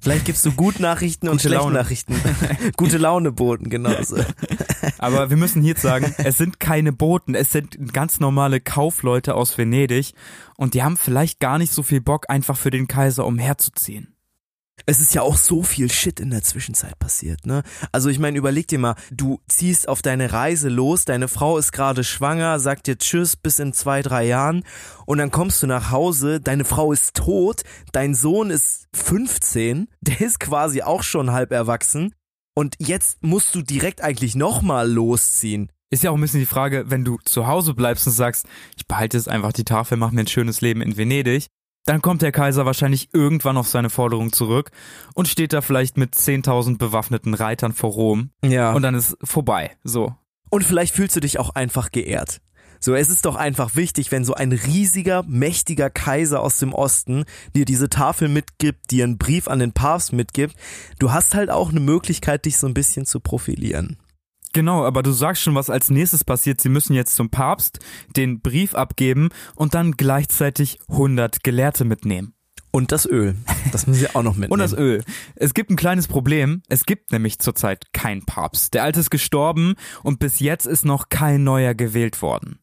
Vielleicht 0.01 0.25
gibst 0.25 0.45
du 0.45 0.51
gut 0.51 0.79
Nachrichten 0.79 1.29
und 1.29 1.41
schlechte 1.41 1.57
Laune. 1.57 1.79
Nachrichten. 1.79 2.15
gute 2.77 2.97
Laune 2.97 3.31
Boten, 3.31 3.69
genauso. 3.69 4.17
Aber 4.97 5.29
wir 5.29 5.37
müssen 5.37 5.61
hier 5.61 5.71
jetzt 5.71 5.81
sagen, 5.81 6.13
es 6.17 6.37
sind 6.37 6.59
keine 6.59 6.93
Boten, 6.93 7.35
es 7.35 7.51
sind 7.51 7.93
ganz 7.93 8.19
normale 8.19 8.59
Kaufleute 8.59 9.35
aus 9.35 9.57
Venedig 9.57 10.13
und 10.57 10.73
die 10.73 10.83
haben 10.83 10.97
vielleicht 10.97 11.39
gar 11.39 11.57
nicht 11.57 11.73
so 11.73 11.83
viel 11.83 12.01
Bock, 12.01 12.29
einfach 12.29 12.57
für 12.57 12.71
den 12.71 12.87
Kaiser 12.87 13.25
umherzuziehen. 13.25 14.14
Es 14.85 14.99
ist 14.99 15.15
ja 15.15 15.21
auch 15.21 15.37
so 15.37 15.63
viel 15.63 15.91
Shit 15.91 16.19
in 16.19 16.29
der 16.29 16.43
Zwischenzeit 16.43 16.99
passiert, 16.99 17.45
ne? 17.45 17.63
Also 17.91 18.09
ich 18.09 18.19
meine, 18.19 18.37
überleg 18.37 18.67
dir 18.67 18.77
mal, 18.77 18.95
du 19.11 19.39
ziehst 19.47 19.87
auf 19.87 20.01
deine 20.01 20.31
Reise 20.31 20.69
los, 20.69 21.05
deine 21.05 21.27
Frau 21.27 21.57
ist 21.57 21.71
gerade 21.71 22.03
schwanger, 22.03 22.59
sagt 22.59 22.87
dir 22.87 22.97
Tschüss 22.97 23.35
bis 23.35 23.59
in 23.59 23.73
zwei, 23.73 24.01
drei 24.01 24.25
Jahren 24.25 24.63
und 25.05 25.17
dann 25.17 25.31
kommst 25.31 25.63
du 25.63 25.67
nach 25.67 25.91
Hause, 25.91 26.39
deine 26.39 26.65
Frau 26.65 26.91
ist 26.91 27.15
tot, 27.15 27.63
dein 27.93 28.13
Sohn 28.13 28.51
ist 28.51 28.87
15, 28.93 29.87
der 30.01 30.21
ist 30.21 30.39
quasi 30.39 30.81
auch 30.81 31.03
schon 31.03 31.31
halb 31.31 31.51
erwachsen 31.51 32.13
und 32.55 32.75
jetzt 32.79 33.23
musst 33.23 33.55
du 33.55 33.61
direkt 33.61 34.01
eigentlich 34.01 34.35
nochmal 34.35 34.89
losziehen. 34.91 35.71
Ist 35.89 36.03
ja 36.03 36.11
auch 36.11 36.15
ein 36.15 36.21
bisschen 36.21 36.39
die 36.41 36.45
Frage, 36.45 36.89
wenn 36.89 37.05
du 37.05 37.17
zu 37.23 37.47
Hause 37.47 37.73
bleibst 37.73 38.07
und 38.07 38.13
sagst, 38.13 38.45
ich 38.75 38.87
behalte 38.87 39.17
jetzt 39.17 39.29
einfach 39.29 39.53
die 39.53 39.63
Tafel, 39.63 39.97
mach 39.97 40.11
mir 40.11 40.21
ein 40.21 40.27
schönes 40.27 40.61
Leben 40.61 40.81
in 40.81 40.97
Venedig, 40.97 41.47
dann 41.85 42.01
kommt 42.01 42.21
der 42.21 42.31
Kaiser 42.31 42.65
wahrscheinlich 42.65 43.09
irgendwann 43.13 43.57
auf 43.57 43.67
seine 43.67 43.89
Forderung 43.89 44.33
zurück 44.33 44.71
und 45.13 45.27
steht 45.27 45.53
da 45.53 45.61
vielleicht 45.61 45.97
mit 45.97 46.15
10.000 46.15 46.77
bewaffneten 46.77 47.33
Reitern 47.33 47.73
vor 47.73 47.91
Rom 47.91 48.31
Ja. 48.43 48.73
und 48.73 48.81
dann 48.81 48.95
ist 48.95 49.17
vorbei. 49.23 49.71
So. 49.83 50.13
und 50.49 50.63
vielleicht 50.63 50.93
fühlst 50.95 51.15
du 51.15 51.19
dich 51.19 51.39
auch 51.39 51.51
einfach 51.51 51.91
geehrt. 51.91 52.41
So, 52.79 52.93
es 52.93 53.09
ist 53.09 53.25
doch 53.25 53.35
einfach 53.35 53.75
wichtig, 53.75 54.11
wenn 54.11 54.23
so 54.25 54.33
ein 54.35 54.51
riesiger, 54.51 55.23
mächtiger 55.23 55.89
Kaiser 55.89 56.41
aus 56.41 56.59
dem 56.59 56.71
Osten 56.73 57.23
dir 57.55 57.65
diese 57.65 57.89
Tafel 57.89 58.27
mitgibt, 58.27 58.91
dir 58.91 59.05
einen 59.05 59.17
Brief 59.17 59.47
an 59.47 59.59
den 59.59 59.71
Papst 59.71 60.13
mitgibt. 60.13 60.55
Du 60.99 61.11
hast 61.11 61.33
halt 61.33 61.49
auch 61.49 61.69
eine 61.71 61.79
Möglichkeit, 61.79 62.45
dich 62.45 62.57
so 62.57 62.67
ein 62.67 62.73
bisschen 62.75 63.05
zu 63.05 63.19
profilieren. 63.21 63.97
Genau, 64.55 64.85
aber 64.85 65.03
du 65.03 65.11
sagst 65.11 65.43
schon, 65.43 65.53
was 65.53 65.69
als 65.69 65.89
nächstes 65.89 66.23
passiert. 66.23 66.61
Sie 66.61 66.69
müssen 66.69 66.93
jetzt 66.93 67.17
zum 67.17 67.29
Papst 67.29 67.79
den 68.15 68.39
Brief 68.39 68.73
abgeben 68.73 69.27
und 69.53 69.73
dann 69.73 69.91
gleichzeitig 69.91 70.79
100 70.87 71.43
Gelehrte 71.43 71.83
mitnehmen. 71.83 72.33
Und 72.71 72.93
das 72.93 73.05
Öl. 73.05 73.35
Das 73.73 73.85
müssen 73.85 73.99
sie 73.99 74.15
auch 74.15 74.23
noch 74.23 74.35
mitnehmen. 74.35 74.51
Und 74.53 74.59
das 74.59 74.71
Öl. 74.71 75.03
Es 75.35 75.53
gibt 75.53 75.71
ein 75.71 75.75
kleines 75.75 76.07
Problem. 76.07 76.61
Es 76.69 76.85
gibt 76.85 77.11
nämlich 77.11 77.39
zurzeit 77.39 77.91
keinen 77.91 78.25
Papst. 78.25 78.73
Der 78.73 78.83
Alte 78.83 79.01
ist 79.01 79.09
gestorben 79.09 79.75
und 80.03 80.19
bis 80.19 80.39
jetzt 80.39 80.65
ist 80.65 80.85
noch 80.85 81.09
kein 81.09 81.43
neuer 81.43 81.73
gewählt 81.73 82.21
worden. 82.21 82.59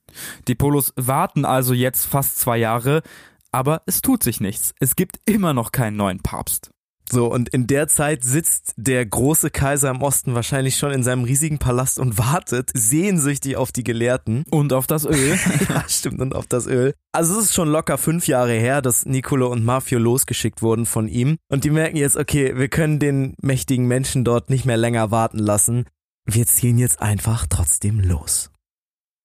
Die 0.49 0.55
Polos 0.55 0.95
warten 0.97 1.45
also 1.45 1.75
jetzt 1.75 2.07
fast 2.07 2.39
zwei 2.39 2.57
Jahre, 2.57 3.03
aber 3.51 3.83
es 3.85 4.01
tut 4.01 4.23
sich 4.23 4.41
nichts. 4.41 4.75
Es 4.81 4.97
gibt 4.97 5.21
immer 5.27 5.53
noch 5.53 5.73
keinen 5.73 5.99
neuen 5.99 6.21
Papst. 6.21 6.72
So, 7.13 7.31
und 7.31 7.51
in 7.51 7.67
der 7.67 7.89
Zeit 7.89 8.25
sitzt 8.25 8.73
der 8.77 9.05
große 9.05 9.51
Kaiser 9.51 9.91
im 9.91 10.01
Osten 10.01 10.35
wahrscheinlich 10.35 10.77
schon 10.77 10.93
in 10.93 11.03
seinem 11.03 11.25
riesigen 11.25 11.59
Palast 11.59 11.99
und 11.99 12.17
wartet 12.17 12.71
sehnsüchtig 12.73 13.57
auf 13.57 13.71
die 13.71 13.85
Gelehrten. 13.85 14.45
Und 14.51 14.73
auf 14.73 14.87
das 14.87 15.05
Öl. 15.05 15.39
ja, 15.69 15.85
stimmt, 15.89 16.23
und 16.23 16.35
auf 16.35 16.47
das 16.47 16.67
Öl. 16.67 16.95
Also 17.13 17.39
es 17.39 17.47
ist 17.47 17.55
schon 17.55 17.69
locker 17.69 17.99
fünf 17.99 18.29
Jahre 18.29 18.55
her, 18.55 18.81
dass 18.81 19.05
Nicolo 19.05 19.53
und 19.53 19.63
Mafio 19.63 19.99
losgeschickt 19.99 20.63
wurden 20.63 20.87
von 20.87 21.07
ihm. 21.07 21.37
Und 21.51 21.65
die 21.65 21.71
merken 21.71 21.99
jetzt, 21.99 22.17
okay, 22.17 22.57
wir 22.57 22.69
können 22.69 22.99
den 22.99 23.35
mächtigen 23.43 23.87
Menschen 23.87 24.25
dort 24.25 24.49
nicht 24.49 24.65
mehr 24.65 24.79
länger 24.79 25.11
warten 25.11 25.39
lassen. 25.39 25.85
Wir 26.25 26.47
ziehen 26.47 26.79
jetzt 26.79 27.03
einfach 27.03 27.47
trotzdem 27.47 28.01
los. 28.01 28.52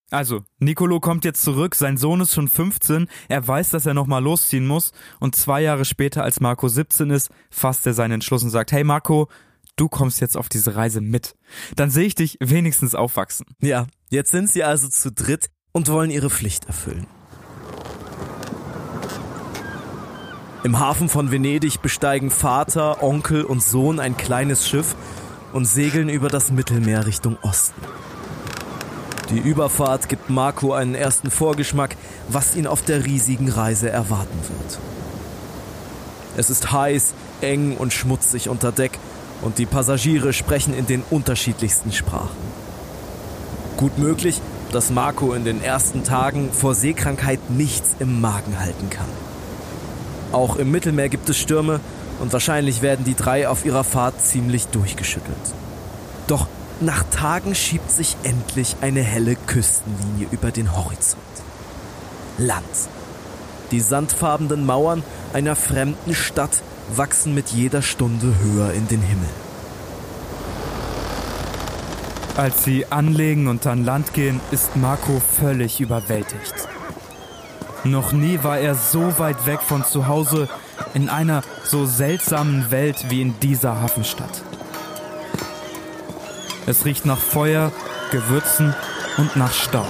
Also, 0.10 0.46
Nicolo 0.60 1.02
kommt 1.02 1.26
jetzt 1.26 1.44
zurück, 1.44 1.76
sein 1.76 1.98
Sohn 1.98 2.22
ist 2.22 2.34
schon 2.34 2.48
15, 2.48 3.08
er 3.28 3.46
weiß, 3.46 3.72
dass 3.72 3.86
er 3.86 3.94
nochmal 3.94 4.24
losziehen 4.24 4.66
muss 4.66 4.94
und 5.20 5.36
zwei 5.36 5.62
Jahre 5.62 5.84
später, 5.84 6.24
als 6.24 6.40
Marco 6.40 6.70
17 6.70 7.10
ist, 7.10 7.30
fasst 7.50 7.86
er 7.86 7.94
seinen 7.94 8.14
Entschluss 8.14 8.42
und 8.42 8.50
sagt, 8.50 8.72
hey 8.72 8.86
Marco, 8.86 9.28
du 9.76 9.90
kommst 9.90 10.22
jetzt 10.22 10.38
auf 10.38 10.48
diese 10.48 10.78
Reise 10.78 11.02
mit. 11.02 11.36
Dann 11.76 11.90
sehe 11.92 12.06
ich 12.06 12.16
dich 12.16 12.38
wenigstens 12.40 12.96
aufwachsen. 12.96 13.46
Ja, 13.62 13.86
jetzt 14.10 14.32
sind 14.32 14.50
sie 14.50 14.64
also 14.64 14.88
zu 14.88 15.12
dritt 15.12 15.50
und 15.74 15.90
wollen 15.90 16.10
ihre 16.10 16.30
Pflicht 16.30 16.66
erfüllen. 16.66 17.06
Im 20.64 20.80
Hafen 20.80 21.10
von 21.10 21.32
Venedig 21.32 21.82
besteigen 21.82 22.32
Vater, 22.32 23.04
Onkel 23.04 23.44
und 23.44 23.62
Sohn 23.62 24.00
ein 24.00 24.16
kleines 24.16 24.70
Schiff 24.70 24.96
und 25.52 25.66
segeln 25.66 26.08
über 26.08 26.30
das 26.30 26.50
Mittelmeer 26.50 27.06
Richtung 27.06 27.38
Osten. 27.42 27.82
Die 29.30 29.40
Überfahrt 29.40 30.08
gibt 30.08 30.30
Marco 30.30 30.74
einen 30.74 30.96
ersten 30.96 31.30
Vorgeschmack, 31.30 31.98
was 32.30 32.56
ihn 32.56 32.66
auf 32.66 32.82
der 32.82 33.06
riesigen 33.06 33.50
Reise 33.50 33.90
erwarten 33.90 34.40
wird. 34.48 34.80
Es 36.38 36.50
ist 36.50 36.72
heiß, 36.72 37.14
eng 37.42 37.76
und 37.76 37.92
schmutzig 37.92 38.48
unter 38.48 38.72
Deck 38.72 39.00
und 39.42 39.58
die 39.58 39.66
Passagiere 39.66 40.32
sprechen 40.32 40.74
in 40.74 40.86
den 40.86 41.04
unterschiedlichsten 41.10 41.92
Sprachen. 41.92 42.38
Gut 43.76 43.98
möglich, 43.98 44.42
dass 44.72 44.92
Marco 44.92 45.34
in 45.34 45.44
den 45.44 45.62
ersten 45.62 46.04
Tagen 46.04 46.52
vor 46.52 46.74
Seekrankheit 46.74 47.50
nichts 47.50 47.96
im 48.00 48.22
Magen 48.22 48.60
halten 48.60 48.90
kann. 48.90 49.10
Auch 50.32 50.56
im 50.56 50.72
Mittelmeer 50.72 51.10
gibt 51.10 51.30
es 51.30 51.38
Stürme 51.38 51.80
und 52.20 52.34
wahrscheinlich 52.34 52.82
werden 52.82 53.06
die 53.06 53.16
drei 53.16 53.48
auf 53.48 53.66
ihrer 53.66 53.84
Fahrt 53.84 54.22
ziemlich 54.22 54.68
durchgeschüttelt. 54.68 55.36
Doch 56.28 56.48
nach 56.82 57.04
Tagen 57.10 57.56
schiebt 57.56 57.90
sich 57.90 58.16
endlich 58.24 58.76
eine 58.82 59.02
helle 59.02 59.36
Küstenlinie 59.36 60.28
über 60.32 60.52
den 60.52 60.76
Horizont. 60.76 61.24
Land. 62.38 62.64
Die 63.72 63.80
sandfarbenen 63.80 64.66
Mauern 64.66 65.04
einer 65.34 65.56
fremden 65.56 66.14
Stadt 66.14 66.62
wachsen 66.96 67.34
mit 67.34 67.50
jeder 67.50 67.82
Stunde 67.82 68.34
höher 68.42 68.74
in 68.74 68.88
den 68.88 69.02
Himmel. 69.02 69.30
Als 72.38 72.64
sie 72.64 72.86
anlegen 72.92 73.48
und 73.48 73.66
an 73.66 73.84
Land 73.84 74.14
gehen, 74.14 74.40
ist 74.52 74.76
Marco 74.76 75.20
völlig 75.40 75.82
überwältigt. 75.82 76.54
Noch 77.84 78.12
nie 78.12 78.40
war 78.44 78.60
er 78.60 78.76
so 78.76 79.18
weit 79.18 79.48
weg 79.48 79.62
von 79.62 79.84
zu 79.84 80.08
Hause 80.08 80.48
in 80.94 81.10
einer 81.10 81.42
so 81.64 81.86
seltsamen 81.86 82.70
Welt 82.70 83.06
wie 83.10 83.22
in 83.22 83.40
dieser 83.40 83.82
Hafenstadt. 83.82 84.44
Es 86.68 86.84
riecht 86.84 87.06
nach 87.06 87.18
Feuer, 87.18 87.72
Gewürzen 88.12 88.76
und 89.18 89.38
nach 89.38 89.54
Staub. 89.54 89.88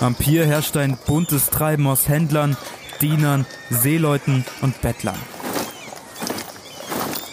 Am 0.00 0.16
Pier 0.16 0.44
herrscht 0.44 0.76
ein 0.76 0.98
buntes 1.06 1.50
Treiben 1.50 1.86
aus 1.86 2.08
Händlern, 2.08 2.56
Dienern, 3.00 3.46
Seeleuten 3.70 4.44
und 4.60 4.80
Bettlern. 4.82 5.18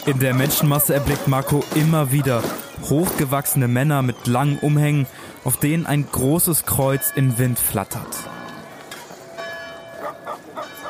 In 0.05 0.19
der 0.19 0.35
Menschenmasse 0.35 0.93
erblickt 0.93 1.27
Marco 1.27 1.63
immer 1.73 2.11
wieder 2.11 2.43
hochgewachsene 2.83 3.67
Männer 3.67 4.03
mit 4.03 4.27
langen 4.27 4.59
Umhängen, 4.59 5.07
auf 5.43 5.57
denen 5.57 5.87
ein 5.87 6.07
großes 6.11 6.65
Kreuz 6.67 7.11
im 7.15 7.39
Wind 7.39 7.57
flattert. 7.57 8.15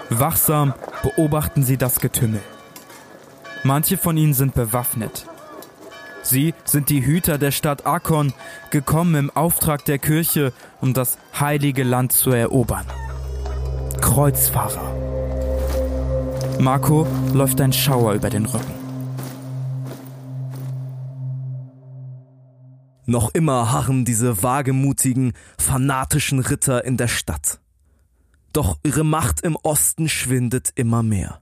Wachsam 0.10 0.74
beobachten 1.04 1.64
sie 1.64 1.78
das 1.78 2.02
Getümmel. 2.02 2.42
Manche 3.64 3.98
von 3.98 4.18
ihnen 4.18 4.34
sind 4.34 4.54
bewaffnet. 4.54 5.26
Sie 6.24 6.54
sind 6.66 6.90
die 6.90 7.06
Hüter 7.06 7.38
der 7.38 7.52
Stadt 7.52 7.86
Akkon, 7.86 8.34
gekommen 8.70 9.16
im 9.16 9.30
Auftrag 9.30 9.86
der 9.86 9.98
Kirche, 10.00 10.54
um 10.80 10.94
das 10.94 11.18
heilige 11.40 11.84
Land 11.84 12.12
zu 12.12 12.32
erobern. 12.32 12.86
Kreuzfahrer. 14.02 14.96
Marco 16.60 17.08
läuft 17.34 17.60
ein 17.60 17.74
Schauer 17.74 18.14
über 18.14 18.30
den 18.30 18.46
Rücken. 18.46 18.82
Noch 23.06 23.34
immer 23.34 23.72
harren 23.72 24.06
diese 24.06 24.44
wagemutigen, 24.44 25.34
fanatischen 25.58 26.40
Ritter 26.40 26.86
in 26.86 26.98
der 26.98 27.08
Stadt. 27.08 27.60
Doch 28.54 28.78
ihre 28.84 29.04
Macht 29.04 29.42
im 29.42 29.56
Osten 29.56 30.08
schwindet 30.08 30.72
immer 30.76 31.04
mehr. 31.04 31.42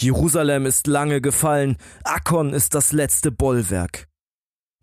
Jerusalem 0.00 0.64
ist 0.64 0.86
lange 0.86 1.20
gefallen, 1.20 1.76
Akkon 2.04 2.52
ist 2.52 2.74
das 2.74 2.92
letzte 2.92 3.32
Bollwerk. 3.32 4.06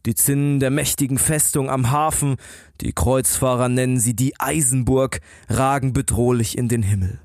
Die 0.06 0.14
Zinnen 0.14 0.60
der 0.60 0.72
mächtigen 0.72 1.18
Festung 1.18 1.70
am 1.70 1.90
Hafen, 1.90 2.36
die 2.82 2.92
Kreuzfahrer 2.92 3.70
nennen 3.70 4.00
sie 4.00 4.14
die 4.14 4.40
Eisenburg, 4.40 5.22
ragen 5.48 5.94
bedrohlich 5.94 6.58
in 6.58 6.68
den 6.68 6.84
Himmel. 6.84 7.22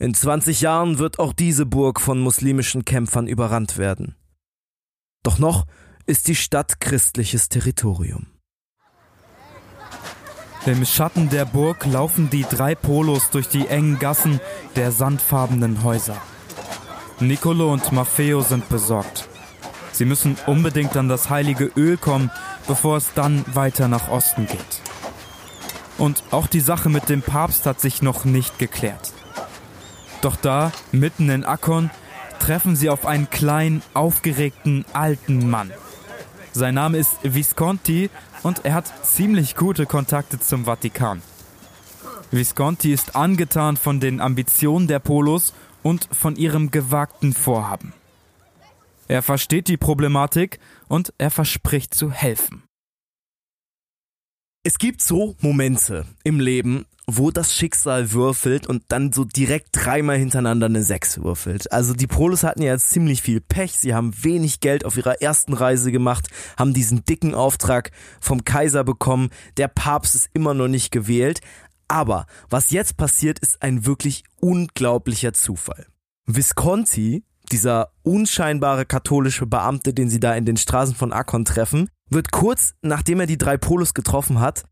In 0.00 0.12
20 0.12 0.60
Jahren 0.60 0.98
wird 0.98 1.20
auch 1.20 1.32
diese 1.32 1.66
Burg 1.66 2.00
von 2.00 2.20
muslimischen 2.20 2.84
Kämpfern 2.84 3.28
überrannt 3.28 3.78
werden. 3.78 4.16
Doch 5.22 5.38
noch 5.38 5.66
ist 6.06 6.26
die 6.26 6.36
Stadt 6.36 6.80
christliches 6.80 7.48
Territorium. 7.48 8.26
Im 10.66 10.84
Schatten 10.84 11.30
der 11.30 11.44
Burg 11.44 11.86
laufen 11.86 12.28
die 12.28 12.42
drei 12.42 12.74
Polos 12.74 13.30
durch 13.30 13.48
die 13.48 13.68
engen 13.68 13.98
Gassen 13.98 14.40
der 14.76 14.92
sandfarbenen 14.92 15.82
Häuser. 15.82 16.20
Nicolo 17.20 17.72
und 17.72 17.90
Maffeo 17.90 18.42
sind 18.42 18.68
besorgt. 18.68 19.28
Sie 19.90 20.04
müssen 20.04 20.36
unbedingt 20.46 20.96
an 20.96 21.08
das 21.08 21.30
heilige 21.30 21.70
Öl 21.76 21.96
kommen, 21.96 22.30
bevor 22.68 22.96
es 22.96 23.12
dann 23.14 23.44
weiter 23.52 23.88
nach 23.88 24.08
Osten 24.08 24.46
geht. 24.46 24.80
Und 25.98 26.22
auch 26.30 26.46
die 26.46 26.60
Sache 26.60 26.88
mit 26.88 27.08
dem 27.08 27.22
Papst 27.22 27.66
hat 27.66 27.80
sich 27.80 28.02
noch 28.02 28.24
nicht 28.24 28.60
geklärt. 28.60 29.12
Doch 30.20 30.36
da, 30.36 30.70
mitten 30.92 31.28
in 31.28 31.44
Akkon, 31.44 31.90
treffen 32.38 32.76
sie 32.76 32.88
auf 32.88 33.04
einen 33.04 33.28
kleinen, 33.30 33.82
aufgeregten, 33.94 34.84
alten 34.92 35.50
Mann. 35.50 35.72
Sein 36.52 36.74
Name 36.74 36.98
ist 36.98 37.16
Visconti 37.24 38.10
und 38.44 38.64
er 38.64 38.74
hat 38.74 39.04
ziemlich 39.04 39.56
gute 39.56 39.86
Kontakte 39.86 40.38
zum 40.38 40.66
Vatikan. 40.66 41.20
Visconti 42.30 42.92
ist 42.92 43.16
angetan 43.16 43.76
von 43.76 43.98
den 43.98 44.20
Ambitionen 44.20 44.86
der 44.86 45.00
Polos 45.00 45.52
und 45.82 46.08
von 46.12 46.36
ihrem 46.36 46.70
gewagten 46.70 47.32
Vorhaben. 47.32 47.92
Er 49.08 49.22
versteht 49.22 49.68
die 49.68 49.76
Problematik 49.76 50.58
und 50.86 51.14
er 51.18 51.30
verspricht 51.30 51.94
zu 51.94 52.10
helfen. 52.10 52.62
Es 54.64 54.78
gibt 54.78 55.00
so 55.00 55.34
Momente 55.40 56.04
im 56.24 56.40
Leben, 56.40 56.84
wo 57.06 57.30
das 57.30 57.54
Schicksal 57.54 58.12
würfelt 58.12 58.66
und 58.66 58.82
dann 58.88 59.12
so 59.14 59.24
direkt 59.24 59.68
dreimal 59.72 60.18
hintereinander 60.18 60.66
eine 60.66 60.82
Sechs 60.82 61.22
würfelt. 61.22 61.72
Also 61.72 61.94
die 61.94 62.06
Polos 62.06 62.42
hatten 62.42 62.60
ja 62.60 62.72
jetzt 62.72 62.90
ziemlich 62.90 63.22
viel 63.22 63.40
Pech. 63.40 63.72
Sie 63.78 63.94
haben 63.94 64.12
wenig 64.22 64.60
Geld 64.60 64.84
auf 64.84 64.98
ihrer 64.98 65.22
ersten 65.22 65.54
Reise 65.54 65.90
gemacht, 65.90 66.28
haben 66.58 66.74
diesen 66.74 67.06
dicken 67.06 67.34
Auftrag 67.34 67.92
vom 68.20 68.44
Kaiser 68.44 68.84
bekommen. 68.84 69.30
Der 69.56 69.68
Papst 69.68 70.14
ist 70.14 70.28
immer 70.34 70.52
noch 70.52 70.68
nicht 70.68 70.92
gewählt. 70.92 71.40
Aber 71.88 72.26
was 72.50 72.70
jetzt 72.70 72.96
passiert, 72.96 73.38
ist 73.38 73.62
ein 73.62 73.86
wirklich 73.86 74.24
unglaublicher 74.40 75.32
Zufall. 75.32 75.86
Visconti, 76.26 77.24
dieser 77.50 77.92
unscheinbare 78.02 78.84
katholische 78.84 79.46
Beamte, 79.46 79.94
den 79.94 80.10
sie 80.10 80.20
da 80.20 80.34
in 80.34 80.44
den 80.44 80.58
Straßen 80.58 80.94
von 80.94 81.12
Akkon 81.12 81.46
treffen, 81.46 81.88
wird 82.10 82.30
kurz 82.30 82.74
nachdem 82.82 83.20
er 83.20 83.26
die 83.26 83.38
drei 83.38 83.56
Polos 83.56 83.94
getroffen 83.94 84.38
hat, 84.38 84.64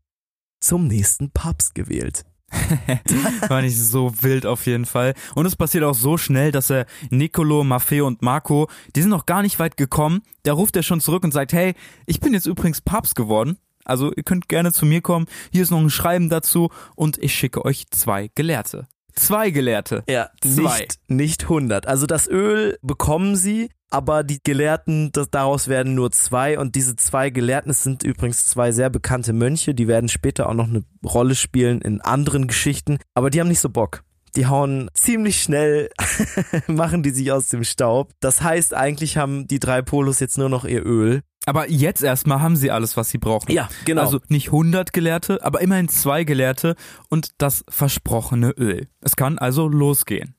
zum 0.59 0.87
nächsten 0.87 1.31
Papst 1.31 1.75
gewählt. 1.75 2.25
War 3.49 3.61
nicht 3.61 3.77
so 3.77 4.13
wild 4.21 4.45
auf 4.45 4.65
jeden 4.67 4.85
Fall. 4.85 5.13
Und 5.35 5.45
es 5.45 5.55
passiert 5.55 5.83
auch 5.83 5.93
so 5.93 6.17
schnell, 6.17 6.51
dass 6.51 6.69
er 6.69 6.85
Nicolo, 7.09 7.63
Maffeo 7.63 8.07
und 8.07 8.21
Marco, 8.21 8.69
die 8.95 9.01
sind 9.01 9.09
noch 9.09 9.25
gar 9.25 9.41
nicht 9.41 9.59
weit 9.59 9.75
gekommen. 9.75 10.21
Da 10.43 10.53
ruft 10.53 10.75
er 10.75 10.83
schon 10.83 11.01
zurück 11.01 11.23
und 11.23 11.33
sagt, 11.33 11.51
hey, 11.51 11.73
ich 12.05 12.19
bin 12.19 12.33
jetzt 12.33 12.45
übrigens 12.45 12.81
Papst 12.81 13.15
geworden. 13.15 13.57
Also 13.87 14.11
ihr 14.13 14.23
könnt 14.23 14.49
gerne 14.49 14.71
zu 14.71 14.85
mir 14.85 15.01
kommen. 15.01 15.27
Hier 15.51 15.63
ist 15.63 15.71
noch 15.71 15.79
ein 15.79 15.89
Schreiben 15.89 16.29
dazu 16.29 16.69
und 16.95 17.17
ich 17.17 17.33
schicke 17.33 17.65
euch 17.65 17.85
zwei 17.89 18.29
Gelehrte. 18.35 18.87
Zwei 19.15 19.49
Gelehrte. 19.49 20.03
Ja, 20.07 20.29
Zwei. 20.41 20.79
nicht, 20.79 20.99
nicht 21.07 21.43
100. 21.43 21.87
Also 21.87 22.05
das 22.05 22.27
Öl 22.27 22.77
bekommen 22.83 23.35
sie, 23.35 23.69
aber 23.89 24.23
die 24.23 24.39
Gelehrten, 24.43 25.11
das, 25.11 25.31
daraus 25.31 25.67
werden 25.67 25.95
nur 25.95 26.11
zwei 26.11 26.59
und 26.59 26.75
diese 26.75 26.95
zwei 26.97 27.31
Gelehrten, 27.31 27.71
es 27.71 27.83
sind 27.83 28.03
übrigens 28.03 28.45
zwei 28.47 28.71
sehr 28.71 28.89
bekannte 28.91 29.33
Mönche, 29.33 29.73
die 29.73 29.87
werden 29.87 30.09
später 30.09 30.47
auch 30.47 30.53
noch 30.53 30.67
eine 30.67 30.83
Rolle 31.03 31.33
spielen 31.35 31.81
in 31.81 32.01
anderen 32.01 32.47
Geschichten, 32.47 32.99
aber 33.15 33.29
die 33.31 33.39
haben 33.39 33.47
nicht 33.47 33.59
so 33.59 33.69
Bock. 33.69 34.03
Die 34.35 34.45
hauen 34.45 34.89
ziemlich 34.93 35.41
schnell, 35.41 35.89
machen 36.67 37.01
die 37.01 37.09
sich 37.09 37.31
aus 37.31 37.47
dem 37.47 37.63
Staub. 37.63 38.11
Das 38.19 38.41
heißt, 38.41 38.75
eigentlich 38.75 39.17
haben 39.17 39.47
die 39.47 39.59
drei 39.59 39.81
Polos 39.81 40.19
jetzt 40.19 40.37
nur 40.37 40.49
noch 40.49 40.63
ihr 40.63 40.85
Öl. 40.85 41.21
Aber 41.47 41.69
jetzt 41.69 42.03
erstmal 42.03 42.41
haben 42.41 42.57
sie 42.57 42.71
alles, 42.71 42.97
was 42.97 43.09
sie 43.09 43.19
brauchen. 43.19 43.49
Ja, 43.53 43.69
genau. 43.85 44.01
Also 44.01 44.19
nicht 44.27 44.47
100 44.47 44.91
Gelehrte, 44.91 45.41
aber 45.45 45.61
immerhin 45.61 45.87
zwei 45.87 46.25
Gelehrte 46.25 46.75
und 47.07 47.29
das 47.37 47.63
versprochene 47.69 48.51
Öl. 48.51 48.89
Es 48.99 49.15
kann 49.15 49.37
also 49.37 49.69
losgehen. 49.69 50.35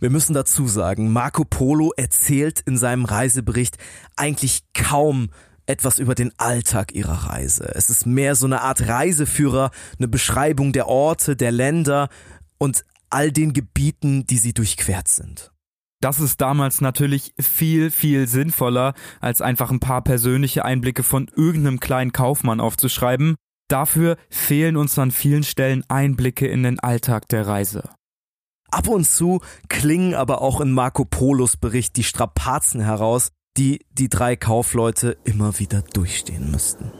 Wir 0.00 0.10
müssen 0.10 0.34
dazu 0.34 0.66
sagen, 0.66 1.12
Marco 1.12 1.44
Polo 1.44 1.92
erzählt 1.96 2.60
in 2.66 2.76
seinem 2.76 3.04
Reisebericht 3.04 3.76
eigentlich 4.16 4.64
kaum 4.74 5.30
etwas 5.66 6.00
über 6.00 6.16
den 6.16 6.32
Alltag 6.38 6.92
ihrer 6.92 7.30
Reise. 7.30 7.72
Es 7.76 7.88
ist 7.88 8.04
mehr 8.04 8.34
so 8.34 8.46
eine 8.46 8.62
Art 8.62 8.88
Reiseführer, 8.88 9.70
eine 9.96 10.08
Beschreibung 10.08 10.72
der 10.72 10.88
Orte, 10.88 11.36
der 11.36 11.52
Länder 11.52 12.08
und 12.58 12.84
all 13.10 13.30
den 13.30 13.52
Gebieten, 13.52 14.26
die 14.26 14.38
sie 14.38 14.52
durchquert 14.52 15.06
sind. 15.06 15.52
Das 16.06 16.20
ist 16.20 16.40
damals 16.40 16.80
natürlich 16.80 17.34
viel, 17.36 17.90
viel 17.90 18.28
sinnvoller, 18.28 18.94
als 19.20 19.42
einfach 19.42 19.72
ein 19.72 19.80
paar 19.80 20.02
persönliche 20.02 20.64
Einblicke 20.64 21.02
von 21.02 21.28
irgendeinem 21.34 21.80
kleinen 21.80 22.12
Kaufmann 22.12 22.60
aufzuschreiben. 22.60 23.34
Dafür 23.66 24.16
fehlen 24.30 24.76
uns 24.76 24.96
an 25.00 25.10
vielen 25.10 25.42
Stellen 25.42 25.82
Einblicke 25.88 26.46
in 26.46 26.62
den 26.62 26.78
Alltag 26.78 27.26
der 27.26 27.48
Reise. 27.48 27.90
Ab 28.70 28.86
und 28.86 29.04
zu 29.04 29.40
klingen 29.68 30.14
aber 30.14 30.42
auch 30.42 30.60
in 30.60 30.70
Marco 30.70 31.04
Polos 31.04 31.56
Bericht 31.56 31.96
die 31.96 32.04
Strapazen 32.04 32.80
heraus, 32.80 33.30
die 33.56 33.84
die 33.90 34.08
drei 34.08 34.36
Kaufleute 34.36 35.16
immer 35.24 35.58
wieder 35.58 35.82
durchstehen 35.92 36.52
müssten. 36.52 36.92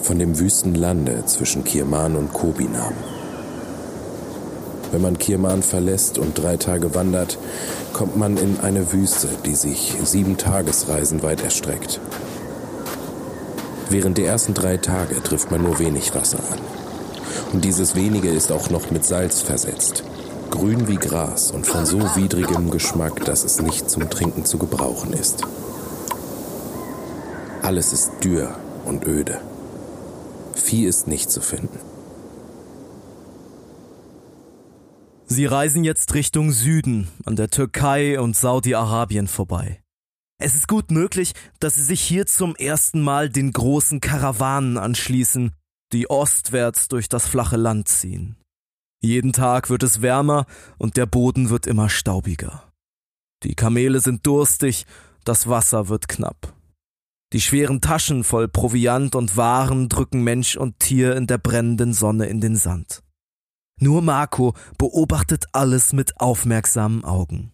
Von 0.00 0.20
dem 0.20 0.38
wüsten 0.38 0.76
Lande 0.76 1.26
zwischen 1.26 1.64
Kirman 1.64 2.14
und 2.14 2.32
Kobinam. 2.32 2.94
Wenn 4.92 5.02
man 5.02 5.18
Kirman 5.18 5.62
verlässt 5.62 6.18
und 6.18 6.36
drei 6.36 6.56
Tage 6.56 6.94
wandert, 6.94 7.38
kommt 7.92 8.16
man 8.16 8.36
in 8.36 8.58
eine 8.60 8.92
Wüste, 8.92 9.28
die 9.44 9.54
sich 9.54 9.96
sieben 10.04 10.36
Tagesreisen 10.36 11.22
weit 11.22 11.42
erstreckt. 11.42 12.00
Während 13.88 14.18
der 14.18 14.26
ersten 14.26 14.54
drei 14.54 14.76
Tage 14.76 15.22
trifft 15.22 15.50
man 15.50 15.62
nur 15.62 15.78
wenig 15.78 16.14
Wasser 16.14 16.38
an. 16.50 16.58
Und 17.52 17.64
dieses 17.64 17.94
wenige 17.94 18.30
ist 18.30 18.52
auch 18.52 18.70
noch 18.70 18.90
mit 18.90 19.04
Salz 19.04 19.42
versetzt. 19.42 20.04
Grün 20.50 20.88
wie 20.88 20.96
Gras 20.96 21.50
und 21.50 21.66
von 21.66 21.86
so 21.86 21.98
widrigem 22.16 22.70
Geschmack, 22.70 23.24
dass 23.24 23.44
es 23.44 23.60
nicht 23.60 23.90
zum 23.90 24.10
Trinken 24.10 24.44
zu 24.44 24.58
gebrauchen 24.58 25.12
ist. 25.12 25.42
Alles 27.62 27.92
ist 27.92 28.10
dürr 28.22 28.56
und 28.84 29.06
öde. 29.06 29.38
Vieh 30.54 30.86
ist 30.86 31.06
nicht 31.06 31.30
zu 31.30 31.40
finden. 31.40 31.89
Sie 35.32 35.46
reisen 35.46 35.84
jetzt 35.84 36.12
Richtung 36.14 36.50
Süden, 36.50 37.06
an 37.24 37.36
der 37.36 37.50
Türkei 37.50 38.18
und 38.18 38.34
Saudi-Arabien 38.34 39.28
vorbei. 39.28 39.80
Es 40.42 40.56
ist 40.56 40.66
gut 40.66 40.90
möglich, 40.90 41.34
dass 41.60 41.76
sie 41.76 41.84
sich 41.84 42.00
hier 42.00 42.26
zum 42.26 42.56
ersten 42.56 43.00
Mal 43.00 43.30
den 43.30 43.52
großen 43.52 44.00
Karawanen 44.00 44.76
anschließen, 44.76 45.52
die 45.92 46.10
ostwärts 46.10 46.88
durch 46.88 47.08
das 47.08 47.28
flache 47.28 47.56
Land 47.56 47.86
ziehen. 47.86 48.38
Jeden 49.00 49.32
Tag 49.32 49.70
wird 49.70 49.84
es 49.84 50.02
wärmer 50.02 50.46
und 50.78 50.96
der 50.96 51.06
Boden 51.06 51.48
wird 51.48 51.68
immer 51.68 51.88
staubiger. 51.90 52.64
Die 53.44 53.54
Kamele 53.54 54.00
sind 54.00 54.26
durstig, 54.26 54.84
das 55.22 55.48
Wasser 55.48 55.88
wird 55.88 56.08
knapp. 56.08 56.54
Die 57.32 57.40
schweren 57.40 57.80
Taschen 57.80 58.24
voll 58.24 58.48
Proviant 58.48 59.14
und 59.14 59.36
Waren 59.36 59.88
drücken 59.88 60.24
Mensch 60.24 60.56
und 60.56 60.80
Tier 60.80 61.14
in 61.14 61.28
der 61.28 61.38
brennenden 61.38 61.92
Sonne 61.92 62.26
in 62.26 62.40
den 62.40 62.56
Sand. 62.56 63.04
Nur 63.80 64.02
Marco 64.02 64.54
beobachtet 64.78 65.46
alles 65.52 65.92
mit 65.92 66.20
aufmerksamen 66.20 67.04
Augen. 67.04 67.52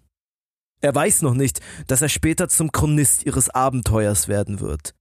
Er 0.80 0.94
weiß 0.94 1.22
noch 1.22 1.34
nicht, 1.34 1.60
dass 1.86 2.02
er 2.02 2.08
später 2.08 2.48
zum 2.48 2.72
Chronist 2.72 3.24
ihres 3.24 3.48
Abenteuers 3.48 4.28
werden 4.28 4.60
wird. 4.60 4.94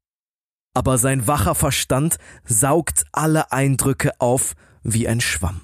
Aber 0.73 0.97
sein 0.97 1.27
wacher 1.27 1.55
Verstand 1.55 2.17
saugt 2.43 3.05
alle 3.11 3.51
Eindrücke 3.51 4.19
auf 4.19 4.55
wie 4.83 5.07
ein 5.07 5.19
Schwamm. 5.19 5.61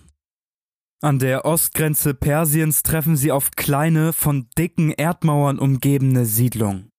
An 1.03 1.19
der 1.19 1.45
Ostgrenze 1.45 2.13
Persiens 2.13 2.83
treffen 2.83 3.15
sie 3.15 3.31
auf 3.31 3.51
kleine, 3.51 4.13
von 4.13 4.49
dicken 4.57 4.91
Erdmauern 4.91 5.59
umgebene 5.59 6.25
Siedlungen. 6.25 6.91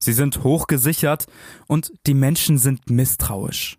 Sie 0.00 0.12
sind 0.12 0.44
hoch 0.44 0.66
gesichert 0.66 1.26
und 1.66 1.92
die 2.06 2.14
Menschen 2.14 2.58
sind 2.58 2.90
misstrauisch. 2.90 3.78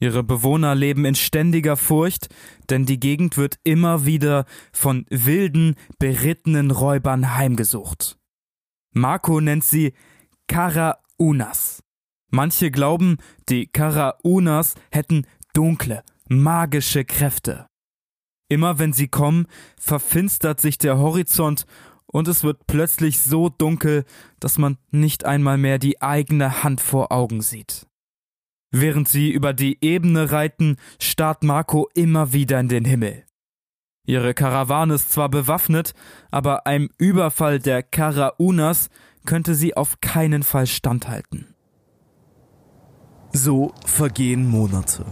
Ihre 0.00 0.22
Bewohner 0.22 0.74
leben 0.74 1.04
in 1.04 1.16
ständiger 1.16 1.76
Furcht, 1.76 2.28
denn 2.70 2.86
die 2.86 3.00
Gegend 3.00 3.36
wird 3.36 3.58
immer 3.64 4.06
wieder 4.06 4.44
von 4.72 5.06
wilden, 5.10 5.74
berittenen 5.98 6.70
Räubern 6.70 7.34
heimgesucht. 7.36 8.16
Marco 8.92 9.40
nennt 9.40 9.64
sie 9.64 9.94
Karaunas. 10.46 11.82
Manche 12.30 12.70
glauben, 12.70 13.16
die 13.48 13.66
Karaunas 13.66 14.74
hätten 14.90 15.26
dunkle, 15.52 16.04
magische 16.28 17.04
Kräfte. 17.04 17.66
Immer 18.48 18.78
wenn 18.78 18.92
sie 18.92 19.08
kommen, 19.08 19.46
verfinstert 19.78 20.60
sich 20.60 20.78
der 20.78 20.98
Horizont 20.98 21.66
und 22.06 22.28
es 22.28 22.44
wird 22.44 22.66
plötzlich 22.66 23.20
so 23.20 23.48
dunkel, 23.48 24.04
dass 24.40 24.58
man 24.58 24.78
nicht 24.90 25.24
einmal 25.24 25.58
mehr 25.58 25.78
die 25.78 26.00
eigene 26.00 26.62
Hand 26.62 26.80
vor 26.80 27.12
Augen 27.12 27.42
sieht. 27.42 27.87
Während 28.70 29.08
sie 29.08 29.30
über 29.30 29.54
die 29.54 29.78
Ebene 29.80 30.30
reiten, 30.30 30.76
starrt 31.00 31.42
Marco 31.42 31.88
immer 31.94 32.32
wieder 32.32 32.60
in 32.60 32.68
den 32.68 32.84
Himmel. 32.84 33.24
Ihre 34.04 34.34
Karawane 34.34 34.94
ist 34.94 35.12
zwar 35.12 35.28
bewaffnet, 35.28 35.92
aber 36.30 36.66
einem 36.66 36.90
Überfall 36.98 37.58
der 37.58 37.82
Karaunas 37.82 38.88
könnte 39.26 39.54
sie 39.54 39.76
auf 39.76 40.00
keinen 40.00 40.42
Fall 40.42 40.66
standhalten. 40.66 41.54
So 43.32 43.72
vergehen 43.84 44.48
Monate. 44.48 45.04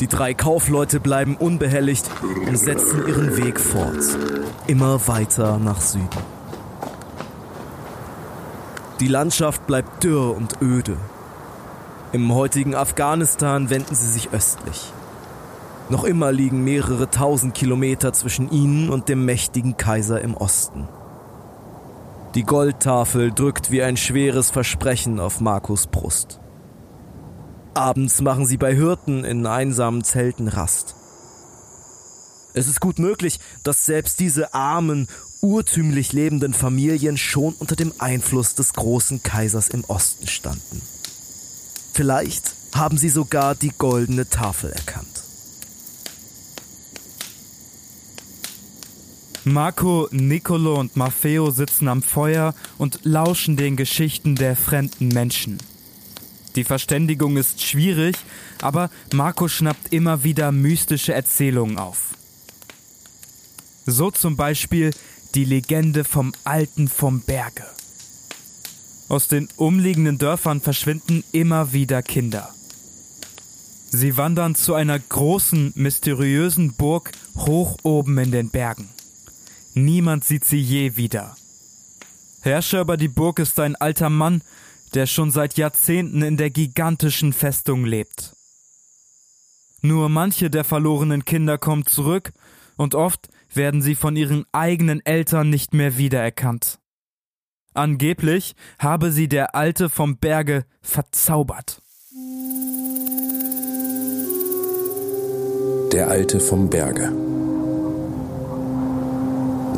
Die 0.00 0.08
drei 0.08 0.34
Kaufleute 0.34 0.98
bleiben 0.98 1.36
unbehelligt 1.36 2.10
und 2.46 2.56
setzen 2.56 3.06
ihren 3.06 3.36
Weg 3.36 3.60
fort, 3.60 4.02
immer 4.66 5.06
weiter 5.06 5.58
nach 5.58 5.80
Süden. 5.80 6.08
Die 8.98 9.08
Landschaft 9.08 9.66
bleibt 9.66 10.02
dürr 10.02 10.36
und 10.36 10.60
öde. 10.60 10.96
Im 12.12 12.34
heutigen 12.34 12.74
Afghanistan 12.74 13.70
wenden 13.70 13.94
sie 13.94 14.08
sich 14.08 14.32
östlich. 14.32 14.92
Noch 15.90 16.02
immer 16.02 16.32
liegen 16.32 16.64
mehrere 16.64 17.08
tausend 17.08 17.54
Kilometer 17.54 18.12
zwischen 18.12 18.50
ihnen 18.50 18.90
und 18.90 19.08
dem 19.08 19.24
mächtigen 19.24 19.76
Kaiser 19.76 20.20
im 20.20 20.36
Osten. 20.36 20.88
Die 22.34 22.42
Goldtafel 22.42 23.30
drückt 23.30 23.70
wie 23.70 23.82
ein 23.82 23.96
schweres 23.96 24.50
Versprechen 24.50 25.20
auf 25.20 25.40
Markus 25.40 25.86
Brust. 25.86 26.40
Abends 27.74 28.20
machen 28.20 28.44
sie 28.44 28.56
bei 28.56 28.74
Hirten 28.74 29.24
in 29.24 29.46
einsamen 29.46 30.02
Zelten 30.02 30.48
Rast. 30.48 30.96
Es 32.54 32.66
ist 32.66 32.80
gut 32.80 32.98
möglich, 32.98 33.38
dass 33.62 33.86
selbst 33.86 34.18
diese 34.18 34.52
armen, 34.52 35.06
urtümlich 35.42 36.12
lebenden 36.12 36.54
Familien 36.54 37.16
schon 37.16 37.54
unter 37.54 37.76
dem 37.76 37.92
Einfluss 37.98 38.56
des 38.56 38.72
großen 38.72 39.22
Kaisers 39.22 39.68
im 39.68 39.84
Osten 39.84 40.26
standen. 40.26 40.82
Vielleicht 41.92 42.54
haben 42.74 42.98
sie 42.98 43.08
sogar 43.08 43.54
die 43.54 43.72
goldene 43.76 44.28
Tafel 44.28 44.70
erkannt. 44.70 45.06
Marco, 49.44 50.06
Nicolo 50.10 50.78
und 50.78 50.96
Maffeo 50.96 51.50
sitzen 51.50 51.88
am 51.88 52.02
Feuer 52.02 52.54
und 52.78 53.00
lauschen 53.04 53.56
den 53.56 53.76
Geschichten 53.76 54.36
der 54.36 54.54
fremden 54.54 55.08
Menschen. 55.08 55.58
Die 56.56 56.64
Verständigung 56.64 57.36
ist 57.36 57.62
schwierig, 57.62 58.16
aber 58.60 58.90
Marco 59.14 59.48
schnappt 59.48 59.92
immer 59.92 60.24
wieder 60.24 60.52
mystische 60.52 61.14
Erzählungen 61.14 61.78
auf. 61.78 62.14
So 63.86 64.10
zum 64.10 64.36
Beispiel 64.36 64.90
die 65.34 65.44
Legende 65.44 66.04
vom 66.04 66.32
Alten 66.44 66.88
vom 66.88 67.20
Berge. 67.20 67.64
Aus 69.10 69.26
den 69.26 69.48
umliegenden 69.56 70.18
Dörfern 70.18 70.60
verschwinden 70.60 71.24
immer 71.32 71.72
wieder 71.72 72.00
Kinder. 72.00 72.54
Sie 73.90 74.16
wandern 74.16 74.54
zu 74.54 74.74
einer 74.74 74.96
großen, 74.96 75.72
mysteriösen 75.74 76.74
Burg 76.74 77.10
hoch 77.36 77.76
oben 77.82 78.16
in 78.18 78.30
den 78.30 78.50
Bergen. 78.50 78.88
Niemand 79.74 80.24
sieht 80.24 80.44
sie 80.44 80.60
je 80.60 80.94
wieder. 80.94 81.36
Herrscher 82.42 82.82
über 82.82 82.96
die 82.96 83.08
Burg 83.08 83.40
ist 83.40 83.58
ein 83.58 83.74
alter 83.74 84.10
Mann, 84.10 84.42
der 84.94 85.06
schon 85.06 85.32
seit 85.32 85.56
Jahrzehnten 85.56 86.22
in 86.22 86.36
der 86.36 86.50
gigantischen 86.50 87.32
Festung 87.32 87.84
lebt. 87.84 88.36
Nur 89.82 90.08
manche 90.08 90.50
der 90.50 90.62
verlorenen 90.62 91.24
Kinder 91.24 91.58
kommen 91.58 91.84
zurück 91.84 92.32
und 92.76 92.94
oft 92.94 93.28
werden 93.52 93.82
sie 93.82 93.96
von 93.96 94.14
ihren 94.14 94.44
eigenen 94.52 95.04
Eltern 95.04 95.50
nicht 95.50 95.74
mehr 95.74 95.98
wiedererkannt. 95.98 96.79
Angeblich 97.74 98.54
habe 98.78 99.12
sie 99.12 99.28
der 99.28 99.54
Alte 99.54 99.88
vom 99.88 100.16
Berge 100.16 100.64
verzaubert. 100.82 101.82
Der 105.92 106.08
Alte 106.08 106.40
vom 106.40 106.70
Berge. 106.70 107.12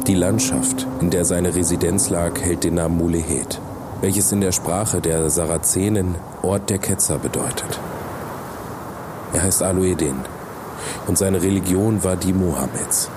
Die 0.07 0.15
Landschaft, 0.15 0.87
in 1.01 1.11
der 1.11 1.25
seine 1.25 1.55
Residenz 1.55 2.11
lag, 2.11 2.41
hält 2.41 2.65
den 2.65 2.75
Namen 2.75 2.99
Mulehet 2.99 3.61
welches 4.03 4.33
in 4.33 4.41
der 4.41 4.53
Sprache 4.53 5.01
der 5.01 5.31
Sarazenen 5.31 6.17
Ort 6.43 6.69
der 6.71 6.79
Ketzer 6.79 7.19
bedeutet. 7.19 7.79
Er 9.33 9.43
heißt 9.45 9.63
Aluedin 9.63 10.17
und 11.07 11.17
seine 11.17 11.41
Religion 11.41 12.03
war 12.03 12.17
die 12.17 12.33
Mohammeds. 12.33 13.09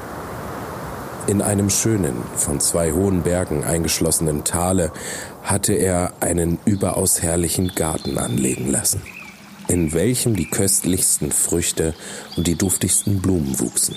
In 1.28 1.42
einem 1.42 1.72
schönen, 1.72 2.14
von 2.36 2.60
zwei 2.60 2.92
hohen 2.92 3.24
Bergen 3.24 3.64
eingeschlossenen 3.64 4.44
Tale 4.44 4.92
hatte 5.42 5.74
er 5.74 6.14
einen 6.20 6.60
überaus 6.66 7.24
herrlichen 7.24 7.70
Garten 7.74 8.20
anlegen 8.20 8.72
lassen, 8.72 9.02
in 9.68 9.92
welchem 9.94 10.36
die 10.36 10.46
köstlichsten 10.46 11.32
Früchte 11.32 11.96
und 12.38 12.46
die 12.46 12.54
duftigsten 12.54 13.22
Blumen 13.22 13.60
wuchsen. 13.60 13.96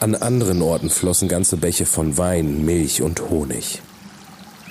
An 0.00 0.14
anderen 0.14 0.60
Orten 0.60 0.90
flossen 0.90 1.28
ganze 1.28 1.56
Bäche 1.56 1.86
von 1.86 2.18
Wein, 2.18 2.62
Milch 2.62 3.00
und 3.00 3.30
Honig. 3.30 3.80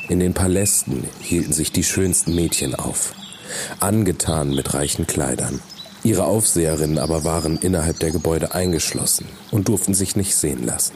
In 0.10 0.20
den 0.20 0.36
Palästen 0.36 1.06
hielten 1.22 1.54
sich 1.54 1.72
die 1.72 1.84
schönsten 1.84 2.36
Mädchen 2.36 2.76
auf, 2.76 3.14
angetan 3.80 4.54
mit 4.54 4.76
reichen 4.76 5.08
Kleidern. 5.08 5.60
Ihre 6.04 6.26
Aufseherinnen 6.26 7.00
aber 7.00 7.24
waren 7.24 7.58
innerhalb 7.58 7.98
der 8.00 8.12
Gebäude 8.12 8.54
eingeschlossen 8.54 9.26
und 9.50 9.70
durften 9.70 9.96
sich 9.96 10.16
nicht 10.16 10.36
sehen 10.36 10.64
lassen. 10.64 10.94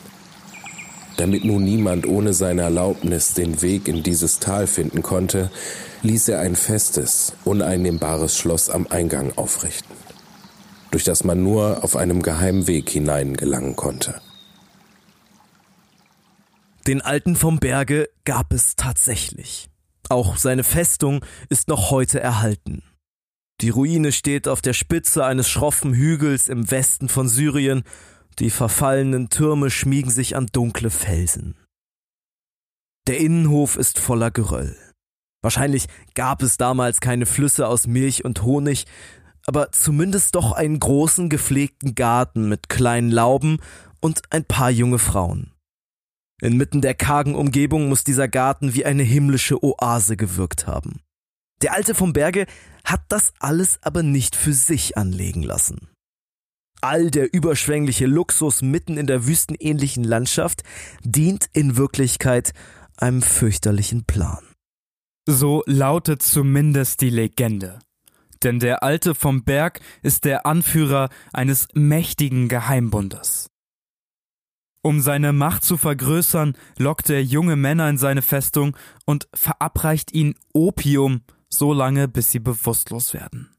Damit 1.22 1.46
nun 1.46 1.64
niemand 1.64 2.08
ohne 2.08 2.34
seine 2.34 2.64
Erlaubnis 2.64 3.36
den 3.36 3.62
Weg 3.62 3.88
in 3.88 4.02
dieses 4.02 4.40
Tal 4.40 4.66
finden 4.66 5.04
konnte, 5.04 5.52
ließ 6.02 6.30
er 6.30 6.40
ein 6.40 6.56
festes, 6.56 7.34
uneinnehmbares 7.46 8.36
Schloss 8.36 8.72
am 8.72 8.88
Eingang 8.88 9.32
aufrichten, 9.38 9.96
durch 10.90 11.04
das 11.04 11.24
man 11.24 11.44
nur 11.44 11.84
auf 11.84 11.96
einem 11.96 12.24
geheimen 12.24 12.66
Weg 12.66 12.90
hinein 12.90 13.38
gelangen 13.38 13.76
konnte. 13.76 14.20
Den 16.88 17.04
Alten 17.04 17.36
vom 17.36 17.60
Berge 17.60 18.10
gab 18.26 18.52
es 18.52 18.76
tatsächlich. 18.76 19.70
Auch 20.10 20.38
seine 20.38 20.64
Festung 20.64 21.24
ist 21.50 21.68
noch 21.68 21.92
heute 21.92 22.20
erhalten. 22.20 22.82
Die 23.62 23.70
Ruine 23.70 24.12
steht 24.12 24.48
auf 24.48 24.64
der 24.64 24.74
Spitze 24.74 25.24
eines 25.24 25.48
schroffen 25.52 25.94
Hügels 25.94 26.50
im 26.50 26.72
Westen 26.72 27.10
von 27.10 27.30
Syrien, 27.30 27.84
die 28.40 28.50
verfallenen 28.50 29.30
Türme 29.30 29.70
schmiegen 29.70 30.12
sich 30.12 30.36
an 30.36 30.48
dunkle 30.48 30.90
Felsen. 30.90 31.56
Der 33.08 33.20
Innenhof 33.20 33.78
ist 33.78 34.00
voller 34.00 34.32
Geröll. 34.32 34.76
Wahrscheinlich 35.42 35.88
gab 36.14 36.44
es 36.44 36.58
damals 36.58 37.02
keine 37.02 37.26
Flüsse 37.26 37.68
aus 37.68 37.88
Milch 37.88 38.24
und 38.24 38.44
Honig, 38.44 38.86
aber 39.48 39.72
zumindest 39.72 40.36
doch 40.36 40.52
einen 40.52 40.80
großen 40.80 41.30
gepflegten 41.30 41.96
Garten 41.96 42.48
mit 42.48 42.70
kleinen 42.70 43.10
Lauben 43.10 43.58
und 44.00 44.22
ein 44.32 44.46
paar 44.46 44.70
junge 44.70 45.00
Frauen. 45.00 45.52
Inmitten 46.42 46.82
der 46.82 46.96
kargen 46.96 47.36
Umgebung 47.36 47.90
muss 47.90 48.04
dieser 48.04 48.28
Garten 48.28 48.74
wie 48.74 48.86
eine 48.86 49.04
himmlische 49.04 49.64
Oase 49.64 50.18
gewirkt 50.18 50.68
haben. 50.68 51.02
Der 51.62 51.74
Alte 51.74 51.94
vom 51.94 52.14
Berge 52.14 52.48
hat 52.84 53.02
das 53.10 53.34
alles 53.40 53.80
aber 53.84 54.02
nicht 54.02 54.36
für 54.36 54.54
sich 54.54 54.98
anlegen 54.98 55.44
lassen. 55.44 55.91
All 56.82 57.12
der 57.12 57.34
überschwängliche 57.34 58.08
Luxus 58.08 58.62
mitten 58.62 58.98
in 58.98 59.08
der 59.08 59.28
wüstenähnlichen 59.28 60.04
Landschaft 60.04 60.64
dient 61.04 61.48
in 61.54 61.78
Wirklichkeit 61.78 62.54
einem 62.98 63.22
fürchterlichen 63.22 64.06
Plan. 64.06 64.44
So 65.28 65.64
lautet 65.68 66.24
zumindest 66.24 67.02
die 67.02 67.12
Legende. 67.12 67.80
Denn 68.44 68.60
der 68.60 68.82
Alte 68.82 69.14
vom 69.14 69.44
Berg 69.44 69.80
ist 70.02 70.26
der 70.26 70.48
Anführer 70.48 71.10
eines 71.32 71.68
mächtigen 71.74 72.48
Geheimbundes. 72.48 73.52
Um 74.84 75.00
seine 75.02 75.32
Macht 75.32 75.64
zu 75.64 75.78
vergrößern, 75.78 76.58
lockt 76.78 77.12
er 77.12 77.24
junge 77.24 77.56
Männer 77.56 77.88
in 77.88 78.00
seine 78.00 78.24
Festung 78.24 78.76
und 79.06 79.28
verabreicht 79.34 80.12
ihnen 80.12 80.34
Opium, 80.54 81.22
so 81.50 81.72
lange 81.72 82.08
bis 82.08 82.32
sie 82.32 82.40
bewusstlos 82.40 83.14
werden. 83.14 83.56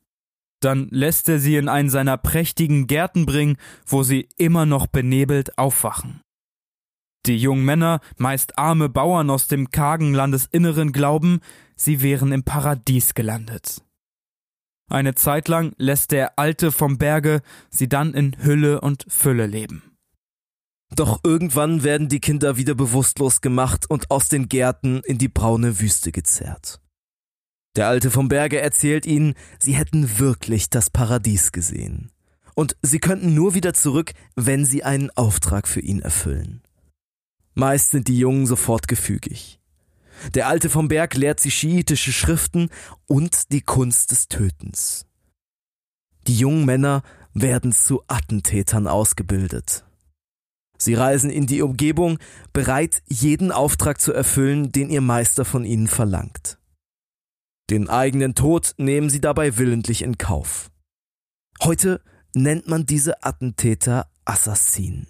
Dann 0.62 0.88
lässt 0.90 1.28
er 1.28 1.40
sie 1.40 1.56
in 1.56 1.68
einen 1.68 1.90
seiner 1.90 2.16
prächtigen 2.16 2.86
Gärten 2.86 3.26
bringen, 3.26 3.56
wo 3.84 4.02
sie 4.02 4.28
immer 4.36 4.64
noch 4.64 4.86
benebelt 4.86 5.58
aufwachen. 5.58 6.20
Die 7.26 7.36
jungen 7.36 7.64
Männer, 7.64 8.00
meist 8.16 8.58
arme 8.58 8.88
Bauern 8.88 9.30
aus 9.30 9.48
dem 9.48 9.70
kargen 9.70 10.14
Landesinneren, 10.14 10.92
glauben, 10.92 11.40
sie 11.76 12.00
wären 12.02 12.32
im 12.32 12.44
Paradies 12.44 13.14
gelandet. 13.14 13.82
Eine 14.88 15.14
Zeit 15.14 15.48
lang 15.48 15.72
lässt 15.78 16.12
der 16.12 16.38
Alte 16.38 16.70
vom 16.70 16.98
Berge 16.98 17.42
sie 17.70 17.88
dann 17.88 18.12
in 18.12 18.36
Hülle 18.42 18.80
und 18.80 19.06
Fülle 19.08 19.46
leben. 19.46 19.82
Doch 20.94 21.20
irgendwann 21.24 21.82
werden 21.82 22.08
die 22.08 22.20
Kinder 22.20 22.56
wieder 22.56 22.74
bewusstlos 22.74 23.40
gemacht 23.40 23.88
und 23.88 24.10
aus 24.10 24.28
den 24.28 24.48
Gärten 24.48 25.00
in 25.06 25.16
die 25.16 25.28
braune 25.28 25.80
Wüste 25.80 26.12
gezerrt. 26.12 26.81
Der 27.74 27.88
Alte 27.88 28.10
vom 28.10 28.28
Berge 28.28 28.60
erzählt 28.60 29.06
ihnen, 29.06 29.34
sie 29.58 29.72
hätten 29.72 30.18
wirklich 30.18 30.68
das 30.68 30.90
Paradies 30.90 31.52
gesehen. 31.52 32.10
Und 32.54 32.76
sie 32.82 32.98
könnten 32.98 33.34
nur 33.34 33.54
wieder 33.54 33.72
zurück, 33.72 34.12
wenn 34.36 34.66
sie 34.66 34.84
einen 34.84 35.10
Auftrag 35.10 35.66
für 35.66 35.80
ihn 35.80 36.00
erfüllen. 36.00 36.62
Meist 37.54 37.90
sind 37.90 38.08
die 38.08 38.18
Jungen 38.18 38.46
sofort 38.46 38.88
gefügig. 38.88 39.58
Der 40.34 40.48
Alte 40.48 40.68
vom 40.68 40.88
Berg 40.88 41.14
lehrt 41.14 41.40
sie 41.40 41.50
schiitische 41.50 42.12
Schriften 42.12 42.68
und 43.06 43.52
die 43.52 43.62
Kunst 43.62 44.10
des 44.10 44.28
Tötens. 44.28 45.06
Die 46.26 46.36
jungen 46.36 46.66
Männer 46.66 47.02
werden 47.32 47.72
zu 47.72 48.02
Attentätern 48.06 48.86
ausgebildet. 48.86 49.84
Sie 50.76 50.94
reisen 50.94 51.30
in 51.30 51.46
die 51.46 51.62
Umgebung, 51.62 52.18
bereit, 52.52 53.02
jeden 53.06 53.50
Auftrag 53.50 54.00
zu 54.00 54.12
erfüllen, 54.12 54.72
den 54.72 54.90
ihr 54.90 55.00
Meister 55.00 55.44
von 55.44 55.64
ihnen 55.64 55.88
verlangt. 55.88 56.58
Den 57.72 57.88
eigenen 57.88 58.34
Tod 58.34 58.74
nehmen 58.76 59.08
sie 59.08 59.22
dabei 59.22 59.56
willentlich 59.56 60.02
in 60.02 60.18
Kauf. 60.18 60.70
Heute 61.62 62.02
nennt 62.34 62.68
man 62.68 62.84
diese 62.84 63.24
Attentäter 63.24 64.10
Assassinen. 64.26 65.06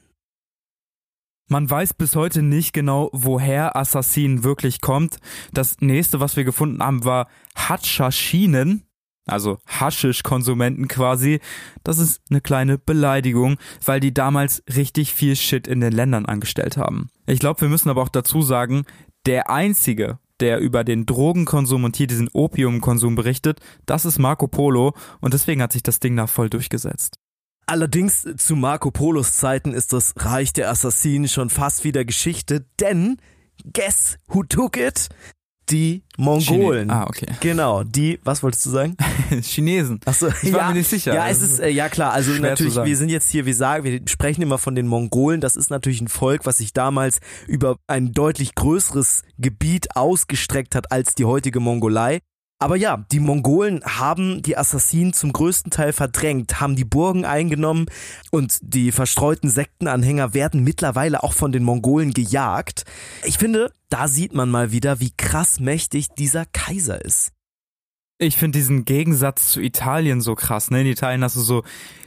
Man 1.48 1.68
weiß 1.68 1.94
bis 1.94 2.14
heute 2.14 2.40
nicht 2.40 2.72
genau, 2.72 3.10
woher 3.12 3.74
Assassin 3.74 4.44
wirklich 4.44 4.80
kommt. 4.80 5.18
Das 5.52 5.80
nächste, 5.80 6.20
was 6.20 6.36
wir 6.36 6.44
gefunden 6.44 6.80
haben, 6.84 7.04
war 7.04 7.26
Hatschashinen, 7.56 8.84
also 9.26 9.58
Haschisch-Konsumenten 9.66 10.86
quasi, 10.86 11.40
das 11.82 11.98
ist 11.98 12.22
eine 12.30 12.40
kleine 12.40 12.78
Beleidigung, 12.78 13.56
weil 13.84 13.98
die 13.98 14.14
damals 14.14 14.62
richtig 14.72 15.12
viel 15.12 15.34
Shit 15.34 15.66
in 15.66 15.80
den 15.80 15.92
Ländern 15.92 16.26
angestellt 16.26 16.76
haben. 16.76 17.10
Ich 17.26 17.40
glaube, 17.40 17.62
wir 17.62 17.68
müssen 17.68 17.90
aber 17.90 18.02
auch 18.02 18.08
dazu 18.08 18.40
sagen, 18.40 18.84
der 19.26 19.50
einzige, 19.50 20.20
der 20.42 20.58
über 20.58 20.82
den 20.84 21.06
Drogenkonsum 21.06 21.84
und 21.84 21.96
hier 21.96 22.08
diesen 22.08 22.28
Opiumkonsum 22.32 23.14
berichtet, 23.14 23.60
das 23.86 24.04
ist 24.04 24.18
Marco 24.18 24.48
Polo 24.48 24.94
und 25.20 25.32
deswegen 25.32 25.62
hat 25.62 25.72
sich 25.72 25.84
das 25.84 26.00
Ding 26.00 26.16
da 26.16 26.26
voll 26.26 26.50
durchgesetzt. 26.50 27.16
Allerdings 27.64 28.26
zu 28.36 28.56
Marco 28.56 28.90
Polos 28.90 29.36
Zeiten 29.36 29.72
ist 29.72 29.92
das 29.92 30.14
Reich 30.16 30.52
der 30.52 30.68
Assassinen 30.68 31.28
schon 31.28 31.48
fast 31.48 31.84
wieder 31.84 32.04
Geschichte, 32.04 32.66
denn 32.80 33.18
guess 33.72 34.18
who 34.26 34.42
took 34.42 34.76
it? 34.76 35.08
Die 35.72 36.02
Mongolen. 36.18 36.88
Chine 36.88 36.92
ah, 36.92 37.06
okay. 37.06 37.26
Genau, 37.40 37.82
die, 37.82 38.20
was 38.24 38.42
wolltest 38.42 38.66
du 38.66 38.70
sagen? 38.70 38.96
Chinesen. 39.42 40.00
Achso, 40.04 40.28
ich 40.42 40.52
war 40.52 40.60
ja, 40.60 40.68
mir 40.68 40.74
nicht 40.74 40.90
sicher. 40.90 41.14
Ja, 41.14 41.28
es 41.28 41.40
ist, 41.40 41.60
äh, 41.60 41.70
ja 41.70 41.88
klar, 41.88 42.12
also 42.12 42.30
natürlich, 42.32 42.76
wir 42.76 42.96
sind 42.96 43.08
jetzt 43.08 43.30
hier, 43.30 43.46
wir 43.46 43.54
sagen, 43.54 43.84
wir 43.84 44.02
sprechen 44.06 44.42
immer 44.42 44.58
von 44.58 44.74
den 44.74 44.86
Mongolen, 44.86 45.40
das 45.40 45.56
ist 45.56 45.70
natürlich 45.70 46.02
ein 46.02 46.08
Volk, 46.08 46.44
was 46.44 46.58
sich 46.58 46.74
damals 46.74 47.20
über 47.48 47.76
ein 47.86 48.12
deutlich 48.12 48.54
größeres 48.54 49.22
Gebiet 49.38 49.96
ausgestreckt 49.96 50.74
hat 50.74 50.92
als 50.92 51.14
die 51.14 51.24
heutige 51.24 51.58
Mongolei. 51.58 52.20
Aber 52.62 52.76
ja, 52.76 53.04
die 53.10 53.18
Mongolen 53.18 53.82
haben 53.84 54.40
die 54.40 54.56
Assassinen 54.56 55.12
zum 55.12 55.32
größten 55.32 55.72
Teil 55.72 55.92
verdrängt, 55.92 56.60
haben 56.60 56.76
die 56.76 56.84
Burgen 56.84 57.24
eingenommen 57.24 57.86
und 58.30 58.60
die 58.62 58.92
verstreuten 58.92 59.50
Sektenanhänger 59.50 60.32
werden 60.32 60.62
mittlerweile 60.62 61.24
auch 61.24 61.32
von 61.32 61.50
den 61.50 61.64
Mongolen 61.64 62.12
gejagt. 62.12 62.84
Ich 63.24 63.36
finde, 63.36 63.72
da 63.88 64.06
sieht 64.06 64.32
man 64.32 64.48
mal 64.48 64.70
wieder, 64.70 65.00
wie 65.00 65.10
krass 65.10 65.58
mächtig 65.58 66.10
dieser 66.16 66.46
Kaiser 66.46 67.04
ist. 67.04 67.32
Ich 68.22 68.36
finde 68.36 68.58
diesen 68.58 68.84
Gegensatz 68.84 69.50
zu 69.50 69.60
Italien 69.60 70.20
so 70.20 70.36
krass. 70.36 70.70
Ne? 70.70 70.82
In 70.82 70.86
Italien 70.86 71.24
hast 71.24 71.34
du 71.34 71.40
so 71.40 71.64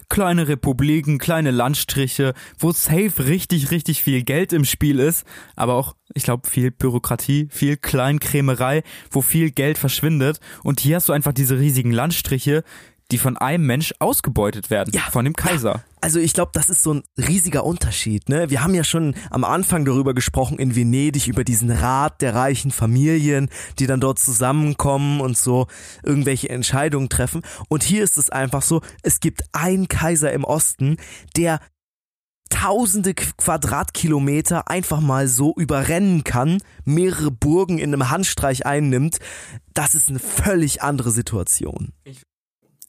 kleine 0.07 0.47
Republiken, 0.47 1.17
kleine 1.17 1.51
Landstriche, 1.51 2.33
wo 2.57 2.71
safe 2.71 3.25
richtig, 3.25 3.69
richtig 3.71 4.01
viel 4.01 4.23
Geld 4.23 4.53
im 4.53 4.63
Spiel 4.63 4.99
ist, 4.99 5.25
aber 5.57 5.73
auch, 5.73 5.95
ich 6.13 6.23
glaube, 6.23 6.47
viel 6.47 6.71
Bürokratie, 6.71 7.49
viel 7.51 7.75
Kleinkrämerei, 7.75 8.83
wo 9.11 9.21
viel 9.21 9.51
Geld 9.51 9.77
verschwindet. 9.77 10.39
Und 10.63 10.79
hier 10.79 10.95
hast 10.97 11.09
du 11.09 11.13
einfach 11.13 11.33
diese 11.33 11.59
riesigen 11.59 11.91
Landstriche, 11.91 12.63
die 13.11 13.17
von 13.17 13.37
einem 13.37 13.65
Mensch 13.65 13.93
ausgebeutet 13.99 14.69
werden, 14.69 14.91
ja, 14.93 15.01
von 15.11 15.25
dem 15.25 15.35
Kaiser. 15.35 15.83
Also 16.01 16.19
ich 16.19 16.33
glaube, 16.33 16.51
das 16.53 16.69
ist 16.69 16.83
so 16.83 16.93
ein 16.93 17.03
riesiger 17.17 17.63
Unterschied. 17.63 18.29
Ne? 18.29 18.49
Wir 18.49 18.63
haben 18.63 18.75
ja 18.75 18.83
schon 18.83 19.15
am 19.29 19.43
Anfang 19.43 19.85
darüber 19.85 20.13
gesprochen 20.13 20.59
in 20.59 20.75
Venedig, 20.75 21.27
über 21.27 21.43
diesen 21.43 21.71
Rat 21.71 22.21
der 22.21 22.35
reichen 22.35 22.71
Familien, 22.71 23.49
die 23.79 23.87
dann 23.87 23.99
dort 23.99 24.19
zusammenkommen 24.19 25.21
und 25.21 25.37
so 25.37 25.67
irgendwelche 26.03 26.49
Entscheidungen 26.49 27.09
treffen. 27.09 27.41
Und 27.69 27.83
hier 27.83 28.03
ist 28.03 28.17
es 28.17 28.29
einfach 28.29 28.61
so, 28.61 28.81
es 29.01 29.19
gibt 29.19 29.43
einen 29.51 29.87
Kaiser 29.87 30.31
im 30.31 30.43
Osten, 30.43 30.97
der 31.35 31.59
tausende 32.49 33.13
Quadratkilometer 33.13 34.69
einfach 34.69 35.01
mal 35.01 35.27
so 35.27 35.53
überrennen 35.55 36.23
kann, 36.23 36.61
mehrere 36.83 37.31
Burgen 37.31 37.79
in 37.79 37.93
einem 37.93 38.09
Handstreich 38.09 38.65
einnimmt. 38.65 39.17
Das 39.73 39.95
ist 39.95 40.09
eine 40.09 40.19
völlig 40.19 40.81
andere 40.83 41.11
Situation. 41.11 41.91
Ich 42.03 42.21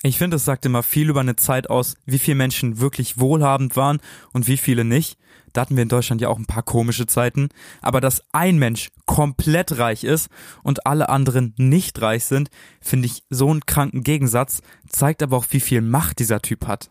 ich 0.07 0.19
finde, 0.19 0.37
es 0.37 0.45
sagt 0.45 0.67
immer 0.67 0.83
viel 0.83 1.09
über 1.09 1.21
eine 1.21 1.37
Zeit 1.37 1.71
aus, 1.71 1.97
wie 2.05 2.19
viele 2.19 2.37
Menschen 2.37 2.81
wirklich 2.81 3.19
wohlhabend 3.19 3.77
waren 3.77 3.99
und 4.33 4.47
wie 4.47 4.57
viele 4.57 4.85
nicht. 4.85 5.19
Da 5.53 5.63
hatten 5.63 5.77
wir 5.77 5.83
in 5.83 5.89
Deutschland 5.89 6.21
ja 6.21 6.29
auch 6.29 6.39
ein 6.39 6.45
paar 6.45 6.63
komische 6.63 7.07
Zeiten. 7.07 7.49
Aber 7.81 8.03
dass 8.03 8.23
ein 8.33 8.59
Mensch 8.59 8.91
komplett 9.07 9.79
reich 9.79 10.05
ist 10.05 10.29
und 10.63 10.87
alle 10.87 11.09
anderen 11.09 11.55
nicht 11.57 12.03
reich 12.03 12.27
sind, 12.27 12.51
finde 12.83 13.07
ich 13.07 13.23
so 13.31 13.51
einen 13.51 13.65
kranken 13.65 14.03
Gegensatz, 14.03 14.61
zeigt 14.87 15.23
aber 15.23 15.39
auch, 15.39 15.47
wie 15.51 15.61
viel 15.61 15.81
Macht 15.81 16.19
dieser 16.19 16.43
Typ 16.43 16.67
hat. 16.67 16.91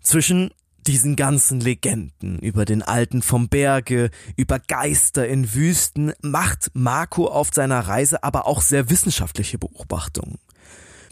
Zwischen 0.00 0.50
diesen 0.86 1.16
ganzen 1.16 1.60
Legenden 1.60 2.38
über 2.38 2.64
den 2.64 2.82
Alten 2.82 3.22
vom 3.22 3.48
Berge, 3.48 4.10
über 4.36 4.60
Geister 4.60 5.26
in 5.26 5.52
Wüsten, 5.54 6.12
macht 6.22 6.70
Marco 6.74 7.26
auf 7.26 7.50
seiner 7.52 7.80
Reise 7.80 8.22
aber 8.22 8.46
auch 8.46 8.62
sehr 8.62 8.88
wissenschaftliche 8.90 9.58
Beobachtungen. 9.58 10.38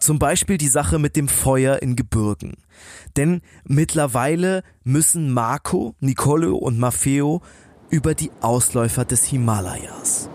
Zum 0.01 0.18
Beispiel 0.18 0.57
die 0.57 0.68
Sache 0.68 0.98
mit 0.98 1.14
dem 1.14 1.28
Feuer 1.28 1.82
in 1.82 1.94
Gebirgen. 1.94 2.55
Denn 3.16 3.42
mittlerweile 3.64 4.62
müssen 4.82 5.30
Marco, 5.32 5.94
Nicolo 6.01 6.57
und 6.57 6.78
Maffeo 6.78 7.42
über 7.90 8.14
die 8.14 8.30
Ausläufer 8.40 9.05
des 9.05 9.26
Himalayas. 9.26 10.30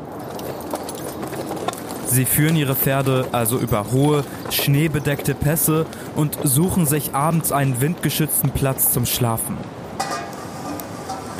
Sie 2.08 2.26
führen 2.26 2.56
ihre 2.56 2.76
Pferde 2.76 3.28
also 3.32 3.58
über 3.58 3.92
hohe, 3.92 4.24
schneebedeckte 4.52 5.34
Pässe 5.34 5.88
und 6.16 6.38
suchen 6.44 6.86
sich 6.86 7.16
abends 7.16 7.52
einen 7.52 7.82
windgeschützten 7.82 8.52
Platz 8.52 8.94
zum 8.94 9.08
Schlafen. 9.08 9.58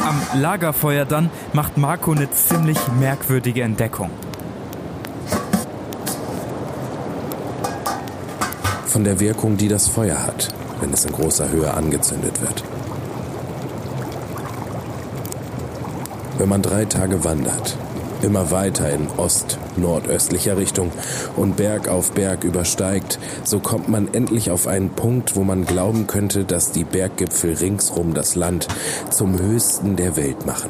Am 0.04 0.42
Lagerfeuer 0.42 1.06
dann 1.06 1.30
macht 1.54 1.78
Marco 1.78 2.12
eine 2.12 2.32
ziemlich 2.32 2.80
merkwürdige 3.00 3.62
Entdeckung. 3.62 4.10
Von 8.96 9.04
der 9.04 9.20
Wirkung, 9.20 9.58
die 9.58 9.68
das 9.68 9.90
Feuer 9.90 10.24
hat, 10.24 10.48
wenn 10.80 10.94
es 10.94 11.04
in 11.04 11.12
großer 11.12 11.52
Höhe 11.52 11.74
angezündet 11.74 12.42
wird. 12.42 12.64
Wenn 16.38 16.48
man 16.48 16.62
drei 16.62 16.86
Tage 16.86 17.26
wandert, 17.26 17.76
immer 18.22 18.52
weiter 18.52 18.90
in 18.90 19.10
ost-nordöstlicher 19.18 20.56
Richtung 20.56 20.94
und 21.36 21.58
Berg 21.58 21.90
auf 21.90 22.14
Berg 22.14 22.46
übersteigt, 22.46 23.20
so 23.44 23.60
kommt 23.60 23.90
man 23.90 24.14
endlich 24.14 24.50
auf 24.50 24.66
einen 24.66 24.92
Punkt, 24.92 25.36
wo 25.36 25.44
man 25.44 25.66
glauben 25.66 26.08
könnte, 26.08 26.46
dass 26.46 26.72
die 26.72 26.86
Berggipfel 26.86 27.54
ringsrum 27.54 28.14
das 28.14 28.36
Land 28.36 28.70
zum 29.10 29.38
höchsten 29.38 29.98
der 29.98 30.16
Welt 30.16 30.46
machen. 30.46 30.70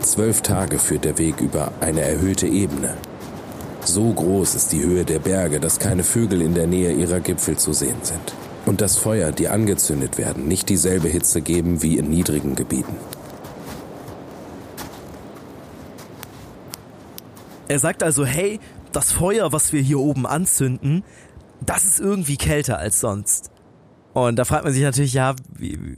Zwölf 0.00 0.40
Tage 0.40 0.78
führt 0.78 1.04
der 1.04 1.18
Weg 1.18 1.42
über 1.42 1.72
eine 1.82 2.00
erhöhte 2.00 2.46
Ebene, 2.46 2.94
so 3.86 4.12
groß 4.12 4.54
ist 4.54 4.72
die 4.72 4.82
Höhe 4.82 5.04
der 5.04 5.18
Berge, 5.18 5.60
dass 5.60 5.78
keine 5.78 6.04
Vögel 6.04 6.42
in 6.42 6.54
der 6.54 6.66
Nähe 6.66 6.92
ihrer 6.92 7.20
Gipfel 7.20 7.56
zu 7.56 7.72
sehen 7.72 8.02
sind. 8.02 8.34
Und 8.66 8.80
das 8.80 8.96
Feuer, 8.96 9.32
die 9.32 9.48
angezündet 9.48 10.18
werden, 10.18 10.46
nicht 10.46 10.68
dieselbe 10.68 11.08
Hitze 11.08 11.40
geben 11.40 11.82
wie 11.82 11.98
in 11.98 12.10
niedrigen 12.10 12.54
Gebieten. 12.54 12.96
Er 17.68 17.78
sagt 17.78 18.02
also, 18.02 18.24
hey, 18.24 18.58
das 18.92 19.12
Feuer, 19.12 19.52
was 19.52 19.72
wir 19.72 19.80
hier 19.80 20.00
oben 20.00 20.26
anzünden, 20.26 21.04
das 21.64 21.84
ist 21.84 22.00
irgendwie 22.00 22.36
kälter 22.36 22.78
als 22.78 23.00
sonst. 23.00 23.50
Und 24.12 24.36
da 24.36 24.44
fragt 24.44 24.64
man 24.64 24.72
sich 24.72 24.82
natürlich, 24.82 25.14
ja, 25.14 25.36
wie, 25.56 25.96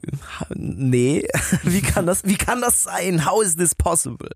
nee, 0.54 1.26
wie 1.62 1.80
kann 1.80 2.06
das, 2.06 2.24
wie 2.24 2.36
kann 2.36 2.60
das 2.60 2.82
sein? 2.82 3.24
How 3.24 3.42
is 3.42 3.56
this 3.56 3.74
possible? 3.74 4.30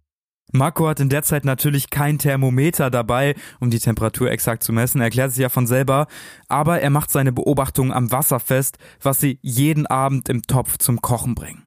Marco 0.52 0.88
hat 0.88 1.00
in 1.00 1.08
der 1.08 1.22
Zeit 1.22 1.44
natürlich 1.44 1.90
kein 1.90 2.18
Thermometer 2.18 2.90
dabei, 2.90 3.34
um 3.60 3.70
die 3.70 3.78
Temperatur 3.78 4.30
exakt 4.30 4.62
zu 4.62 4.72
messen, 4.72 5.00
erklärt 5.00 5.32
sich 5.32 5.42
ja 5.42 5.48
von 5.48 5.66
selber, 5.66 6.06
aber 6.48 6.80
er 6.80 6.90
macht 6.90 7.10
seine 7.10 7.32
Beobachtungen 7.32 7.92
am 7.92 8.12
Wasser 8.12 8.38
fest, 8.38 8.78
was 9.00 9.20
sie 9.20 9.38
jeden 9.42 9.86
Abend 9.86 10.28
im 10.28 10.42
Topf 10.42 10.78
zum 10.78 11.02
Kochen 11.02 11.34
bringen. 11.34 11.64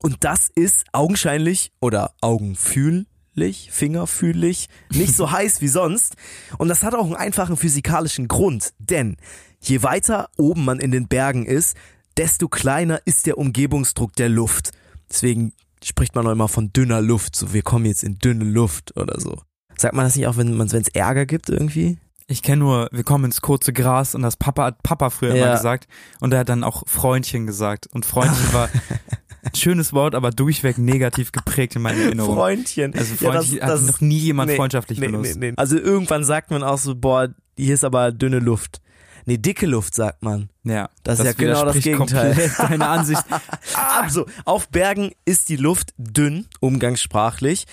Und 0.00 0.22
das 0.22 0.50
ist 0.54 0.84
augenscheinlich 0.92 1.72
oder 1.80 2.14
augenfühllich, 2.20 3.70
fingerfühlig, 3.72 4.68
nicht 4.90 5.16
so 5.16 5.30
heiß 5.32 5.60
wie 5.60 5.68
sonst. 5.68 6.16
Und 6.58 6.68
das 6.68 6.82
hat 6.82 6.94
auch 6.94 7.06
einen 7.06 7.16
einfachen 7.16 7.56
physikalischen 7.56 8.28
Grund, 8.28 8.74
denn 8.78 9.16
je 9.60 9.82
weiter 9.82 10.28
oben 10.36 10.64
man 10.64 10.78
in 10.78 10.92
den 10.92 11.08
Bergen 11.08 11.46
ist, 11.46 11.76
desto 12.16 12.48
kleiner 12.48 13.00
ist 13.06 13.26
der 13.26 13.38
Umgebungsdruck 13.38 14.14
der 14.14 14.28
Luft. 14.28 14.70
Deswegen 15.10 15.52
spricht 15.84 16.14
man 16.14 16.26
auch 16.26 16.32
immer 16.32 16.48
von 16.48 16.72
dünner 16.72 17.00
Luft, 17.00 17.36
so 17.36 17.52
wir 17.52 17.62
kommen 17.62 17.84
jetzt 17.86 18.04
in 18.04 18.18
dünne 18.18 18.44
Luft 18.44 18.96
oder 18.96 19.20
so. 19.20 19.40
Sagt 19.76 19.94
man 19.94 20.04
das 20.04 20.16
nicht 20.16 20.26
auch, 20.26 20.36
wenn 20.36 20.56
man 20.56 20.66
es 20.66 20.88
Ärger 20.88 21.26
gibt 21.26 21.48
irgendwie? 21.48 21.98
Ich 22.26 22.42
kenne 22.42 22.58
nur, 22.58 22.88
wir 22.90 23.04
kommen 23.04 23.26
ins 23.26 23.42
kurze 23.42 23.72
Gras 23.72 24.14
und 24.14 24.22
das 24.22 24.36
Papa 24.36 24.64
hat 24.64 24.82
Papa 24.82 25.10
früher 25.10 25.34
Ja. 25.34 25.44
immer 25.44 25.54
gesagt 25.56 25.86
und 26.20 26.32
er 26.32 26.40
hat 26.40 26.48
dann 26.48 26.64
auch 26.64 26.84
Freundchen 26.86 27.46
gesagt 27.46 27.86
und 27.92 28.06
Freundchen 28.06 28.52
war 28.52 28.70
ein 29.42 29.54
schönes 29.54 29.92
Wort, 29.92 30.14
aber 30.14 30.30
durchweg 30.30 30.78
negativ 30.78 31.32
geprägt 31.32 31.76
in 31.76 31.82
meiner 31.82 32.00
Erinnerung. 32.00 32.34
Freundchen. 32.36 32.94
Also 32.94 33.14
Ja, 33.22 33.32
Freundchen 33.32 33.62
hat 33.62 33.82
noch 33.82 34.00
nie 34.00 34.18
jemand 34.18 34.50
nee, 34.50 34.56
freundschaftlich 34.56 35.00
nee, 35.00 35.06
benutzt. 35.06 35.36
Nee, 35.36 35.50
nee. 35.50 35.54
Also 35.56 35.76
irgendwann 35.76 36.24
sagt 36.24 36.50
man 36.50 36.62
auch 36.62 36.78
so, 36.78 36.94
boah, 36.94 37.28
hier 37.58 37.74
ist 37.74 37.84
aber 37.84 38.10
dünne 38.10 38.38
Luft. 38.38 38.80
Nee, 39.26 39.38
dicke 39.38 39.66
Luft 39.66 39.94
sagt 39.94 40.22
man. 40.22 40.50
Ja, 40.64 40.90
Das 41.02 41.18
ist 41.18 41.24
ja 41.26 41.32
genau 41.32 41.64
das 41.64 41.80
Gegenteil. 41.80 42.52
Deine 42.58 42.88
Ansicht. 42.88 43.22
Also, 43.74 44.26
auf 44.44 44.68
Bergen 44.68 45.12
ist 45.24 45.48
die 45.48 45.56
Luft 45.56 45.94
dünn, 45.96 46.46
umgangssprachlich. 46.60 47.66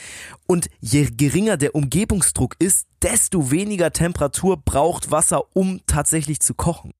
Und 0.48 0.70
je 0.80 1.10
geringer 1.12 1.58
der 1.58 1.76
Umgebungsdruck 1.76 2.56
ist, 2.60 2.88
desto 3.02 3.52
weniger 3.52 3.92
Temperatur 3.92 4.58
braucht 4.58 5.12
Wasser, 5.12 5.44
um 5.54 5.82
tatsächlich 5.86 6.40
zu 6.40 6.54
kochen. 6.54 6.92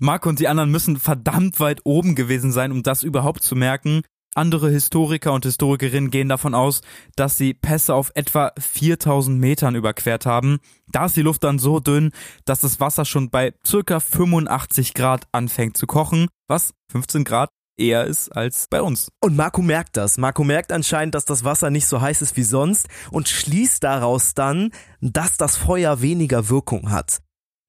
Marco 0.00 0.28
und 0.28 0.40
die 0.40 0.48
anderen 0.48 0.70
müssen 0.70 0.98
verdammt 0.98 1.60
weit 1.60 1.80
oben 1.84 2.14
gewesen 2.14 2.52
sein, 2.52 2.72
um 2.72 2.82
das 2.82 3.02
überhaupt 3.02 3.42
zu 3.42 3.54
merken. 3.54 4.02
Andere 4.34 4.70
Historiker 4.70 5.32
und 5.32 5.44
Historikerinnen 5.44 6.10
gehen 6.10 6.28
davon 6.28 6.54
aus, 6.54 6.80
dass 7.16 7.38
sie 7.38 7.54
Pässe 7.54 7.94
auf 7.94 8.10
etwa 8.14 8.52
4000 8.58 9.38
Metern 9.38 9.74
überquert 9.76 10.26
haben. 10.26 10.58
Da 10.90 11.06
ist 11.06 11.16
die 11.16 11.22
Luft 11.22 11.44
dann 11.44 11.58
so 11.58 11.80
dünn, 11.80 12.10
dass 12.44 12.60
das 12.60 12.80
Wasser 12.80 13.04
schon 13.04 13.30
bei 13.30 13.54
circa 13.66 14.00
85 14.00 14.94
Grad 14.94 15.26
anfängt 15.32 15.76
zu 15.76 15.86
kochen, 15.86 16.28
was 16.48 16.74
15 16.90 17.24
Grad 17.24 17.50
eher 17.76 18.04
ist 18.04 18.30
als 18.30 18.66
bei 18.68 18.82
uns. 18.82 19.08
Und 19.20 19.36
Marco 19.36 19.62
merkt 19.62 19.96
das. 19.96 20.18
Marco 20.18 20.44
merkt 20.44 20.72
anscheinend, 20.72 21.14
dass 21.14 21.24
das 21.24 21.44
Wasser 21.44 21.70
nicht 21.70 21.86
so 21.86 22.00
heiß 22.00 22.22
ist 22.22 22.36
wie 22.36 22.42
sonst 22.42 22.88
und 23.10 23.28
schließt 23.28 23.82
daraus 23.82 24.34
dann, 24.34 24.70
dass 25.00 25.36
das 25.36 25.56
Feuer 25.56 26.00
weniger 26.00 26.48
Wirkung 26.48 26.90
hat. 26.90 27.20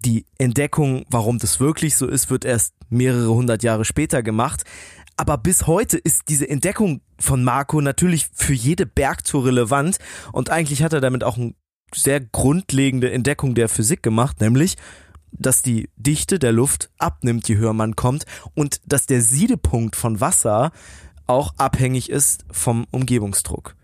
Die 0.04 0.26
Entdeckung, 0.38 1.06
warum 1.10 1.40
das 1.40 1.60
wirklich 1.60 1.96
so 1.96 2.08
ist, 2.08 2.30
wird 2.30 2.46
erst 2.46 2.74
mehrere 2.90 3.34
hundert 3.34 3.64
Jahre 3.64 3.86
später 3.86 4.22
gemacht. 4.22 4.64
Aber 5.18 5.38
bis 5.38 5.66
heute 5.66 5.98
ist 5.98 6.24
diese 6.28 6.50
Entdeckung 6.50 7.02
von 7.20 7.44
Marco 7.44 7.80
natürlich 7.80 8.28
für 8.34 8.54
jede 8.54 8.86
Bergtour 8.86 9.46
relevant 9.46 9.98
und 10.34 10.50
eigentlich 10.50 10.84
hat 10.84 10.94
er 10.94 11.02
damit 11.02 11.24
auch 11.24 11.38
eine 11.38 11.54
sehr 11.94 12.20
grundlegende 12.20 13.12
Entdeckung 13.12 13.56
der 13.56 13.70
Physik 13.70 14.04
gemacht, 14.04 14.42
nämlich, 14.42 14.76
dass 15.32 15.62
die 15.62 15.90
Dichte 15.96 16.40
der 16.40 16.52
Luft 16.52 16.90
abnimmt, 16.98 17.48
je 17.48 17.56
höher 17.58 17.74
man 17.74 17.96
kommt 17.96 18.26
und 18.54 18.82
dass 18.86 19.06
der 19.06 19.22
Siedepunkt 19.22 19.96
von 19.96 20.20
Wasser 20.20 20.72
auch 21.28 21.54
abhängig 21.58 22.10
ist 22.10 22.46
vom 22.52 22.86
Umgebungsdruck. 22.92 23.76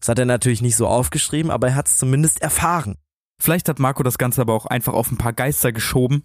Das 0.00 0.08
hat 0.08 0.18
er 0.18 0.26
natürlich 0.26 0.60
nicht 0.60 0.76
so 0.76 0.86
aufgeschrieben, 0.86 1.50
aber 1.50 1.68
er 1.68 1.74
hat 1.76 1.88
es 1.88 1.98
zumindest 1.98 2.42
erfahren. 2.42 2.96
Vielleicht 3.40 3.68
hat 3.68 3.78
Marco 3.78 4.02
das 4.02 4.18
Ganze 4.18 4.40
aber 4.40 4.54
auch 4.54 4.66
einfach 4.66 4.92
auf 4.92 5.10
ein 5.10 5.18
paar 5.18 5.32
Geister 5.32 5.72
geschoben. 5.72 6.24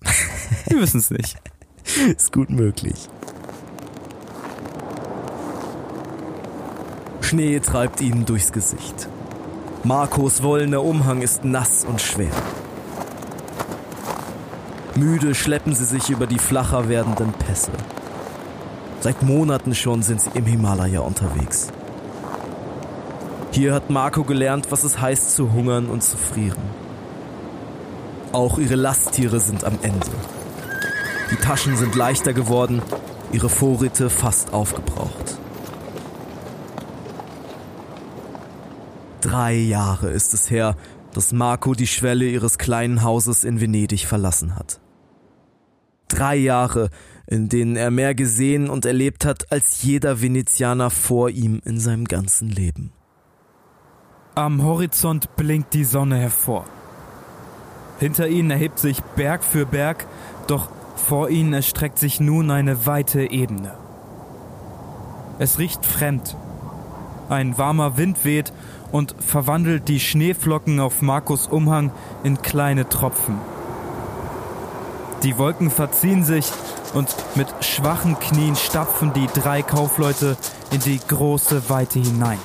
Wir 0.67 0.81
wissen 0.81 0.99
es 0.99 1.11
nicht. 1.11 1.37
Ist 2.15 2.31
gut 2.31 2.49
möglich. 2.49 3.09
Schnee 7.21 7.59
treibt 7.59 8.01
ihnen 8.01 8.25
durchs 8.25 8.51
Gesicht. 8.51 9.07
Marcos 9.83 10.43
wollener 10.43 10.83
Umhang 10.83 11.21
ist 11.21 11.45
nass 11.45 11.85
und 11.85 12.01
schwer. 12.01 12.31
Müde 14.95 15.33
schleppen 15.35 15.73
sie 15.73 15.85
sich 15.85 16.09
über 16.09 16.27
die 16.27 16.39
flacher 16.39 16.89
werdenden 16.89 17.31
Pässe. 17.31 17.71
Seit 18.99 19.23
Monaten 19.23 19.73
schon 19.73 20.03
sind 20.03 20.19
sie 20.19 20.31
im 20.33 20.45
Himalaya 20.45 20.99
unterwegs. 20.99 21.69
Hier 23.51 23.73
hat 23.73 23.89
Marco 23.89 24.23
gelernt, 24.23 24.67
was 24.71 24.83
es 24.83 24.99
heißt 24.99 25.35
zu 25.35 25.53
hungern 25.53 25.87
und 25.87 26.03
zu 26.03 26.17
frieren. 26.17 26.61
Auch 28.31 28.59
ihre 28.59 28.75
Lasttiere 28.75 29.39
sind 29.39 29.63
am 29.63 29.79
Ende. 29.81 30.07
Die 31.31 31.35
Taschen 31.35 31.77
sind 31.77 31.95
leichter 31.95 32.33
geworden, 32.33 32.81
ihre 33.31 33.49
Vorräte 33.49 34.09
fast 34.09 34.53
aufgebraucht. 34.53 35.38
Drei 39.21 39.53
Jahre 39.53 40.09
ist 40.09 40.33
es 40.33 40.49
her, 40.49 40.75
dass 41.13 41.33
Marco 41.33 41.73
die 41.73 41.87
Schwelle 41.87 42.25
ihres 42.25 42.57
kleinen 42.57 43.03
Hauses 43.03 43.43
in 43.43 43.59
Venedig 43.59 44.05
verlassen 44.05 44.55
hat. 44.55 44.79
Drei 46.07 46.35
Jahre, 46.35 46.89
in 47.27 47.49
denen 47.49 47.75
er 47.75 47.91
mehr 47.91 48.15
gesehen 48.15 48.69
und 48.69 48.85
erlebt 48.85 49.25
hat 49.25 49.51
als 49.51 49.83
jeder 49.83 50.21
Venezianer 50.21 50.89
vor 50.89 51.29
ihm 51.29 51.61
in 51.65 51.79
seinem 51.79 52.05
ganzen 52.05 52.49
Leben. 52.49 52.91
Am 54.35 54.63
Horizont 54.63 55.35
blinkt 55.35 55.73
die 55.73 55.83
Sonne 55.83 56.17
hervor. 56.17 56.65
Hinter 57.99 58.29
ihnen 58.29 58.51
erhebt 58.51 58.79
sich 58.79 59.01
Berg 59.01 59.43
für 59.43 59.65
Berg, 59.65 60.07
doch 60.47 60.69
vor 60.95 61.29
ihnen 61.29 61.53
erstreckt 61.53 61.99
sich 61.99 62.19
nun 62.19 62.49
eine 62.49 62.85
weite 62.85 63.29
Ebene. 63.29 63.73
Es 65.39 65.59
riecht 65.59 65.85
fremd. 65.85 66.37
Ein 67.29 67.57
warmer 67.57 67.97
Wind 67.97 68.25
weht 68.25 68.53
und 68.91 69.15
verwandelt 69.19 69.87
die 69.87 69.99
Schneeflocken 69.99 70.79
auf 70.79 71.01
Markus 71.01 71.47
Umhang 71.47 71.91
in 72.23 72.41
kleine 72.41 72.87
Tropfen. 72.89 73.37
Die 75.23 75.37
Wolken 75.37 75.69
verziehen 75.69 76.23
sich 76.23 76.45
und 76.93 77.13
mit 77.35 77.47
schwachen 77.61 78.17
Knien 78.19 78.55
stapfen 78.55 79.13
die 79.13 79.27
drei 79.27 79.61
Kaufleute 79.61 80.37
in 80.71 80.79
die 80.79 80.99
große 81.07 81.69
Weite 81.69 81.99
hinein. 81.99 82.39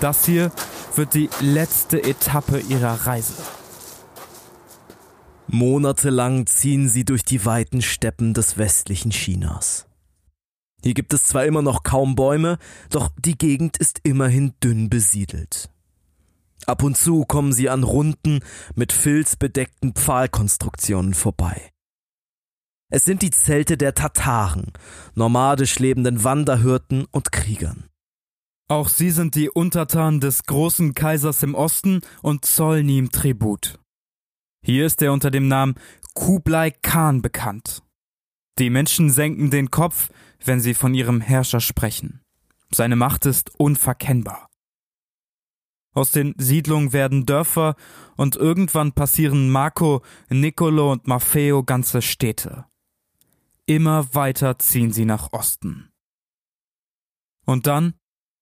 Das 0.00 0.24
hier 0.24 0.50
wird 0.96 1.14
die 1.14 1.30
letzte 1.40 2.02
Etappe 2.02 2.58
ihrer 2.58 3.06
Reise. 3.06 3.34
Monatelang 5.46 6.46
ziehen 6.46 6.88
sie 6.88 7.04
durch 7.04 7.24
die 7.24 7.44
weiten 7.44 7.82
Steppen 7.82 8.34
des 8.34 8.56
westlichen 8.56 9.10
Chinas. 9.10 9.89
Hier 10.82 10.94
gibt 10.94 11.12
es 11.12 11.26
zwar 11.26 11.44
immer 11.44 11.62
noch 11.62 11.82
kaum 11.82 12.14
Bäume, 12.14 12.58
doch 12.90 13.10
die 13.18 13.36
Gegend 13.36 13.76
ist 13.76 14.00
immerhin 14.02 14.54
dünn 14.62 14.88
besiedelt. 14.88 15.70
Ab 16.66 16.82
und 16.82 16.96
zu 16.96 17.24
kommen 17.24 17.52
sie 17.52 17.68
an 17.68 17.82
runden, 17.82 18.40
mit 18.74 18.92
Filz 18.92 19.36
bedeckten 19.36 19.94
Pfahlkonstruktionen 19.94 21.14
vorbei. 21.14 21.70
Es 22.92 23.04
sind 23.04 23.22
die 23.22 23.30
Zelte 23.30 23.76
der 23.76 23.94
Tataren, 23.94 24.72
nomadisch 25.14 25.78
lebenden 25.78 26.24
Wanderhirten 26.24 27.06
und 27.12 27.32
Kriegern. 27.32 27.84
Auch 28.68 28.88
sie 28.88 29.10
sind 29.10 29.34
die 29.34 29.50
Untertanen 29.50 30.20
des 30.20 30.44
großen 30.44 30.94
Kaisers 30.94 31.42
im 31.42 31.54
Osten 31.54 32.02
und 32.22 32.44
zollen 32.44 32.88
ihm 32.88 33.10
Tribut. 33.10 33.78
Hier 34.62 34.86
ist 34.86 35.02
er 35.02 35.12
unter 35.12 35.30
dem 35.30 35.48
Namen 35.48 35.74
Kublai 36.14 36.70
Khan 36.70 37.22
bekannt. 37.22 37.82
Die 38.58 38.70
Menschen 38.70 39.10
senken 39.10 39.50
den 39.50 39.70
Kopf, 39.70 40.10
wenn 40.44 40.60
sie 40.60 40.74
von 40.74 40.94
ihrem 40.94 41.20
Herrscher 41.20 41.60
sprechen. 41.60 42.20
Seine 42.72 42.96
Macht 42.96 43.26
ist 43.26 43.50
unverkennbar. 43.58 44.48
Aus 45.92 46.12
den 46.12 46.34
Siedlungen 46.38 46.92
werden 46.92 47.26
Dörfer 47.26 47.74
und 48.16 48.36
irgendwann 48.36 48.92
passieren 48.92 49.50
Marco, 49.50 50.02
Nicolo 50.28 50.92
und 50.92 51.08
Maffeo 51.08 51.64
ganze 51.64 52.00
Städte. 52.00 52.66
Immer 53.66 54.14
weiter 54.14 54.58
ziehen 54.58 54.92
sie 54.92 55.04
nach 55.04 55.32
Osten. 55.32 55.90
Und 57.44 57.66
dann, 57.66 57.94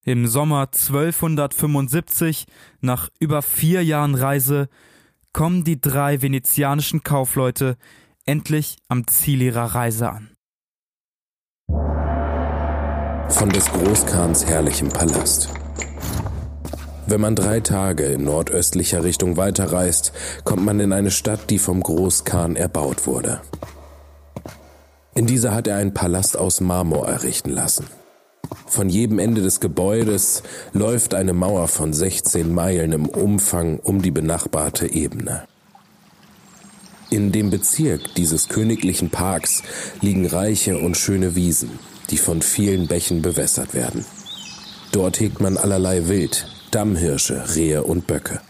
im 0.04 0.26
Sommer 0.26 0.62
1275, 0.62 2.46
nach 2.80 3.08
über 3.18 3.40
vier 3.40 3.82
Jahren 3.82 4.14
Reise, 4.14 4.68
kommen 5.32 5.64
die 5.64 5.80
drei 5.80 6.20
venezianischen 6.20 7.02
Kaufleute 7.02 7.76
endlich 8.24 8.76
am 8.88 9.06
Ziel 9.06 9.40
ihrer 9.40 9.74
Reise 9.74 10.10
an. 10.10 10.37
Von 13.28 13.50
des 13.50 13.66
Großkhans 13.66 14.46
herrlichem 14.46 14.88
Palast. 14.88 15.48
Wenn 17.06 17.20
man 17.20 17.36
drei 17.36 17.60
Tage 17.60 18.04
in 18.04 18.24
nordöstlicher 18.24 19.04
Richtung 19.04 19.36
weiterreist, 19.36 20.12
kommt 20.44 20.64
man 20.64 20.80
in 20.80 20.92
eine 20.92 21.10
Stadt, 21.10 21.50
die 21.50 21.58
vom 21.58 21.82
Großkhan 21.82 22.56
erbaut 22.56 23.06
wurde. 23.06 23.40
In 25.14 25.26
dieser 25.26 25.54
hat 25.54 25.66
er 25.66 25.76
einen 25.76 25.94
Palast 25.94 26.36
aus 26.36 26.60
Marmor 26.60 27.06
errichten 27.08 27.50
lassen. 27.50 27.86
Von 28.66 28.88
jedem 28.88 29.18
Ende 29.18 29.42
des 29.42 29.60
Gebäudes 29.60 30.42
läuft 30.72 31.14
eine 31.14 31.32
Mauer 31.32 31.68
von 31.68 31.92
16 31.92 32.52
Meilen 32.52 32.92
im 32.92 33.08
Umfang 33.08 33.78
um 33.78 34.02
die 34.02 34.10
benachbarte 34.10 34.92
Ebene. 34.92 35.44
In 37.10 37.32
dem 37.32 37.48
Bezirk 37.48 38.14
dieses 38.16 38.48
königlichen 38.48 39.08
Parks 39.08 39.62
liegen 40.02 40.26
reiche 40.26 40.76
und 40.78 40.96
schöne 40.96 41.34
Wiesen, 41.34 41.78
die 42.10 42.18
von 42.18 42.42
vielen 42.42 42.86
Bächen 42.86 43.22
bewässert 43.22 43.74
werden. 43.74 44.04
Dort 44.92 45.20
hegt 45.20 45.40
man 45.40 45.56
allerlei 45.56 46.08
Wild, 46.08 46.46
Dammhirsche, 46.70 47.54
Rehe 47.54 47.82
und 47.82 48.06
Böcke. 48.06 48.40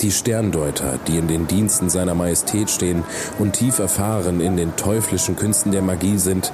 Die 0.00 0.10
Sterndeuter, 0.10 0.98
die 1.06 1.16
in 1.16 1.28
den 1.28 1.46
Diensten 1.46 1.88
seiner 1.88 2.14
Majestät 2.14 2.68
stehen 2.68 3.04
und 3.38 3.54
tief 3.54 3.78
erfahren 3.78 4.40
in 4.40 4.56
den 4.56 4.76
teuflischen 4.76 5.36
Künsten 5.36 5.72
der 5.72 5.82
Magie 5.82 6.18
sind, 6.18 6.52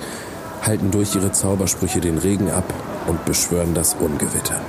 halten 0.63 0.91
durch 0.91 1.15
ihre 1.15 1.33
Zaubersprüche 1.33 2.01
den 2.01 2.19
Regen 2.19 2.51
ab 2.51 2.73
und 3.07 3.25
beschwören 3.25 3.75
das 3.75 3.95
Ungewitter. 3.95 4.61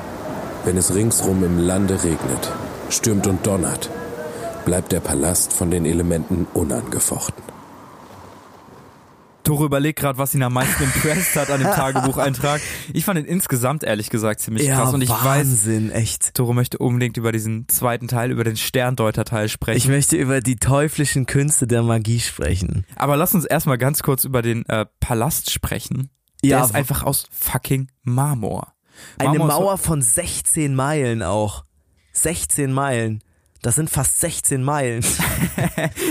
Wenn 0.64 0.78
es 0.78 0.94
ringsrum 0.94 1.44
im 1.44 1.60
Lande 1.60 2.04
regnet, 2.04 2.52
stürmt 2.90 3.28
und 3.28 3.46
donnert, 3.46 3.90
bleibt 4.66 4.92
der 4.92 5.00
Palast 5.00 5.54
von 5.54 5.70
den 5.72 5.86
Elementen 5.86 6.48
unangefochten. 6.54 7.51
Tore 9.44 9.66
überlegt 9.66 10.00
gerade, 10.00 10.18
was 10.18 10.34
ihn 10.36 10.44
am 10.44 10.54
meisten 10.54 10.84
impressed 10.84 11.36
hat 11.36 11.50
an 11.50 11.60
dem 11.62 11.72
Tagebucheintrag. 11.72 12.62
Ich 12.94 13.06
fand 13.06 13.20
ihn 13.20 13.26
insgesamt 13.26 13.84
ehrlich 13.84 14.10
gesagt 14.10 14.40
ziemlich 14.42 14.68
Ja, 14.68 14.76
krass 14.76 14.94
und 14.94 15.02
ich 15.02 15.10
Wahnsinn, 15.10 15.90
weiß, 15.90 15.96
echt. 15.98 16.34
Tore 16.36 16.54
möchte 16.54 16.78
unbedingt 16.78 17.18
über 17.18 17.32
diesen 17.32 17.68
zweiten 17.68 18.08
Teil, 18.08 18.32
über 18.32 18.44
den 18.44 18.58
Sterndeuter-Teil 18.58 19.50
sprechen. 19.50 19.78
Ich 19.78 19.88
möchte 19.88 20.16
über 20.16 20.42
die 20.42 20.56
teuflischen 20.58 21.26
Künste 21.26 21.68
der 21.68 21.84
Magie 21.84 22.20
sprechen. 22.20 22.86
Aber 22.96 23.18
lass 23.18 23.34
uns 23.34 23.46
erstmal 23.46 23.78
ganz 23.78 24.04
kurz 24.04 24.24
über 24.24 24.42
den 24.42 24.66
äh, 24.68 24.86
Palast 25.00 25.50
sprechen. 25.52 26.10
Der 26.44 26.50
Ja, 26.52 26.66
ist 26.66 26.74
einfach 26.76 27.04
aus 27.04 27.26
fucking 27.32 27.90
Marmor. 28.04 28.74
Eine 29.18 29.40
Marmor 29.40 29.52
so- 29.52 29.60
Mauer 29.62 29.78
von 29.78 30.02
16 30.02 30.76
Meilen 30.76 31.24
auch. 31.24 31.66
16 32.14 32.72
Meilen. 32.72 33.24
Das 33.64 33.76
sind 33.76 33.90
fast 33.92 34.20
16 34.20 34.64
Meilen. 34.64 35.04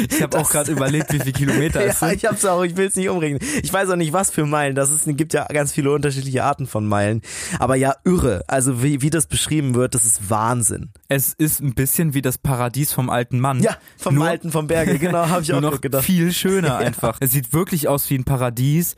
Ich 0.09 0.23
habe 0.23 0.39
auch 0.39 0.49
gerade 0.51 0.71
überlegt, 0.71 1.13
wie 1.13 1.19
viele 1.19 1.33
Kilometer 1.33 1.81
es 1.85 2.01
ja, 2.01 2.09
sind. 2.09 2.17
ich 2.19 2.25
hab's 2.27 2.45
auch, 2.45 2.63
ich 2.63 2.77
will 2.77 2.87
es 2.87 2.95
nicht 2.97 3.09
umrechnen. 3.09 3.41
Ich 3.63 3.73
weiß 3.73 3.91
auch 3.91 3.97
nicht, 3.97 4.13
was 4.13 4.31
für 4.31 4.47
Meilen. 4.47 4.75
Das 4.75 4.91
ist, 4.91 5.05
gibt 5.17 5.33
ja 5.33 5.45
ganz 5.47 5.73
viele 5.73 5.91
unterschiedliche 5.93 6.45
Arten 6.45 6.67
von 6.67 6.87
Meilen. 6.87 7.23
Aber 7.59 7.75
ja, 7.77 7.95
irre. 8.05 8.45
Also 8.47 8.83
wie, 8.83 9.03
wie 9.03 9.11
das 9.11 9.27
beschrieben 9.27 9.75
wird, 9.75 9.95
das 9.95 10.05
ist 10.05 10.31
Wahnsinn. 10.31 10.91
Es 11.09 11.33
ist 11.35 11.61
ein 11.61 11.75
bisschen 11.75 12.15
wie 12.15 12.23
das 12.23 12.39
Paradies 12.39 12.93
vom 12.93 13.11
alten 13.11 13.41
Mann. 13.41 13.61
Ja, 13.61 13.77
vom 13.97 14.15
Nur- 14.17 14.29
Alten 14.29 14.51
vom 14.53 14.67
Berge, 14.67 14.99
genau, 14.99 15.29
habe 15.29 15.43
ich 15.43 15.53
auch 15.53 15.61
noch 15.61 15.81
gedacht. 15.81 16.05
viel 16.05 16.33
schöner 16.33 16.77
einfach. 16.77 17.17
Es 17.21 17.33
sieht 17.33 17.53
wirklich 17.53 17.89
aus 17.89 18.09
wie 18.11 18.17
ein 18.17 18.25
Paradies. 18.25 18.95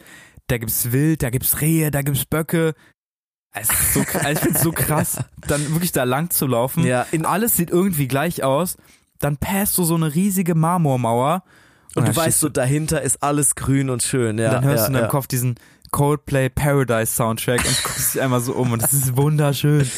Da 0.49 0.59
gibt's 0.59 0.93
Wild, 0.93 1.23
da 1.23 1.31
gibt's 1.31 1.61
Rehe, 1.61 1.91
da 1.91 2.03
gibt's 2.03 2.25
Böcke. 2.27 2.75
Es 3.55 3.69
ist 3.71 3.95
so, 3.95 4.01
also 4.01 4.29
ich 4.31 4.39
find's 4.39 4.63
so 4.63 4.73
krass, 4.73 5.19
dann 5.47 5.73
wirklich 5.73 5.93
da 5.93 6.05
lang 6.05 6.31
zu 6.31 6.47
laufen. 6.47 6.85
Ja, 6.85 7.07
in- 7.13 7.27
Alles 7.27 7.57
sieht 7.57 7.71
irgendwie 7.71 8.09
gleich 8.09 8.43
aus. 8.43 8.77
Dann 9.19 9.37
passt 9.37 9.77
du 9.79 9.85
so 9.85 9.95
eine 9.95 10.15
riesige 10.15 10.55
Marmormauer. 10.55 11.45
Und 11.95 12.07
dann 12.07 12.15
du 12.15 12.21
weißt 12.21 12.41
so, 12.41 12.49
dahinter 12.49 13.03
ist 13.03 13.23
alles 13.23 13.55
grün 13.55 13.91
und 13.91 14.03
schön. 14.03 14.39
Ja, 14.39 14.51
dann 14.51 14.65
hörst 14.65 14.79
ja, 14.79 14.85
du 14.85 14.87
in 14.89 14.93
deinem 14.95 15.03
ja. 15.05 15.09
Kopf 15.09 15.27
diesen 15.27 15.57
Coldplay 15.91 16.49
Paradise 16.49 17.15
Soundtrack 17.15 17.61
und 17.61 17.83
guckst 17.85 18.15
dich 18.15 18.23
einmal 18.23 18.41
so 18.41 18.55
um 18.55 18.73
und 18.73 18.83
das 18.83 18.95
ist 18.95 19.17
wunderschön. 19.17 19.89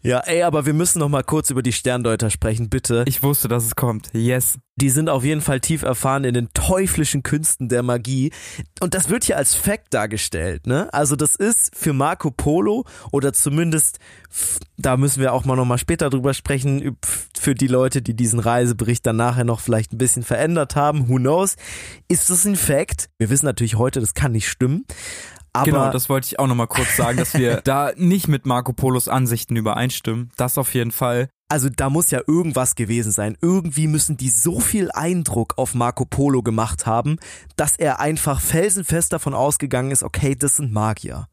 Ja, 0.00 0.20
ey, 0.20 0.42
aber 0.42 0.64
wir 0.64 0.74
müssen 0.74 1.00
noch 1.00 1.08
mal 1.08 1.24
kurz 1.24 1.50
über 1.50 1.62
die 1.62 1.72
Sterndeuter 1.72 2.30
sprechen, 2.30 2.68
bitte. 2.70 3.04
Ich 3.08 3.22
wusste, 3.22 3.48
dass 3.48 3.64
es 3.64 3.74
kommt. 3.74 4.10
Yes. 4.12 4.58
Die 4.76 4.90
sind 4.90 5.08
auf 5.08 5.24
jeden 5.24 5.40
Fall 5.40 5.58
tief 5.58 5.82
erfahren 5.82 6.22
in 6.22 6.34
den 6.34 6.50
teuflischen 6.54 7.24
Künsten 7.24 7.68
der 7.68 7.82
Magie. 7.82 8.30
Und 8.80 8.94
das 8.94 9.08
wird 9.08 9.24
hier 9.24 9.36
als 9.36 9.56
Fact 9.56 9.92
dargestellt, 9.92 10.68
ne? 10.68 10.88
Also 10.92 11.16
das 11.16 11.34
ist 11.34 11.74
für 11.74 11.92
Marco 11.92 12.30
Polo 12.30 12.84
oder 13.10 13.32
zumindest, 13.32 13.98
da 14.76 14.96
müssen 14.96 15.20
wir 15.20 15.32
auch 15.32 15.44
mal 15.44 15.56
nochmal 15.56 15.78
später 15.78 16.10
drüber 16.10 16.32
sprechen, 16.32 16.96
für 17.36 17.56
die 17.56 17.66
Leute, 17.66 18.00
die 18.00 18.14
diesen 18.14 18.38
Reisebericht 18.38 19.04
dann 19.04 19.16
nachher 19.16 19.44
noch 19.44 19.58
vielleicht 19.58 19.92
ein 19.92 19.98
bisschen 19.98 20.22
verändert 20.22 20.76
haben, 20.76 21.08
who 21.08 21.16
knows, 21.16 21.56
ist 22.06 22.30
das 22.30 22.44
ein 22.44 22.54
Fact? 22.54 23.08
Wir 23.18 23.30
wissen 23.30 23.46
natürlich 23.46 23.74
heute, 23.74 23.98
das 23.98 24.14
kann 24.14 24.30
nicht 24.30 24.48
stimmen. 24.48 24.84
Aber 25.52 25.64
genau, 25.64 25.90
das 25.90 26.08
wollte 26.08 26.26
ich 26.26 26.38
auch 26.38 26.46
nochmal 26.46 26.66
kurz 26.66 26.96
sagen, 26.96 27.18
dass 27.18 27.34
wir 27.34 27.60
da 27.64 27.92
nicht 27.96 28.28
mit 28.28 28.46
Marco 28.46 28.72
Polos 28.72 29.08
Ansichten 29.08 29.56
übereinstimmen. 29.56 30.30
Das 30.36 30.58
auf 30.58 30.74
jeden 30.74 30.92
Fall. 30.92 31.28
Also 31.50 31.68
da 31.74 31.88
muss 31.88 32.10
ja 32.10 32.20
irgendwas 32.26 32.74
gewesen 32.74 33.10
sein. 33.10 33.36
Irgendwie 33.40 33.86
müssen 33.86 34.18
die 34.18 34.28
so 34.28 34.60
viel 34.60 34.90
Eindruck 34.92 35.54
auf 35.56 35.74
Marco 35.74 36.04
Polo 36.04 36.42
gemacht 36.42 36.84
haben, 36.84 37.16
dass 37.56 37.76
er 37.76 38.00
einfach 38.00 38.40
felsenfest 38.40 39.12
davon 39.14 39.32
ausgegangen 39.34 39.90
ist, 39.90 40.02
okay, 40.02 40.34
das 40.34 40.56
sind 40.56 40.72
Magier. 40.72 41.26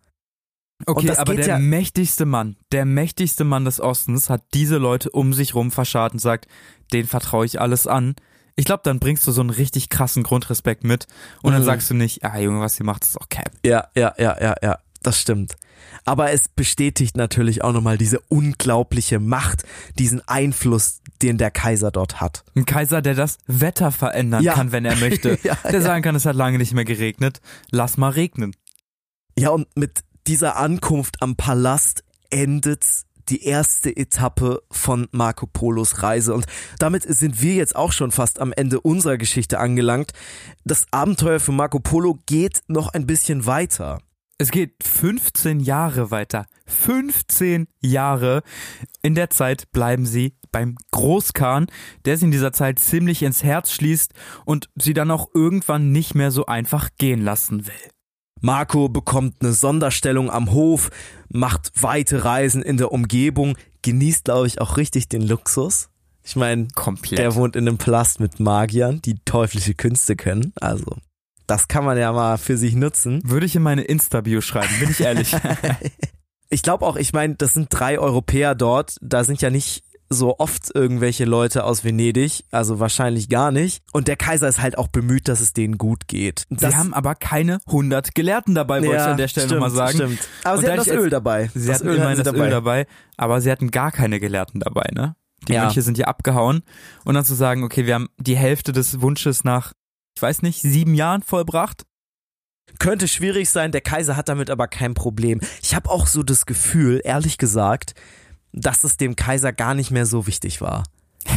Okay, 0.86 1.08
das 1.08 1.20
aber 1.20 1.36
der 1.36 1.48
ja- 1.48 1.60
mächtigste 1.60 2.26
Mann, 2.26 2.58
der 2.72 2.86
mächtigste 2.86 3.44
Mann 3.44 3.66
des 3.66 3.80
Ostens 3.80 4.30
hat 4.30 4.44
diese 4.54 4.78
Leute 4.78 5.10
um 5.10 5.34
sich 5.34 5.56
rum 5.56 5.72
verscharrt 5.72 6.14
und 6.14 6.20
sagt, 6.20 6.48
den 6.94 7.08
vertraue 7.08 7.46
ich 7.46 7.60
alles 7.62 7.88
an. 7.88 8.16
Ich 8.56 8.66
glaube, 8.66 8.82
dann 8.84 9.00
bringst 9.00 9.28
du 9.28 9.32
so 9.32 9.42
einen 9.42 9.50
richtig 9.50 9.90
krassen 9.90 10.24
Grundrespekt 10.24 10.84
mit 10.84 11.08
und 11.42 11.52
dann 11.54 11.62
Mhm. 11.62 11.66
sagst 11.66 11.90
du 11.90 11.94
nicht, 11.94 12.24
ah 12.24 12.38
Junge, 12.40 12.62
was 12.62 12.80
ihr 12.80 12.86
macht, 12.86 13.04
ist 13.04 13.20
auch 13.20 13.28
Cap. 13.30 13.52
Ja, 13.66 13.88
ja, 13.96 14.14
ja, 14.18 14.38
ja, 14.42 14.56
ja, 14.62 14.80
das 15.04 15.20
stimmt. 15.20 15.56
Aber 16.06 16.32
es 16.32 16.48
bestätigt 16.48 17.18
natürlich 17.18 17.64
auch 17.64 17.74
nochmal 17.74 17.98
diese 17.98 18.20
unglaubliche 18.30 19.20
Macht, 19.20 19.64
diesen 20.00 20.26
Einfluss, 20.28 21.02
den 21.22 21.38
der 21.38 21.52
Kaiser 21.52 21.92
dort 21.92 22.22
hat. 22.22 22.44
Ein 22.56 22.66
Kaiser, 22.66 23.02
der 23.02 23.14
das 23.16 23.40
Wetter 23.48 23.92
verändern 23.92 24.42
Ja. 24.44 24.54
kann, 24.54 24.72
wenn 24.72 24.86
er 24.86 24.96
möchte. 24.98 25.38
Ja, 25.44 25.56
der 25.70 25.82
sagen 25.82 26.02
kann, 26.04 26.16
es 26.16 26.26
hat 26.26 26.36
lange 26.36 26.58
nicht 26.58 26.74
mehr 26.74 26.86
geregnet. 26.86 27.42
Lass 27.72 27.98
mal 27.98 28.10
regnen. 28.12 28.56
Ja, 29.38 29.50
und 29.50 29.68
mit 29.76 30.04
dieser 30.28 30.56
Ankunft 30.58 31.22
am 31.22 31.36
Palast 31.36 32.04
endet 32.30 32.84
die 33.30 33.44
erste 33.44 33.96
Etappe 33.96 34.62
von 34.72 35.08
Marco 35.12 35.48
Polos 35.48 36.04
Reise. 36.04 36.34
Und 36.34 36.46
damit 36.80 37.04
sind 37.04 37.42
wir 37.42 37.56
jetzt 37.56 37.76
auch 37.76 37.92
schon 37.92 38.12
fast 38.12 38.40
am 38.40 38.54
Ende 38.54 38.80
unserer 38.82 39.18
Geschichte 39.18 39.60
angelangt. 39.60 40.12
Das 40.64 40.86
Abenteuer 40.92 41.40
für 41.40 41.52
Marco 41.52 41.80
Polo 41.80 42.20
geht 42.26 42.62
noch 42.68 42.90
ein 42.90 43.06
bisschen 43.06 43.46
weiter. 43.46 44.00
Es 44.38 44.52
geht 44.52 44.84
15 44.84 45.62
Jahre 45.62 46.12
weiter. 46.12 46.46
15 46.66 47.68
Jahre. 47.80 48.44
In 49.02 49.16
der 49.16 49.30
Zeit 49.30 49.72
bleiben 49.72 50.06
sie 50.06 50.36
beim 50.52 50.76
Großkhan, 50.92 51.68
der 52.04 52.18
sie 52.18 52.26
in 52.26 52.32
dieser 52.32 52.52
Zeit 52.52 52.80
ziemlich 52.80 53.24
ins 53.24 53.44
Herz 53.44 53.72
schließt 53.72 54.14
und 54.44 54.70
sie 54.76 54.94
dann 54.94 55.12
auch 55.12 55.30
irgendwann 55.34 55.92
nicht 55.92 56.16
mehr 56.16 56.32
so 56.32 56.46
einfach 56.48 56.90
gehen 56.98 57.22
lassen 57.22 57.66
will. 57.66 57.95
Marco 58.42 58.90
bekommt 58.90 59.36
eine 59.42 59.54
Sonderstellung 59.54 60.30
am 60.30 60.52
Hof, 60.52 60.92
macht 61.30 61.72
weite 61.82 62.26
Reisen 62.26 62.62
in 62.62 62.78
der 62.78 62.92
Umgebung, 62.92 63.58
genießt, 63.82 64.26
glaube 64.26 64.48
ich, 64.48 64.62
auch 64.62 64.78
richtig 64.78 65.08
den 65.08 65.22
Luxus. 65.22 65.90
Ich 66.24 66.36
meine, 66.36 66.68
der 67.12 67.36
wohnt 67.36 67.56
in 67.56 67.68
einem 67.68 67.78
Palast 67.78 68.20
mit 68.20 68.40
Magiern, 68.40 69.02
die 69.02 69.16
teuflische 69.26 69.76
Künste 69.76 70.16
können. 70.16 70.54
Also, 70.60 70.98
das 71.46 71.68
kann 71.68 71.86
man 71.86 71.98
ja 71.98 72.12
mal 72.12 72.38
für 72.38 72.58
sich 72.58 72.76
nutzen. 72.76 73.22
Würde 73.24 73.46
ich 73.46 73.56
in 73.56 73.62
meine 73.62 73.84
Insta-Bio 73.84 74.42
schreiben, 74.42 74.74
bin 74.80 74.90
ich 74.90 75.02
ehrlich. 75.02 75.36
Ich 76.50 76.62
glaube 76.62 76.86
auch, 76.86 76.96
ich 76.96 77.12
meine, 77.12 77.36
das 77.36 77.54
sind 77.54 77.70
drei 77.72 78.00
Europäer 78.00 78.54
dort. 78.54 78.98
Da 79.02 79.24
sind 79.24 79.42
ja 79.42 79.50
nicht 79.50 79.84
so 80.10 80.38
oft 80.38 80.74
irgendwelche 80.74 81.26
Leute 81.26 81.64
aus 81.64 81.84
Venedig, 81.84 82.46
also 82.52 82.80
wahrscheinlich 82.80 83.30
gar 83.30 83.52
nicht. 83.52 83.84
Und 83.92 84.08
der 84.08 84.16
Kaiser 84.16 84.48
ist 84.48 84.62
halt 84.62 84.78
auch 84.78 84.88
bemüht, 84.88 85.28
dass 85.28 85.40
es 85.40 85.54
denen 85.54 85.78
gut 85.78 86.08
geht. 86.08 86.46
Das, 86.50 86.72
sie 86.72 86.78
haben 86.78 86.94
aber 86.94 87.16
keine 87.16 87.60
100 87.66 88.14
Gelehrten 88.14 88.54
dabei, 88.56 88.82
wollte 88.82 88.96
ich 88.96 89.02
an 89.02 89.18
der 89.18 89.28
Stelle 89.28 89.48
nochmal 89.48 89.72
sagen. 89.72 89.96
Stimmt. 89.98 90.20
Aber 90.44 90.58
Und 90.58 90.62
sie 90.62 90.68
hatten 90.68 90.78
das 90.78 90.88
Öl 90.88 91.10
dabei. 91.10 91.50
Sie 91.54 91.68
das 91.68 91.80
hatten 91.80 91.90
hatten 91.90 92.18
das 92.24 92.34
sie 92.34 92.40
Öl 92.40 92.50
dabei, 92.50 92.86
aber 93.18 93.42
sie 93.42 93.52
hatten 93.52 93.72
gar 93.72 93.92
keine 93.92 94.20
Gelehrten 94.20 94.60
dabei, 94.60 94.90
ne? 94.94 95.16
Die 95.48 95.54
Ja. 95.54 95.66
Mönche 95.66 95.82
sind 95.82 95.98
ja 95.98 96.06
abgehauen. 96.06 96.64
Und 97.04 97.16
dann 97.16 97.26
zu 97.26 97.36
sagen, 97.36 97.64
okay, 97.64 97.86
wir 97.86 97.96
haben 97.96 98.10
die 98.18 98.38
Hälfte 98.38 98.72
des 98.72 99.02
Wunsches 99.02 99.44
nach, 99.44 99.74
ich 100.16 100.22
weiß 100.22 100.42
nicht, 100.44 100.62
sieben 100.62 100.94
Jahren 100.94 101.22
vollbracht. 101.24 101.84
Könnte 102.80 103.08
schwierig 103.08 103.50
sein, 103.50 103.72
der 103.72 103.82
Kaiser 103.82 104.16
hat 104.16 104.28
damit 104.28 104.50
aber 104.50 104.68
kein 104.68 104.94
Problem. 104.96 105.40
Ich 105.62 105.76
habe 105.76 105.90
auch 105.90 106.08
so 106.08 106.24
das 106.24 106.46
Gefühl, 106.46 107.00
ehrlich 107.04 107.38
gesagt, 107.38 107.94
dass 108.56 108.84
es 108.84 108.98
dem 108.98 109.16
Kaiser 109.16 109.54
gar 109.54 109.74
nicht 109.74 109.92
mehr 109.92 110.06
so 110.06 110.28
wichtig 110.28 110.62
war. 110.62 110.84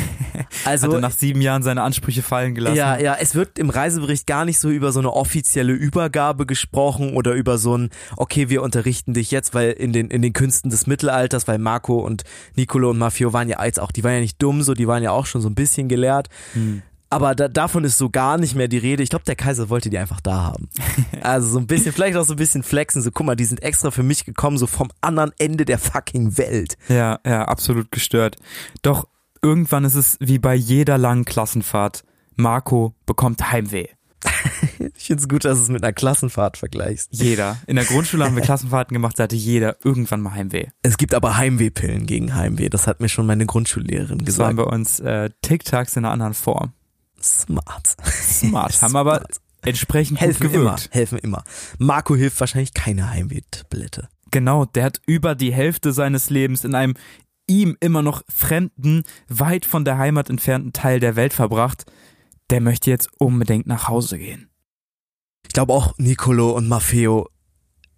Also 0.65 0.89
Hat 0.89 0.95
er 0.95 1.01
nach 1.01 1.13
sieben 1.13 1.41
Jahren 1.41 1.63
seine 1.63 1.83
Ansprüche 1.83 2.23
fallen 2.23 2.55
gelassen. 2.55 2.77
Ja, 2.77 2.99
ja, 2.99 3.17
es 3.19 3.35
wird 3.35 3.59
im 3.59 3.71
Reisebericht 3.71 4.27
gar 4.27 4.45
nicht 4.45 4.59
so 4.59 4.71
über 4.71 4.93
so 4.93 4.99
eine 4.99 5.13
offizielle 5.13 5.73
Übergabe 5.73 6.47
gesprochen 6.47 7.15
oder 7.15 7.33
über 7.33 7.59
so 7.59 7.77
ein, 7.77 7.91
okay, 8.17 8.49
wir 8.49 8.63
unterrichten 8.63 9.15
dich 9.15 9.31
jetzt, 9.31 9.55
weil 9.55 9.71
in 9.73 9.93
den, 9.93 10.11
in 10.11 10.23
den 10.23 10.33
Künsten 10.33 10.71
des 10.71 10.87
Mittelalters, 10.87 11.49
weil 11.49 11.59
Marco 11.59 11.99
und 11.99 12.25
Nicolo 12.57 12.91
und 12.91 12.99
Maffio 12.99 13.33
waren 13.33 13.49
ja 13.49 13.65
jetzt 13.65 13.81
auch, 13.81 13.91
die 13.91 14.05
waren 14.05 14.15
ja 14.15 14.21
nicht 14.21 14.41
dumm, 14.43 14.63
so, 14.63 14.75
die 14.75 14.87
waren 14.87 15.03
ja 15.03 15.11
auch 15.11 15.27
schon 15.27 15.41
so 15.41 15.49
ein 15.49 15.55
bisschen 15.55 15.89
gelehrt. 15.89 16.29
Hm. 16.53 16.83
Aber 17.11 17.35
da, 17.35 17.49
davon 17.49 17.85
ist 17.85 17.97
so 17.99 18.11
gar 18.11 18.37
nicht 18.39 18.55
mehr 18.55 18.69
die 18.69 18.79
Rede. 18.79 19.03
Ich 19.03 19.11
glaube, 19.11 19.25
der 19.25 19.37
Kaiser 19.37 19.71
wollte 19.71 19.89
die 19.91 19.99
einfach 19.99 20.21
da 20.21 20.43
haben. 20.43 20.69
Also 21.23 21.49
so 21.49 21.59
ein 21.59 21.67
bisschen, 21.67 21.93
vielleicht 21.93 22.17
auch 22.17 22.25
so 22.25 22.35
ein 22.35 22.39
bisschen 22.39 22.63
flexen, 22.63 23.03
so 23.03 23.11
guck 23.11 23.27
mal, 23.27 23.35
die 23.35 23.45
sind 23.45 23.63
extra 23.63 23.91
für 23.91 24.03
mich 24.03 24.25
gekommen, 24.25 24.57
so 24.57 24.67
vom 24.67 24.91
anderen 25.01 25.33
Ende 25.39 25.65
der 25.65 25.79
fucking 25.79 26.39
Welt. 26.39 26.77
Ja, 26.89 27.19
ja, 27.27 27.45
absolut 27.45 27.91
gestört. 27.91 28.37
Doch 28.83 29.09
irgendwann 29.43 29.85
ist 29.85 29.95
es 29.95 30.17
wie 30.21 30.39
bei 30.39 30.55
jeder 30.55 30.97
langen 30.97 31.25
Klassenfahrt. 31.25 32.05
Marco 32.37 32.95
bekommt 33.05 33.51
Heimweh. 33.51 33.89
ich 34.97 35.07
finde 35.07 35.23
es 35.23 35.29
gut, 35.29 35.45
dass 35.45 35.59
du 35.59 35.65
es 35.65 35.69
mit 35.71 35.83
einer 35.83 35.93
Klassenfahrt 35.93 36.57
vergleichst. 36.57 37.09
Jeder. 37.13 37.59
In 37.67 37.77
der 37.77 37.85
Grundschule 37.85 38.25
haben 38.25 38.37
wir 38.37 38.43
Klassenfahrten 38.45 38.95
gemacht, 38.95 39.19
da 39.19 39.25
hatte 39.25 39.37
jeder 39.37 39.77
irgendwann 39.85 40.21
mal 40.21 40.35
Heimweh. 40.35 40.67
Es 40.83 40.97
gibt 40.97 41.15
aber 41.15 41.37
Heimwehpillen 41.37 42.07
gegen 42.07 42.35
Heimweh. 42.35 42.69
Das 42.69 42.87
hat 42.87 43.01
mir 43.01 43.09
schon 43.09 43.27
meine 43.27 43.47
Grundschullehrerin 43.47 44.19
Das 44.25 44.39
waren 44.39 44.57
gesagt. 44.57 44.71
bei 44.71 44.75
uns 44.77 45.01
äh, 45.01 45.31
TikToks 45.43 45.97
in 45.97 46.05
einer 46.05 46.13
anderen 46.13 46.35
Form. 46.35 46.73
Smart. 47.23 47.97
Smart. 48.11 48.83
Haben 48.83 48.97
aber 48.97 49.17
Smart. 49.17 49.41
entsprechend 49.63 50.21
helfen 50.21 50.51
immer. 50.51 50.77
Helfen 50.91 51.19
immer. 51.19 51.45
Marco 51.79 52.15
hilft 52.15 52.41
wahrscheinlich 52.41 52.75
keine 52.75 53.11
Heimwehtablette. 53.11 54.09
Genau, 54.31 54.65
der 54.67 54.85
hat 54.85 55.01
über 55.07 55.35
die 55.35 55.53
Hälfte 55.53 55.93
seines 55.93 56.31
Lebens 56.31 56.65
in 56.65 56.75
einem 56.75 56.95
ihm 57.47 57.77
immer 57.81 58.03
noch 58.03 58.23
fremden, 58.29 59.05
weit 59.29 59.65
von 59.65 59.85
der 59.85 59.97
Heimat 59.99 60.29
entfernten 60.29 60.73
Teil 60.73 61.01
der 61.01 61.17
Welt 61.17 61.33
verbracht. 61.33 61.87
Der 62.51 62.61
möchte 62.61 62.91
jetzt 62.91 63.09
unbedingt 63.19 63.67
nach 63.67 63.89
Hause 63.89 64.19
gehen. 64.19 64.51
Ich 65.47 65.55
glaube 65.55 65.73
auch 65.73 65.95
Nicolo 65.97 66.51
und 66.51 66.69
Maffeo, 66.69 67.29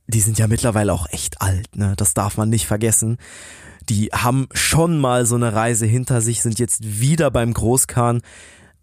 die 0.06 0.20
sind 0.20 0.38
ja 0.38 0.46
mittlerweile 0.46 0.92
auch 0.92 1.08
echt 1.10 1.40
alt, 1.40 1.76
ne? 1.76 1.94
Das 1.96 2.14
darf 2.14 2.36
man 2.36 2.48
nicht 2.48 2.66
vergessen. 2.66 3.18
Die 3.88 4.06
haben 4.12 4.48
schon 4.52 5.00
mal 5.00 5.26
so 5.26 5.34
eine 5.34 5.52
Reise 5.52 5.86
hinter 5.86 6.20
sich, 6.20 6.42
sind 6.42 6.58
jetzt 6.58 7.00
wieder 7.00 7.30
beim 7.30 7.52
Großkhan. 7.52 8.22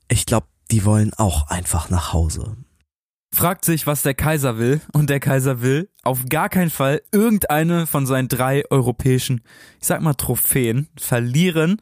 Ich 0.10 0.26
glaube, 0.26 0.48
die 0.72 0.86
wollen 0.86 1.14
auch 1.14 1.48
einfach 1.48 1.90
nach 1.90 2.14
Hause. 2.14 2.58
Fragt 3.36 3.66
sich, 3.66 3.86
was 3.86 4.02
der 4.02 4.14
Kaiser 4.14 4.58
will, 4.58 4.82
und 4.94 5.10
der 5.10 5.20
Kaiser 5.20 5.62
will 5.62 5.90
auf 6.04 6.26
gar 6.30 6.50
keinen 6.50 6.70
Fall 6.70 7.02
irgendeine 7.12 7.86
von 7.86 8.06
seinen 8.06 8.30
drei 8.30 8.64
europäischen, 8.70 9.42
ich 9.80 9.88
sag 9.88 10.02
mal 10.02 10.14
Trophäen, 10.14 10.88
verlieren. 10.98 11.82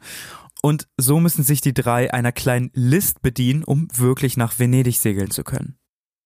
Und 0.62 0.88
so 0.96 1.20
müssen 1.20 1.44
sich 1.44 1.60
die 1.60 1.74
drei 1.74 2.12
einer 2.12 2.32
kleinen 2.32 2.70
List 2.74 3.22
bedienen, 3.22 3.62
um 3.62 3.88
wirklich 3.94 4.36
nach 4.36 4.58
Venedig 4.58 4.98
segeln 4.98 5.30
zu 5.30 5.44
können. 5.44 5.78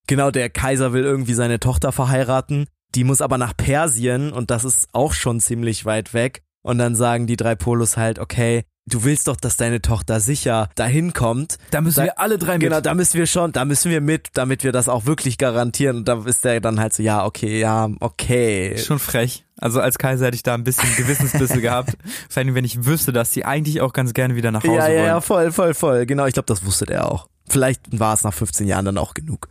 Genau, 0.06 0.30
der 0.30 0.48
Kaiser 0.48 0.92
will 0.92 1.04
irgendwie 1.04 1.34
seine 1.34 1.60
Tochter 1.60 1.92
verheiraten. 1.92 2.66
Die 2.94 3.04
muss 3.04 3.20
aber 3.20 3.38
nach 3.38 3.56
Persien 3.56 4.32
und 4.32 4.50
das 4.50 4.64
ist 4.64 4.88
auch 4.92 5.12
schon 5.12 5.38
ziemlich 5.40 5.84
weit 5.84 6.14
weg. 6.14 6.42
Und 6.62 6.78
dann 6.78 6.94
sagen 6.94 7.26
die 7.26 7.36
drei 7.36 7.54
Polos 7.54 7.96
halt, 7.96 8.18
okay, 8.18 8.64
du 8.90 9.04
willst 9.04 9.28
doch, 9.28 9.36
dass 9.36 9.56
deine 9.56 9.80
Tochter 9.80 10.20
sicher 10.20 10.68
dahin 10.74 11.12
kommt. 11.12 11.58
Da 11.70 11.80
müssen 11.80 12.00
Da- 12.00 12.04
wir 12.04 12.18
alle 12.18 12.38
drei 12.38 12.54
mit. 12.54 12.62
Genau, 12.62 12.80
da 12.80 12.94
müssen 12.94 13.18
wir 13.18 13.26
schon, 13.26 13.52
da 13.52 13.64
müssen 13.64 13.90
wir 13.90 14.00
mit, 14.00 14.28
damit 14.34 14.64
wir 14.64 14.72
das 14.72 14.88
auch 14.88 15.06
wirklich 15.06 15.38
garantieren. 15.38 15.98
Und 15.98 16.08
da 16.08 16.22
ist 16.24 16.44
der 16.44 16.60
dann 16.60 16.78
halt 16.80 16.92
so, 16.94 17.02
ja, 17.02 17.24
okay, 17.24 17.58
ja, 17.60 17.88
okay. 18.00 18.76
Schon 18.78 18.98
frech. 18.98 19.44
Also 19.58 19.80
als 19.80 19.98
Kaiser 19.98 20.26
hätte 20.26 20.36
ich 20.36 20.42
da 20.42 20.54
ein 20.54 20.64
bisschen 20.64 20.88
Gewissensbisse 20.96 21.60
gehabt. 21.60 21.96
Vor 22.28 22.42
allem, 22.42 22.54
wenn 22.54 22.64
ich 22.64 22.84
wüsste, 22.84 23.12
dass 23.12 23.30
die 23.30 23.44
eigentlich 23.44 23.80
auch 23.80 23.92
ganz 23.92 24.14
gerne 24.14 24.34
wieder 24.36 24.50
nach 24.50 24.62
Hause 24.64 24.74
Ja, 24.74 24.88
ja, 24.88 24.94
wollen. 24.98 25.06
ja, 25.06 25.20
voll, 25.20 25.52
voll, 25.52 25.74
voll. 25.74 26.06
Genau, 26.06 26.26
ich 26.26 26.34
glaube, 26.34 26.46
das 26.46 26.64
wusste 26.64 26.86
der 26.86 27.06
auch. 27.10 27.28
Vielleicht 27.48 27.80
war 27.98 28.14
es 28.14 28.22
nach 28.24 28.32
15 28.32 28.66
Jahren 28.66 28.84
dann 28.84 28.96
auch 28.98 29.12
genug. 29.14 29.48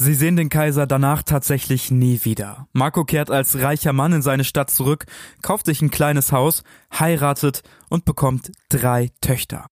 Sie 0.00 0.14
sehen 0.14 0.36
den 0.36 0.48
Kaiser 0.48 0.86
danach 0.86 1.24
tatsächlich 1.24 1.90
nie 1.90 2.20
wieder. 2.22 2.68
Marco 2.72 3.04
kehrt 3.04 3.32
als 3.32 3.58
reicher 3.58 3.92
Mann 3.92 4.12
in 4.12 4.22
seine 4.22 4.44
Stadt 4.44 4.70
zurück, 4.70 5.06
kauft 5.42 5.66
sich 5.66 5.82
ein 5.82 5.90
kleines 5.90 6.30
Haus, 6.30 6.62
heiratet 6.96 7.62
und 7.88 8.04
bekommt 8.04 8.52
drei 8.68 9.10
Töchter. 9.20 9.66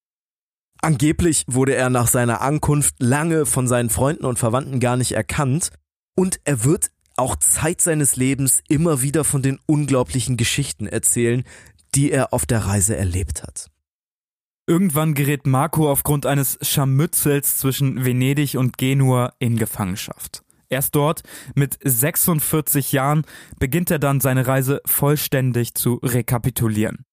Angeblich 0.82 1.44
wurde 1.46 1.76
er 1.76 1.90
nach 1.90 2.08
seiner 2.08 2.40
Ankunft 2.40 2.96
lange 2.98 3.46
von 3.46 3.68
seinen 3.68 3.88
Freunden 3.88 4.24
und 4.24 4.36
Verwandten 4.36 4.80
gar 4.80 4.96
nicht 4.96 5.12
erkannt 5.12 5.70
und 6.16 6.40
er 6.42 6.64
wird 6.64 6.90
auch 7.16 7.36
Zeit 7.36 7.80
seines 7.80 8.16
Lebens 8.16 8.64
immer 8.68 9.02
wieder 9.02 9.22
von 9.22 9.42
den 9.42 9.60
unglaublichen 9.66 10.36
Geschichten 10.36 10.88
erzählen, 10.88 11.44
die 11.94 12.10
er 12.10 12.32
auf 12.32 12.46
der 12.46 12.66
Reise 12.66 12.96
erlebt 12.96 13.44
hat. 13.44 13.70
Irgendwann 14.68 15.14
gerät 15.14 15.46
Marco 15.46 15.90
aufgrund 15.90 16.26
eines 16.26 16.58
Scharmützels 16.60 17.56
zwischen 17.56 18.04
Venedig 18.04 18.56
und 18.56 18.78
Genua 18.78 19.32
in 19.38 19.56
Gefangenschaft. 19.56 20.42
Erst 20.68 20.96
dort, 20.96 21.22
mit 21.54 21.78
46 21.84 22.90
Jahren, 22.90 23.24
beginnt 23.60 23.92
er 23.92 24.00
dann 24.00 24.20
seine 24.20 24.48
Reise 24.48 24.80
vollständig 24.84 25.74
zu 25.74 26.00
rekapitulieren. 26.02 27.04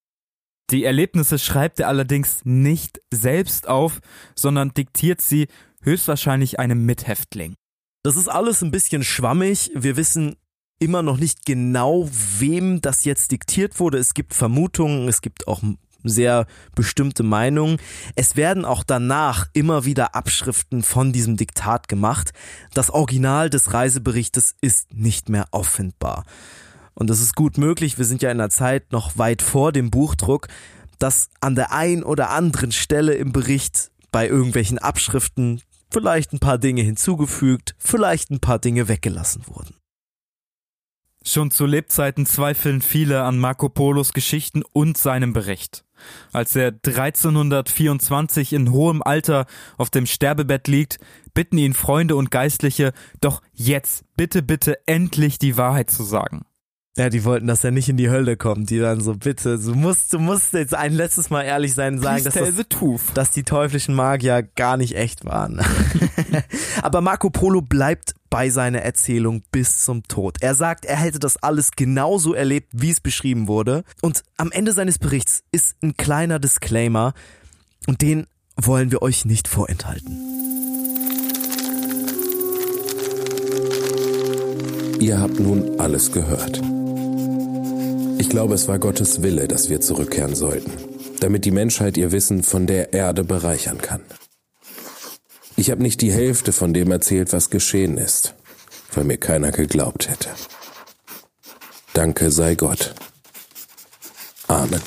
Die 0.72 0.84
Erlebnisse 0.84 1.38
schreibt 1.38 1.80
er 1.80 1.90
allerdings 1.90 2.46
nicht 2.46 3.02
selbst 3.14 3.68
auf, 3.68 4.00
sondern 4.36 4.74
diktiert 4.74 5.22
sie 5.22 5.48
höchstwahrscheinlich 5.84 6.60
einem 6.60 6.86
Mithäftling. 6.86 7.54
Das 8.02 8.16
ist 8.16 8.30
alles 8.30 8.64
ein 8.64 8.72
bisschen 8.72 9.04
schwammig. 9.04 9.70
Wir 9.76 9.96
wissen 9.96 10.38
immer 10.80 11.04
noch 11.04 11.18
nicht 11.18 11.46
genau, 11.46 12.10
wem 12.40 12.82
das 12.82 13.06
jetzt 13.06 13.32
diktiert 13.32 13.80
wurde. 13.80 14.00
Es 14.00 14.16
gibt 14.16 14.34
Vermutungen, 14.34 15.08
es 15.08 15.22
gibt 15.22 15.48
auch 15.48 15.62
sehr 16.10 16.46
bestimmte 16.76 17.24
Meinungen. 17.24 17.78
Es 18.16 18.36
werden 18.36 18.66
auch 18.66 18.84
danach 18.84 19.48
immer 19.54 19.86
wieder 19.86 20.16
Abschriften 20.16 20.84
von 20.84 21.14
diesem 21.14 21.38
Diktat 21.38 21.88
gemacht. 21.88 22.32
Das 22.74 22.90
Original 22.90 23.50
des 23.50 23.74
Reiseberichtes 23.74 24.56
ist 24.62 24.94
nicht 24.94 25.30
mehr 25.30 25.48
auffindbar. 25.52 26.26
Und 26.94 27.10
das 27.10 27.20
ist 27.20 27.36
gut 27.36 27.58
möglich, 27.58 27.98
wir 27.98 28.06
sind 28.06 28.22
ja 28.22 28.32
in 28.32 28.40
einer 28.40 28.50
Zeit 28.50 28.92
noch 28.92 29.18
weit 29.18 29.42
vor 29.42 29.72
dem 29.72 29.90
Buchdruck, 29.90 30.48
dass 31.00 31.30
an 31.42 31.56
der 31.56 31.72
ein 31.72 32.04
oder 32.04 32.30
anderen 32.30 32.72
Stelle 32.72 33.16
im 33.16 33.32
Bericht 33.32 33.92
bei 34.12 34.28
irgendwelchen 34.28 34.78
Abschriften 34.78 35.62
vielleicht 35.92 36.34
ein 36.34 36.40
paar 36.40 36.58
Dinge 36.58 36.82
hinzugefügt, 36.82 37.76
vielleicht 37.78 38.32
ein 38.32 38.40
paar 38.40 38.60
Dinge 38.60 38.88
weggelassen 38.88 39.44
wurden. 39.48 39.76
Schon 41.26 41.52
zu 41.52 41.66
Lebzeiten 41.66 42.26
zweifeln 42.26 42.82
viele 42.82 43.24
an 43.24 43.40
Marco 43.40 43.70
Polos 43.70 44.12
Geschichten 44.12 44.62
und 44.74 44.98
seinem 44.98 45.32
Bericht. 45.32 45.86
Als 46.32 46.56
er 46.56 46.68
1324 46.68 48.54
in 48.54 48.72
hohem 48.72 49.02
Alter 49.02 49.46
auf 49.78 49.90
dem 49.90 50.06
Sterbebett 50.06 50.68
liegt, 50.68 51.00
bitten 51.34 51.58
ihn 51.58 51.74
Freunde 51.74 52.16
und 52.16 52.32
Geistliche, 52.32 52.94
doch 53.22 53.42
jetzt 53.54 54.06
bitte, 54.16 54.42
bitte 54.42 54.78
endlich 54.88 55.40
die 55.40 55.58
Wahrheit 55.58 55.90
zu 55.90 56.04
sagen. 56.04 56.46
Ja, 56.96 57.10
die 57.10 57.24
wollten, 57.24 57.48
dass 57.48 57.64
er 57.64 57.72
nicht 57.72 57.90
in 57.90 57.98
die 57.98 58.12
Hölle 58.12 58.38
kommt. 58.38 58.70
Die 58.70 58.78
dann 58.78 59.02
so, 59.02 59.16
bitte, 59.16 59.58
du 59.58 59.74
musst, 59.74 60.14
du 60.14 60.20
musst 60.20 60.54
jetzt 60.54 60.76
ein 60.76 60.94
letztes 60.94 61.32
Mal 61.32 61.42
ehrlich 61.42 61.74
sein 61.74 61.96
und 61.96 62.02
sagen, 62.02 62.24
dass, 62.24 62.36
das, 62.36 63.14
dass 63.16 63.32
die 63.32 63.42
teuflischen 63.42 63.96
Magier 63.96 64.44
gar 64.44 64.78
nicht 64.78 64.96
echt 64.96 65.26
waren. 65.26 65.60
Aber 66.84 67.02
Marco 67.02 67.32
Polo 67.32 67.62
bleibt 67.62 68.14
bei 68.30 68.50
seiner 68.52 68.84
Erzählung 68.84 69.42
bis 69.52 69.84
zum 69.84 70.04
Tod. 70.04 70.38
Er 70.42 70.54
sagt, 70.54 70.86
er 70.86 70.98
hätte 70.98 71.18
das 71.18 71.38
alles 71.38 71.72
genauso 71.72 72.36
erlebt, 72.36 72.70
wie 72.74 72.92
es 72.92 73.00
beschrieben 73.00 73.48
wurde. 73.48 73.84
Und 74.02 74.22
am 74.38 74.52
Ende 74.52 74.72
seines 74.72 75.00
Berichts 75.00 75.44
ist 75.52 75.76
ein 75.82 75.98
kleiner 75.98 76.38
Disclaimer 76.38 77.14
und 77.88 78.02
den 78.04 78.28
wollen 78.56 78.92
wir 78.92 79.02
euch 79.02 79.26
nicht 79.26 79.48
vorenthalten. 79.48 80.34
Ihr 85.00 85.20
habt 85.20 85.40
nun 85.40 85.80
alles 85.80 86.12
gehört. 86.12 86.62
Ich 88.18 88.30
glaube, 88.30 88.54
es 88.54 88.68
war 88.68 88.80
Gottes 88.80 89.22
Wille, 89.22 89.48
dass 89.48 89.70
wir 89.70 89.82
zurückkehren 89.82 90.36
sollten, 90.36 90.72
damit 91.20 91.46
die 91.46 91.52
Menschheit 91.52 91.98
ihr 91.98 92.12
Wissen 92.12 92.44
von 92.44 92.68
der 92.68 92.94
Erde 92.94 93.24
bereichern 93.24 93.80
kann. 93.82 94.02
Ich 95.56 95.72
habe 95.72 95.84
nicht 95.84 96.02
die 96.02 96.12
Hälfte 96.12 96.52
von 96.52 96.74
dem 96.74 96.92
erzählt, 96.92 97.34
was 97.34 97.50
geschehen 97.50 97.98
ist, 97.98 98.34
weil 98.94 99.04
mir 99.04 99.18
keiner 99.18 99.52
geglaubt 99.52 100.10
hätte. 100.10 100.30
Danke 101.94 102.32
sei 102.32 102.56
Gott. 102.56 102.96
Amen. 104.48 104.82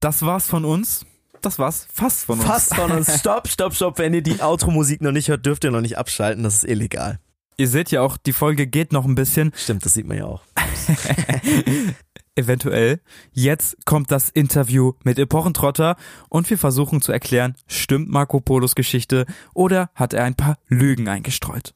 Das 0.00 0.22
war's 0.22 0.46
von 0.46 0.64
uns. 0.64 1.04
Das 1.40 1.58
war's 1.58 1.86
fast 1.92 2.24
von 2.24 2.38
uns. 2.38 2.48
Fast 2.48 2.74
von 2.74 2.90
uns. 2.92 3.18
Stopp, 3.20 3.48
stopp, 3.48 3.74
stopp. 3.74 3.98
Wenn 3.98 4.14
ihr 4.14 4.22
die 4.22 4.40
Outro-Musik 4.40 5.00
noch 5.00 5.12
nicht 5.12 5.28
hört, 5.28 5.44
dürft 5.44 5.64
ihr 5.64 5.70
noch 5.70 5.80
nicht 5.80 5.98
abschalten. 5.98 6.44
Das 6.44 6.54
ist 6.54 6.64
illegal. 6.64 7.18
Ihr 7.62 7.68
seht 7.68 7.92
ja 7.92 8.00
auch, 8.02 8.16
die 8.16 8.32
Folge 8.32 8.66
geht 8.66 8.92
noch 8.92 9.04
ein 9.04 9.14
bisschen. 9.14 9.52
Stimmt, 9.54 9.84
das 9.84 9.94
sieht 9.94 10.08
man 10.08 10.18
ja 10.18 10.24
auch. 10.24 10.42
Eventuell. 12.34 13.00
Jetzt 13.30 13.86
kommt 13.86 14.10
das 14.10 14.30
Interview 14.30 14.94
mit 15.04 15.16
Epochentrotter 15.16 15.94
und 16.28 16.50
wir 16.50 16.58
versuchen 16.58 17.00
zu 17.00 17.12
erklären, 17.12 17.54
stimmt 17.68 18.08
Marco 18.08 18.40
Polos 18.40 18.74
Geschichte 18.74 19.26
oder 19.54 19.90
hat 19.94 20.12
er 20.12 20.24
ein 20.24 20.34
paar 20.34 20.58
Lügen 20.66 21.06
eingestreut? 21.06 21.72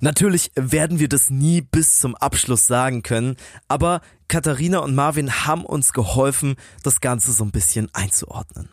Natürlich 0.00 0.52
werden 0.54 1.00
wir 1.00 1.08
das 1.08 1.28
nie 1.28 1.60
bis 1.60 1.98
zum 1.98 2.14
Abschluss 2.14 2.68
sagen 2.68 3.02
können, 3.02 3.34
aber 3.66 4.02
Katharina 4.28 4.78
und 4.78 4.94
Marvin 4.94 5.44
haben 5.44 5.64
uns 5.64 5.92
geholfen, 5.92 6.54
das 6.84 7.00
Ganze 7.00 7.32
so 7.32 7.42
ein 7.42 7.50
bisschen 7.50 7.92
einzuordnen. 7.92 8.68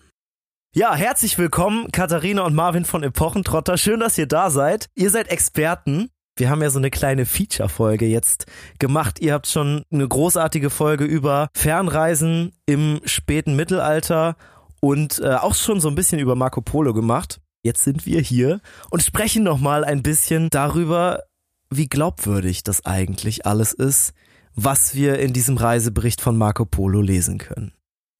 Ja, 0.75 0.93
herzlich 0.93 1.35
willkommen, 1.39 1.91
Katharina 1.91 2.43
und 2.43 2.53
Marvin 2.53 2.85
von 2.85 3.01
Epochentrotter. 3.01 3.75
Schön, 3.79 4.01
dass 4.01 4.19
ihr 4.19 4.27
da 4.27 4.51
seid. 4.51 4.91
Ihr 4.93 5.09
seid 5.09 5.29
Experten. 5.29 6.11
Wir 6.35 6.49
haben 6.49 6.63
ja 6.63 6.71
so 6.71 6.79
eine 6.79 6.89
kleine 6.89 7.27
Feature-Folge 7.27 8.07
jetzt 8.07 8.47
gemacht. 8.79 9.19
Ihr 9.19 9.33
habt 9.33 9.45
schon 9.45 9.83
eine 9.91 10.07
großartige 10.07 10.71
Folge 10.71 11.05
über 11.05 11.49
Fernreisen 11.53 12.53
im 12.65 13.01
späten 13.05 13.55
Mittelalter 13.55 14.35
und 14.79 15.19
äh, 15.19 15.35
auch 15.35 15.53
schon 15.53 15.79
so 15.79 15.89
ein 15.89 15.95
bisschen 15.95 16.19
über 16.19 16.35
Marco 16.35 16.61
Polo 16.61 16.93
gemacht. 16.93 17.39
Jetzt 17.61 17.83
sind 17.83 18.07
wir 18.07 18.19
hier 18.19 18.61
und 18.89 19.03
sprechen 19.03 19.43
nochmal 19.43 19.85
ein 19.85 20.01
bisschen 20.01 20.49
darüber, 20.49 21.21
wie 21.69 21.87
glaubwürdig 21.87 22.63
das 22.63 22.83
eigentlich 22.85 23.45
alles 23.45 23.71
ist, 23.71 24.13
was 24.55 24.95
wir 24.95 25.19
in 25.19 25.33
diesem 25.33 25.57
Reisebericht 25.57 26.19
von 26.19 26.35
Marco 26.35 26.65
Polo 26.65 27.01
lesen 27.01 27.37
können. 27.37 27.73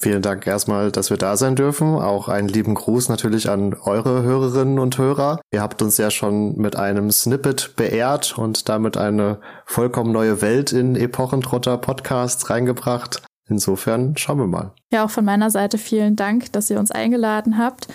Vielen 0.04 0.22
Dank 0.22 0.45
erstmal, 0.45 0.91
dass 0.91 1.12
wir 1.12 1.16
da 1.16 1.38
sein 1.38 1.56
dürfen. 1.56 1.95
Auch 1.95 2.28
einen 2.28 2.49
lieben 2.49 2.76
Gruß 2.76 3.08
natürlich 3.08 3.49
an 3.49 3.74
eure 3.74 4.22
Hörerinnen 4.22 4.78
und 4.78 4.97
Hörer. 4.97 5.39
Ihr 5.54 5.62
habt 5.62 5.82
uns 5.82 5.95
ja 5.95 6.12
schon 6.12 6.58
mit 6.58 6.76
einem 6.76 7.10
Snippet 7.10 7.78
beehrt 7.78 8.38
und 8.38 8.68
damit 8.68 8.97
eine 8.97 9.39
vollkommen 9.66 10.12
neue 10.12 10.41
Welt 10.41 10.74
in 10.74 10.97
Epochentrotter 10.97 11.78
Podcasts 11.78 12.49
reingebracht. 12.49 13.22
Insofern 13.47 14.18
schauen 14.18 14.39
wir 14.39 14.47
mal. 14.47 14.74
Ja, 14.91 15.06
auch 15.06 15.10
von 15.10 15.24
meiner 15.24 15.49
Seite 15.49 15.78
vielen 15.78 16.18
Dank, 16.18 16.51
dass 16.51 16.70
ihr 16.70 16.80
uns 16.80 16.91
eingeladen 16.91 17.58
habt. 17.58 17.88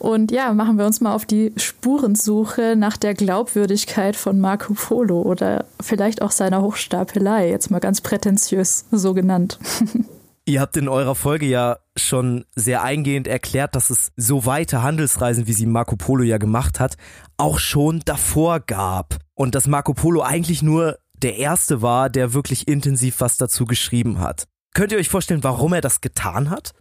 Und 0.00 0.32
ja, 0.32 0.52
machen 0.54 0.76
wir 0.76 0.86
uns 0.86 1.00
mal 1.00 1.14
auf 1.14 1.24
die 1.24 1.52
Spurensuche 1.54 2.74
nach 2.76 2.96
der 2.96 3.14
Glaubwürdigkeit 3.14 4.16
von 4.16 4.40
Marco 4.40 4.74
Polo 4.74 5.22
oder 5.22 5.66
vielleicht 5.80 6.20
auch 6.20 6.32
seiner 6.32 6.62
Hochstapelei, 6.62 7.48
jetzt 7.48 7.70
mal 7.70 7.78
ganz 7.78 8.00
prätentiös 8.00 8.86
so 8.90 9.14
genannt. 9.14 9.60
Ihr 10.46 10.60
habt 10.60 10.76
in 10.76 10.88
eurer 10.88 11.14
Folge 11.14 11.46
ja 11.46 11.78
schon 11.96 12.44
sehr 12.54 12.82
eingehend 12.82 13.26
erklärt, 13.26 13.74
dass 13.74 13.88
es 13.88 14.12
so 14.16 14.44
weite 14.44 14.82
Handelsreisen, 14.82 15.46
wie 15.46 15.54
sie 15.54 15.64
Marco 15.64 15.96
Polo 15.96 16.22
ja 16.22 16.36
gemacht 16.36 16.80
hat, 16.80 16.98
auch 17.38 17.58
schon 17.58 18.00
davor 18.04 18.60
gab. 18.60 19.16
Und 19.32 19.54
dass 19.54 19.66
Marco 19.66 19.94
Polo 19.94 20.20
eigentlich 20.20 20.60
nur 20.60 20.98
der 21.14 21.36
Erste 21.38 21.80
war, 21.80 22.10
der 22.10 22.34
wirklich 22.34 22.68
intensiv 22.68 23.20
was 23.20 23.38
dazu 23.38 23.64
geschrieben 23.64 24.20
hat. 24.20 24.46
Könnt 24.74 24.92
ihr 24.92 24.98
euch 24.98 25.08
vorstellen, 25.08 25.44
warum 25.44 25.72
er 25.72 25.80
das 25.80 26.02
getan 26.02 26.50
hat? 26.50 26.74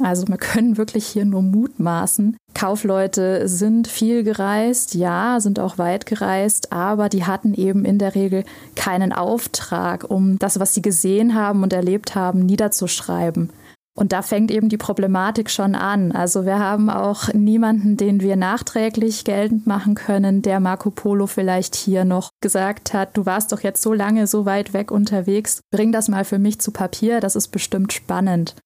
Also 0.00 0.26
wir 0.26 0.38
können 0.38 0.76
wirklich 0.76 1.06
hier 1.06 1.24
nur 1.24 1.42
mutmaßen. 1.42 2.36
Kaufleute 2.54 3.48
sind 3.48 3.86
viel 3.86 4.24
gereist, 4.24 4.94
ja, 4.94 5.38
sind 5.40 5.60
auch 5.60 5.78
weit 5.78 6.06
gereist, 6.06 6.72
aber 6.72 7.08
die 7.08 7.24
hatten 7.24 7.54
eben 7.54 7.84
in 7.84 7.98
der 7.98 8.14
Regel 8.14 8.44
keinen 8.74 9.12
Auftrag, 9.12 10.04
um 10.08 10.38
das, 10.38 10.58
was 10.58 10.74
sie 10.74 10.82
gesehen 10.82 11.34
haben 11.34 11.62
und 11.62 11.72
erlebt 11.72 12.14
haben, 12.14 12.40
niederzuschreiben. 12.40 13.50
Und 13.96 14.12
da 14.12 14.22
fängt 14.22 14.50
eben 14.50 14.68
die 14.68 14.76
Problematik 14.76 15.48
schon 15.48 15.76
an. 15.76 16.10
Also 16.10 16.44
wir 16.44 16.58
haben 16.58 16.90
auch 16.90 17.32
niemanden, 17.32 17.96
den 17.96 18.20
wir 18.20 18.34
nachträglich 18.34 19.24
geltend 19.24 19.68
machen 19.68 19.94
können, 19.94 20.42
der 20.42 20.58
Marco 20.58 20.90
Polo 20.90 21.28
vielleicht 21.28 21.76
hier 21.76 22.04
noch 22.04 22.30
gesagt 22.40 22.92
hat, 22.92 23.16
du 23.16 23.24
warst 23.24 23.52
doch 23.52 23.60
jetzt 23.60 23.82
so 23.82 23.92
lange 23.92 24.26
so 24.26 24.46
weit 24.46 24.72
weg 24.72 24.90
unterwegs, 24.90 25.60
bring 25.70 25.92
das 25.92 26.08
mal 26.08 26.24
für 26.24 26.40
mich 26.40 26.58
zu 26.60 26.72
Papier, 26.72 27.20
das 27.20 27.36
ist 27.36 27.48
bestimmt 27.48 27.92
spannend. 27.92 28.56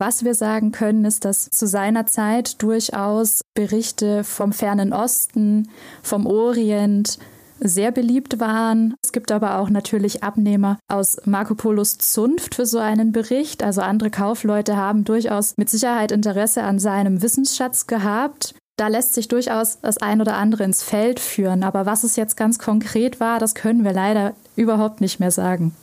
Was 0.00 0.24
wir 0.24 0.34
sagen 0.34 0.72
können, 0.72 1.04
ist, 1.04 1.26
dass 1.26 1.50
zu 1.50 1.66
seiner 1.66 2.06
Zeit 2.06 2.62
durchaus 2.62 3.42
Berichte 3.52 4.24
vom 4.24 4.54
fernen 4.54 4.94
Osten, 4.94 5.68
vom 6.02 6.26
Orient 6.26 7.18
sehr 7.58 7.92
beliebt 7.92 8.40
waren. 8.40 8.94
Es 9.04 9.12
gibt 9.12 9.30
aber 9.30 9.58
auch 9.58 9.68
natürlich 9.68 10.22
Abnehmer 10.22 10.78
aus 10.88 11.18
Marco 11.26 11.54
Polos 11.54 11.98
Zunft 11.98 12.54
für 12.54 12.64
so 12.64 12.78
einen 12.78 13.12
Bericht. 13.12 13.62
Also 13.62 13.82
andere 13.82 14.08
Kaufleute 14.08 14.74
haben 14.78 15.04
durchaus 15.04 15.52
mit 15.58 15.68
Sicherheit 15.68 16.12
Interesse 16.12 16.62
an 16.62 16.78
seinem 16.78 17.20
Wissensschatz 17.20 17.86
gehabt. 17.86 18.54
Da 18.78 18.88
lässt 18.88 19.12
sich 19.12 19.28
durchaus 19.28 19.80
das 19.82 19.98
ein 19.98 20.22
oder 20.22 20.38
andere 20.38 20.64
ins 20.64 20.82
Feld 20.82 21.20
führen. 21.20 21.62
Aber 21.62 21.84
was 21.84 22.04
es 22.04 22.16
jetzt 22.16 22.38
ganz 22.38 22.58
konkret 22.58 23.20
war, 23.20 23.38
das 23.38 23.54
können 23.54 23.84
wir 23.84 23.92
leider 23.92 24.32
überhaupt 24.56 25.02
nicht 25.02 25.20
mehr 25.20 25.30
sagen. 25.30 25.74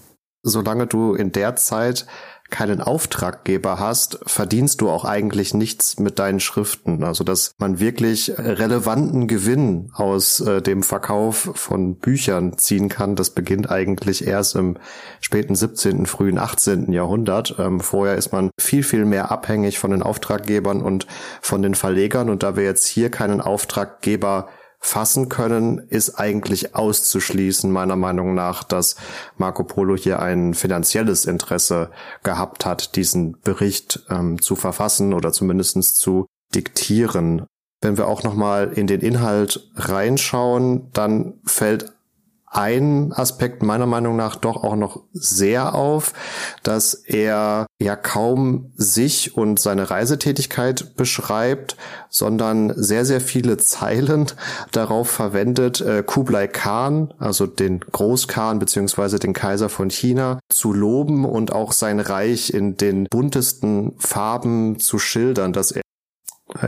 Solange 0.48 0.88
du 0.88 1.14
in 1.14 1.34
der 1.34 1.58
Zeit 1.58 2.06
keinen 2.50 2.80
Auftraggeber 2.80 3.80
hast, 3.80 4.20
verdienst 4.26 4.80
du 4.80 4.90
auch 4.90 5.04
eigentlich 5.04 5.54
nichts 5.54 6.00
mit 6.00 6.20
deinen 6.20 6.40
Schriften. 6.40 7.04
Also 7.04 7.26
dass 7.26 7.54
man 7.58 7.82
wirklich 7.82 8.34
relevanten 8.38 9.28
Gewinn 9.28 9.92
aus 9.94 10.40
äh, 10.40 10.62
dem 10.62 10.84
Verkauf 10.84 11.52
von 11.56 11.98
Büchern 11.98 12.58
ziehen 12.58 12.88
kann, 12.88 13.18
das 13.18 13.32
beginnt 13.32 13.70
eigentlich 13.70 14.26
erst 14.26 14.56
im 14.56 14.78
späten 15.20 15.56
17., 15.56 16.06
frühen 16.06 16.38
18. 16.38 16.94
Jahrhundert. 16.94 17.56
Ähm, 17.60 17.82
vorher 17.82 18.16
ist 18.16 18.32
man 18.32 18.52
viel, 18.58 18.84
viel 18.84 19.04
mehr 19.04 19.30
abhängig 19.30 19.78
von 19.78 19.92
den 19.92 20.02
Auftraggebern 20.02 20.82
und 20.82 21.06
von 21.42 21.62
den 21.62 21.76
Verlegern. 21.76 22.30
Und 22.30 22.44
da 22.44 22.56
wir 22.56 22.64
jetzt 22.64 22.86
hier 22.86 23.12
keinen 23.12 23.42
Auftraggeber 23.42 24.48
fassen 24.80 25.28
können, 25.30 25.80
ist 25.80 26.16
eigentlich 26.16 26.76
auszuschließen, 26.76 27.72
meiner 27.72 27.96
Meinung 27.96 28.36
nach, 28.36 28.64
dass 28.64 28.96
Marco 29.36 29.64
Polo 29.64 29.96
hier 29.96 30.20
ein 30.20 30.54
finanzielles 30.54 31.26
Interesse 31.26 31.90
gehabt 32.24 32.66
hat, 32.66 32.96
diesen 32.96 33.40
Bericht 33.42 34.06
ähm, 34.10 34.42
zu 34.42 34.56
verfassen 34.56 35.14
oder 35.14 35.32
zumindestens 35.32 35.96
zu 35.96 36.26
diktieren. 36.54 37.46
Wenn 37.82 37.98
wir 37.98 38.08
auch 38.08 38.24
nochmal 38.24 38.72
in 38.74 38.88
den 38.88 39.02
Inhalt 39.02 39.70
reinschauen, 39.76 40.90
dann 40.94 41.40
fällt 41.46 41.94
ein 42.50 43.12
Aspekt 43.14 43.62
meiner 43.62 43.86
Meinung 43.86 44.16
nach 44.16 44.38
doch 44.38 44.64
auch 44.64 44.78
noch 44.78 45.04
sehr 45.12 45.76
auf, 45.76 46.14
dass 46.64 46.94
er 46.94 47.68
ja 47.80 47.96
kaum 47.98 48.72
sich 48.76 49.36
und 49.36 49.60
seine 49.60 49.90
Reisetätigkeit 49.90 50.96
beschreibt, 50.96 51.76
sondern 52.10 52.74
sehr, 52.76 53.04
sehr 53.04 53.20
viele 53.20 53.58
Zeilen 53.58 54.28
darauf 54.72 55.10
verwendet, 55.10 55.82
äh, 55.82 56.04
Kublai 56.04 56.48
Khan, 56.48 57.14
also 57.20 57.48
den 57.48 57.82
Großkhan 57.82 58.60
beziehungsweise 58.60 59.20
den 59.20 59.34
Kaiser 59.34 59.68
von 59.68 59.90
China, 59.90 60.40
zu 60.50 60.72
loben 60.72 61.26
und 61.26 61.52
auch 61.52 61.74
sein 61.74 62.00
Reich 62.00 62.54
in 62.54 62.78
den 62.78 63.08
buntesten 63.10 63.94
Farben 64.00 64.80
zu 64.80 65.00
schildern, 65.00 65.52
dass 65.52 65.72
er 65.72 65.82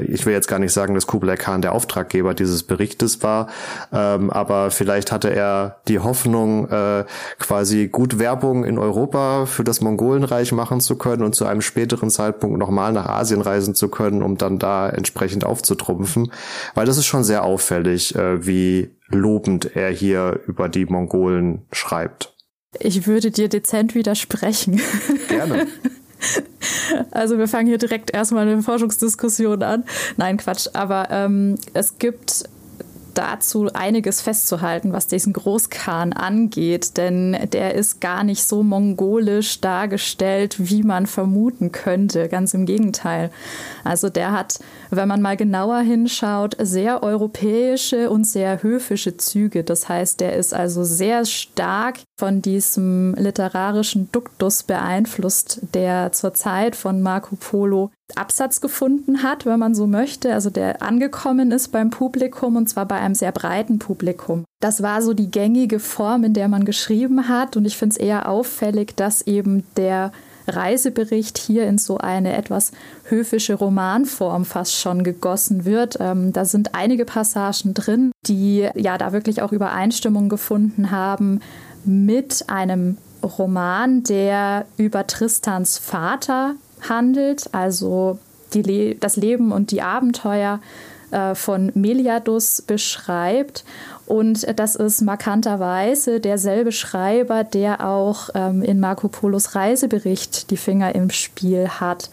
ich 0.07 0.25
will 0.25 0.33
jetzt 0.33 0.47
gar 0.47 0.59
nicht 0.59 0.73
sagen, 0.73 0.93
dass 0.93 1.07
Kublai 1.07 1.37
Khan 1.37 1.61
der 1.61 1.73
Auftraggeber 1.73 2.33
dieses 2.33 2.63
Berichtes 2.63 3.23
war, 3.23 3.47
ähm, 3.93 4.29
aber 4.29 4.71
vielleicht 4.71 5.11
hatte 5.11 5.33
er 5.33 5.77
die 5.87 5.99
Hoffnung, 5.99 6.69
äh, 6.69 7.05
quasi 7.39 7.87
gut 7.87 8.19
Werbung 8.19 8.65
in 8.65 8.77
Europa 8.77 9.45
für 9.45 9.63
das 9.63 9.79
Mongolenreich 9.79 10.51
machen 10.51 10.81
zu 10.81 10.97
können 10.97 11.23
und 11.23 11.33
zu 11.33 11.45
einem 11.45 11.61
späteren 11.61 12.09
Zeitpunkt 12.09 12.57
nochmal 12.57 12.91
nach 12.91 13.05
Asien 13.05 13.41
reisen 13.41 13.73
zu 13.73 13.87
können, 13.87 14.21
um 14.21 14.37
dann 14.37 14.59
da 14.59 14.89
entsprechend 14.89 15.45
aufzutrumpfen, 15.45 16.31
weil 16.75 16.85
das 16.85 16.97
ist 16.97 17.05
schon 17.05 17.23
sehr 17.23 17.43
auffällig, 17.43 18.15
äh, 18.15 18.45
wie 18.45 18.89
lobend 19.07 19.75
er 19.75 19.89
hier 19.89 20.41
über 20.45 20.67
die 20.67 20.85
Mongolen 20.85 21.65
schreibt. 21.71 22.35
Ich 22.79 23.07
würde 23.07 23.31
dir 23.31 23.49
dezent 23.49 23.95
widersprechen. 23.95 24.79
Gerne. 25.27 25.67
Also 27.11 27.37
wir 27.37 27.47
fangen 27.47 27.67
hier 27.67 27.77
direkt 27.77 28.11
erstmal 28.11 28.47
eine 28.47 28.61
Forschungsdiskussion 28.61 29.63
an. 29.63 29.83
Nein, 30.17 30.37
Quatsch. 30.37 30.67
Aber 30.73 31.07
ähm, 31.11 31.55
es 31.73 31.97
gibt 31.97 32.45
dazu 33.13 33.67
einiges 33.73 34.21
festzuhalten, 34.21 34.93
was 34.93 35.07
diesen 35.07 35.33
Großkhan 35.33 36.13
angeht, 36.13 36.97
denn 36.97 37.37
der 37.51 37.75
ist 37.75 37.99
gar 37.99 38.23
nicht 38.23 38.43
so 38.43 38.63
mongolisch 38.63 39.59
dargestellt, 39.59 40.55
wie 40.59 40.83
man 40.83 41.05
vermuten 41.05 41.71
könnte. 41.71 42.29
Ganz 42.29 42.53
im 42.53 42.65
Gegenteil. 42.65 43.31
Also 43.83 44.09
der 44.09 44.31
hat, 44.31 44.59
wenn 44.91 45.07
man 45.07 45.21
mal 45.21 45.37
genauer 45.37 45.79
hinschaut, 45.79 46.55
sehr 46.59 47.03
europäische 47.03 48.09
und 48.09 48.25
sehr 48.25 48.63
höfische 48.63 49.17
Züge. 49.17 49.63
Das 49.63 49.89
heißt, 49.89 50.19
der 50.19 50.35
ist 50.35 50.53
also 50.53 50.83
sehr 50.83 51.25
stark 51.25 51.99
von 52.19 52.41
diesem 52.41 53.13
literarischen 53.15 54.11
Duktus 54.11 54.63
beeinflusst, 54.63 55.61
der 55.73 56.11
zur 56.11 56.33
Zeit 56.33 56.75
von 56.75 57.01
Marco 57.01 57.35
Polo 57.35 57.91
Absatz 58.15 58.59
gefunden 58.59 59.21
hat, 59.23 59.45
wenn 59.45 59.59
man 59.59 59.75
so 59.75 59.85
möchte, 59.85 60.33
also 60.33 60.49
der 60.49 60.81
angekommen 60.81 61.51
ist 61.51 61.69
beim 61.69 61.91
Publikum 61.91 62.55
und 62.55 62.67
zwar 62.67 62.87
bei 62.87 62.95
einem 62.95 63.15
sehr 63.15 63.31
breiten 63.31 63.77
Publikum. 63.77 64.45
Das 64.59 64.81
war 64.81 65.01
so 65.01 65.13
die 65.13 65.29
gängige 65.29 65.79
Form, 65.79 66.23
in 66.23 66.33
der 66.33 66.47
man 66.47 66.65
geschrieben 66.65 67.29
hat 67.29 67.55
und 67.55 67.65
ich 67.65 67.77
finde 67.77 67.93
es 67.93 67.97
eher 67.97 68.27
auffällig, 68.27 68.95
dass 68.95 69.21
eben 69.21 69.63
der 69.77 70.11
Reisebericht 70.55 71.37
hier 71.37 71.67
in 71.67 71.77
so 71.77 71.97
eine 71.97 72.35
etwas 72.35 72.71
höfische 73.05 73.55
Romanform 73.55 74.45
fast 74.45 74.75
schon 74.75 75.03
gegossen 75.03 75.65
wird. 75.65 75.97
Ähm, 75.99 76.33
da 76.33 76.45
sind 76.45 76.75
einige 76.75 77.05
Passagen 77.05 77.73
drin, 77.73 78.11
die 78.27 78.69
ja 78.75 78.97
da 78.97 79.13
wirklich 79.13 79.41
auch 79.41 79.51
Übereinstimmung 79.51 80.29
gefunden 80.29 80.91
haben 80.91 81.41
mit 81.85 82.45
einem 82.47 82.97
Roman, 83.23 84.03
der 84.03 84.65
über 84.77 85.07
Tristans 85.07 85.77
Vater 85.77 86.55
handelt, 86.87 87.53
also 87.53 88.19
die, 88.53 88.97
das 88.99 89.15
Leben 89.15 89.51
und 89.51 89.71
die 89.71 89.81
Abenteuer 89.81 90.59
äh, 91.11 91.35
von 91.35 91.71
Meliadus 91.75 92.61
beschreibt. 92.61 93.63
Und 94.09 94.59
das 94.59 94.75
ist 94.75 95.01
markanterweise 95.01 96.19
derselbe 96.19 96.71
Schreiber, 96.71 97.43
der 97.43 97.87
auch 97.87 98.29
ähm, 98.33 98.63
in 98.63 98.79
Marco 98.79 99.07
Polos 99.07 99.53
Reisebericht 99.53 100.49
die 100.49 100.57
Finger 100.57 100.95
im 100.95 101.11
Spiel 101.11 101.67
hat. 101.67 102.09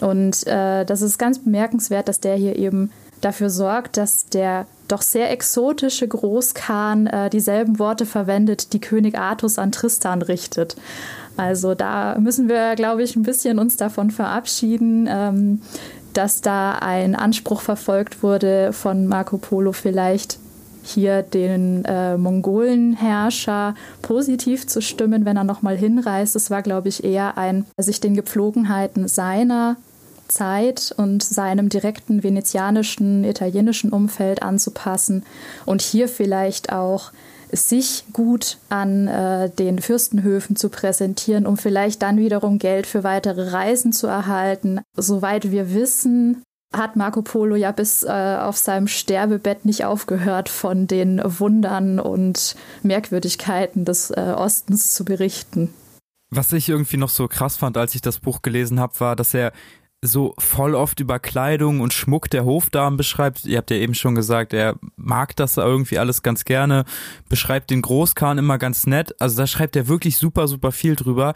Und 0.00 0.46
äh, 0.46 0.86
das 0.86 1.02
ist 1.02 1.18
ganz 1.18 1.40
bemerkenswert, 1.40 2.08
dass 2.08 2.20
der 2.20 2.36
hier 2.36 2.56
eben 2.56 2.90
dafür 3.20 3.50
sorgt, 3.50 3.98
dass 3.98 4.24
der 4.30 4.64
doch 4.88 5.02
sehr 5.02 5.30
exotische 5.30 6.08
Großkhan 6.08 7.06
äh, 7.08 7.28
dieselben 7.28 7.78
Worte 7.78 8.06
verwendet, 8.06 8.72
die 8.72 8.80
König 8.80 9.18
Artus 9.18 9.58
an 9.58 9.70
Tristan 9.70 10.22
richtet. 10.22 10.76
Also 11.36 11.74
da 11.74 12.16
müssen 12.18 12.48
wir, 12.48 12.74
glaube 12.74 13.02
ich, 13.02 13.16
ein 13.16 13.22
bisschen 13.22 13.58
uns 13.58 13.76
davon 13.76 14.10
verabschieden, 14.10 15.06
ähm, 15.10 15.60
dass 16.14 16.40
da 16.40 16.78
ein 16.78 17.14
Anspruch 17.14 17.60
verfolgt 17.60 18.22
wurde 18.22 18.72
von 18.72 19.06
Marco 19.06 19.36
Polo 19.36 19.72
vielleicht 19.72 20.38
hier 20.88 21.22
den 21.22 21.84
äh, 21.84 22.16
Mongolenherrscher 22.16 23.74
positiv 24.02 24.66
zu 24.66 24.80
stimmen, 24.80 25.24
wenn 25.24 25.36
er 25.36 25.44
nochmal 25.44 25.76
hinreist. 25.76 26.36
Es 26.36 26.50
war, 26.50 26.62
glaube 26.62 26.88
ich, 26.88 27.04
eher 27.04 27.38
ein, 27.38 27.66
sich 27.76 28.00
den 28.00 28.14
Gepflogenheiten 28.14 29.08
seiner 29.08 29.76
Zeit 30.28 30.94
und 30.96 31.22
seinem 31.22 31.68
direkten 31.68 32.22
venezianischen, 32.22 33.24
italienischen 33.24 33.90
Umfeld 33.90 34.42
anzupassen 34.42 35.24
und 35.64 35.80
hier 35.82 36.08
vielleicht 36.08 36.72
auch 36.72 37.12
sich 37.50 38.04
gut 38.12 38.58
an 38.68 39.08
äh, 39.08 39.50
den 39.50 39.78
Fürstenhöfen 39.78 40.56
zu 40.56 40.68
präsentieren, 40.68 41.46
um 41.46 41.56
vielleicht 41.56 42.02
dann 42.02 42.18
wiederum 42.18 42.58
Geld 42.58 42.86
für 42.86 43.04
weitere 43.04 43.50
Reisen 43.50 43.92
zu 43.92 44.06
erhalten. 44.06 44.80
Soweit 44.94 45.50
wir 45.50 45.72
wissen, 45.72 46.42
hat 46.72 46.96
Marco 46.96 47.22
Polo 47.22 47.56
ja 47.56 47.72
bis 47.72 48.02
äh, 48.02 48.36
auf 48.40 48.56
seinem 48.56 48.88
Sterbebett 48.88 49.64
nicht 49.64 49.84
aufgehört, 49.84 50.48
von 50.48 50.86
den 50.86 51.20
Wundern 51.24 51.98
und 51.98 52.56
Merkwürdigkeiten 52.82 53.84
des 53.84 54.10
äh, 54.10 54.34
Ostens 54.36 54.92
zu 54.92 55.04
berichten. 55.04 55.72
Was 56.30 56.52
ich 56.52 56.68
irgendwie 56.68 56.98
noch 56.98 57.08
so 57.08 57.26
krass 57.26 57.56
fand, 57.56 57.78
als 57.78 57.94
ich 57.94 58.02
das 58.02 58.18
Buch 58.18 58.42
gelesen 58.42 58.80
habe, 58.80 59.00
war, 59.00 59.16
dass 59.16 59.32
er 59.32 59.52
so 60.02 60.34
voll 60.38 60.74
oft 60.74 61.00
über 61.00 61.18
Kleidung 61.18 61.80
und 61.80 61.92
Schmuck 61.92 62.30
der 62.30 62.44
Hofdamen 62.44 62.96
beschreibt. 62.96 63.44
Ihr 63.46 63.58
habt 63.58 63.70
ja 63.70 63.78
eben 63.78 63.94
schon 63.94 64.14
gesagt, 64.14 64.52
er 64.52 64.76
mag 64.96 65.34
das 65.36 65.56
irgendwie 65.56 65.98
alles 65.98 66.22
ganz 66.22 66.44
gerne, 66.44 66.84
beschreibt 67.28 67.70
den 67.70 67.82
Großkhan 67.82 68.38
immer 68.38 68.58
ganz 68.58 68.86
nett. 68.86 69.14
Also 69.20 69.38
da 69.38 69.46
schreibt 69.46 69.74
er 69.74 69.88
wirklich 69.88 70.16
super, 70.18 70.46
super 70.46 70.70
viel 70.70 70.94
drüber. 70.94 71.34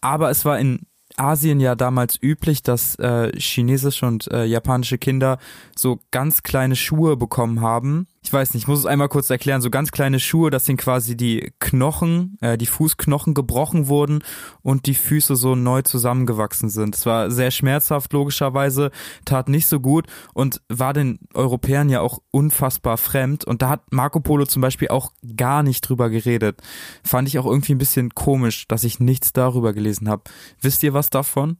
Aber 0.00 0.30
es 0.30 0.44
war 0.44 0.60
in 0.60 0.86
Asien 1.16 1.60
ja 1.60 1.74
damals 1.74 2.20
üblich, 2.20 2.62
dass 2.62 2.96
äh, 2.96 3.32
chinesische 3.38 4.06
und 4.06 4.30
äh, 4.30 4.44
japanische 4.44 4.98
Kinder 4.98 5.38
so 5.76 6.00
ganz 6.10 6.42
kleine 6.42 6.76
Schuhe 6.76 7.16
bekommen 7.16 7.60
haben. 7.60 8.06
Ich 8.24 8.32
weiß 8.32 8.54
nicht, 8.54 8.62
ich 8.62 8.68
muss 8.68 8.78
es 8.78 8.86
einmal 8.86 9.10
kurz 9.10 9.28
erklären. 9.28 9.60
So 9.60 9.68
ganz 9.68 9.90
kleine 9.92 10.18
Schuhe, 10.18 10.50
das 10.50 10.64
sind 10.64 10.78
quasi 10.78 11.14
die 11.14 11.52
Knochen, 11.60 12.38
äh, 12.40 12.56
die 12.56 12.66
Fußknochen 12.66 13.34
gebrochen 13.34 13.86
wurden 13.88 14.24
und 14.62 14.86
die 14.86 14.94
Füße 14.94 15.36
so 15.36 15.54
neu 15.54 15.82
zusammengewachsen 15.82 16.70
sind. 16.70 16.96
Es 16.96 17.04
war 17.04 17.30
sehr 17.30 17.50
schmerzhaft, 17.50 18.14
logischerweise, 18.14 18.90
tat 19.26 19.50
nicht 19.50 19.66
so 19.66 19.78
gut 19.78 20.06
und 20.32 20.62
war 20.70 20.94
den 20.94 21.18
Europäern 21.34 21.90
ja 21.90 22.00
auch 22.00 22.20
unfassbar 22.30 22.96
fremd. 22.96 23.44
Und 23.44 23.60
da 23.60 23.68
hat 23.68 23.92
Marco 23.92 24.20
Polo 24.20 24.46
zum 24.46 24.62
Beispiel 24.62 24.88
auch 24.88 25.12
gar 25.36 25.62
nicht 25.62 25.82
drüber 25.82 26.08
geredet. 26.08 26.62
Fand 27.04 27.28
ich 27.28 27.38
auch 27.38 27.46
irgendwie 27.46 27.74
ein 27.74 27.78
bisschen 27.78 28.14
komisch, 28.14 28.66
dass 28.68 28.84
ich 28.84 29.00
nichts 29.00 29.34
darüber 29.34 29.74
gelesen 29.74 30.08
habe. 30.08 30.22
Wisst 30.62 30.82
ihr 30.82 30.94
was 30.94 31.10
davon? 31.10 31.58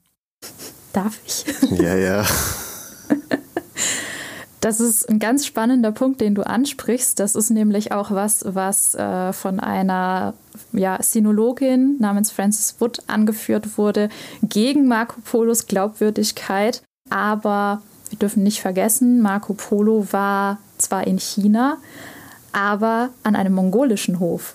Darf 0.94 1.18
ich? 1.26 1.44
Ja, 1.78 1.94
ja. 1.94 2.24
Das 4.64 4.80
ist 4.80 5.10
ein 5.10 5.18
ganz 5.18 5.44
spannender 5.44 5.92
Punkt, 5.92 6.22
den 6.22 6.34
du 6.34 6.40
ansprichst. 6.40 7.20
Das 7.20 7.34
ist 7.34 7.50
nämlich 7.50 7.92
auch 7.92 8.10
was, 8.12 8.46
was 8.48 8.94
äh, 8.94 9.34
von 9.34 9.60
einer 9.60 10.32
ja, 10.72 10.96
Sinologin 11.02 11.96
namens 11.98 12.30
Frances 12.30 12.76
Wood 12.78 13.00
angeführt 13.06 13.76
wurde 13.76 14.08
gegen 14.42 14.88
Marco 14.88 15.20
Polos 15.22 15.66
Glaubwürdigkeit. 15.66 16.82
Aber 17.10 17.82
wir 18.08 18.18
dürfen 18.18 18.42
nicht 18.42 18.62
vergessen, 18.62 19.20
Marco 19.20 19.52
Polo 19.52 20.06
war 20.12 20.58
zwar 20.78 21.06
in 21.06 21.18
China, 21.18 21.76
aber 22.52 23.10
an 23.22 23.36
einem 23.36 23.52
mongolischen 23.52 24.18
Hof. 24.18 24.54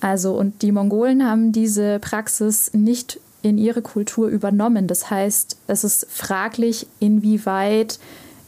Also, 0.00 0.36
und 0.36 0.62
die 0.62 0.72
Mongolen 0.72 1.24
haben 1.24 1.52
diese 1.52 2.00
Praxis 2.00 2.72
nicht 2.74 3.20
in 3.42 3.56
ihre 3.56 3.82
Kultur 3.82 4.26
übernommen. 4.26 4.88
Das 4.88 5.10
heißt, 5.10 5.58
es 5.68 5.84
ist 5.84 6.08
fraglich, 6.10 6.88
inwieweit 6.98 8.00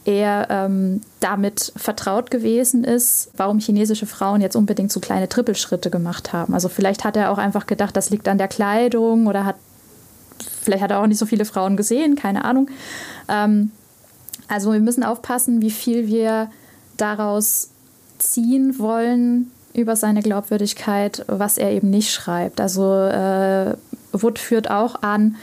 er 0.07 0.47
ähm, 0.49 1.01
damit 1.19 1.73
vertraut 1.75 2.31
gewesen 2.31 2.85
ist, 2.85 3.29
warum 3.35 3.59
chinesische 3.59 4.05
Frauen 4.05 4.39
jetzt 4.39 4.55
unbedingt 4.55 4.89
so 4.89 5.01
kleine 5.01 5.27
Trippelschritte 5.27 5.89
gemacht 5.89 6.31
haben. 6.31 6.53
Also 6.53 6.69
vielleicht 6.69 7.03
hat 7.03 7.17
er 7.17 7.29
auch 7.29 7.37
einfach 7.37 7.67
gedacht, 7.67 7.97
das 7.97 8.09
liegt 8.09 8.29
an 8.29 8.37
der 8.37 8.47
Kleidung 8.47 9.27
oder 9.27 9.43
hat, 9.43 9.57
vielleicht 10.61 10.81
hat 10.81 10.91
er 10.91 11.01
auch 11.01 11.07
nicht 11.07 11.17
so 11.17 11.25
viele 11.25 11.43
Frauen 11.43 11.75
gesehen, 11.75 12.15
keine 12.15 12.45
Ahnung. 12.45 12.69
Ähm, 13.27 13.71
also 14.47 14.71
wir 14.71 14.79
müssen 14.79 15.03
aufpassen, 15.03 15.61
wie 15.61 15.71
viel 15.71 16.07
wir 16.07 16.49
daraus 16.95 17.71
ziehen 18.17 18.79
wollen 18.79 19.51
über 19.73 19.97
seine 19.97 20.21
Glaubwürdigkeit, 20.21 21.25
was 21.27 21.57
er 21.57 21.71
eben 21.71 21.89
nicht 21.89 22.13
schreibt. 22.13 22.61
Also 22.61 22.93
äh, 22.93 23.75
Wood 24.13 24.39
führt 24.39 24.71
auch 24.71 25.03
an, 25.03 25.35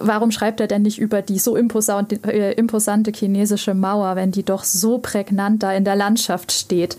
warum 0.00 0.30
schreibt 0.30 0.60
er 0.60 0.66
denn 0.66 0.82
nicht 0.82 0.98
über 0.98 1.22
die 1.22 1.38
so 1.38 1.56
imposante, 1.56 2.16
äh, 2.24 2.52
imposante 2.54 3.12
chinesische 3.12 3.74
Mauer, 3.74 4.16
wenn 4.16 4.30
die 4.30 4.44
doch 4.44 4.64
so 4.64 4.98
prägnant 4.98 5.62
da 5.62 5.72
in 5.72 5.84
der 5.84 5.96
Landschaft 5.96 6.52
steht? 6.52 6.96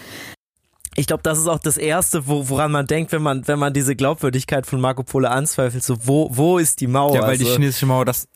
Ich 0.95 1.07
glaube, 1.07 1.23
das 1.23 1.37
ist 1.37 1.47
auch 1.47 1.59
das 1.59 1.77
Erste, 1.77 2.27
wo, 2.27 2.49
woran 2.49 2.71
man 2.71 2.85
denkt, 2.87 3.11
wenn 3.11 3.21
man, 3.21 3.47
wenn 3.47 3.59
man 3.59 3.73
diese 3.73 3.95
Glaubwürdigkeit 3.95 4.65
von 4.65 4.81
Marco 4.81 5.03
Polo 5.03 5.29
anzweifelt. 5.29 5.83
So, 5.83 5.95
wo, 6.03 6.29
wo 6.31 6.57
ist 6.57 6.81
die 6.81 6.87
Mauer? 6.87 7.15
Ja, 7.15 7.21
weil 7.21 7.29
also, 7.29 7.45
die 7.45 7.51
chinesische 7.51 7.85
Mauer 7.85 8.05
das 8.05 8.27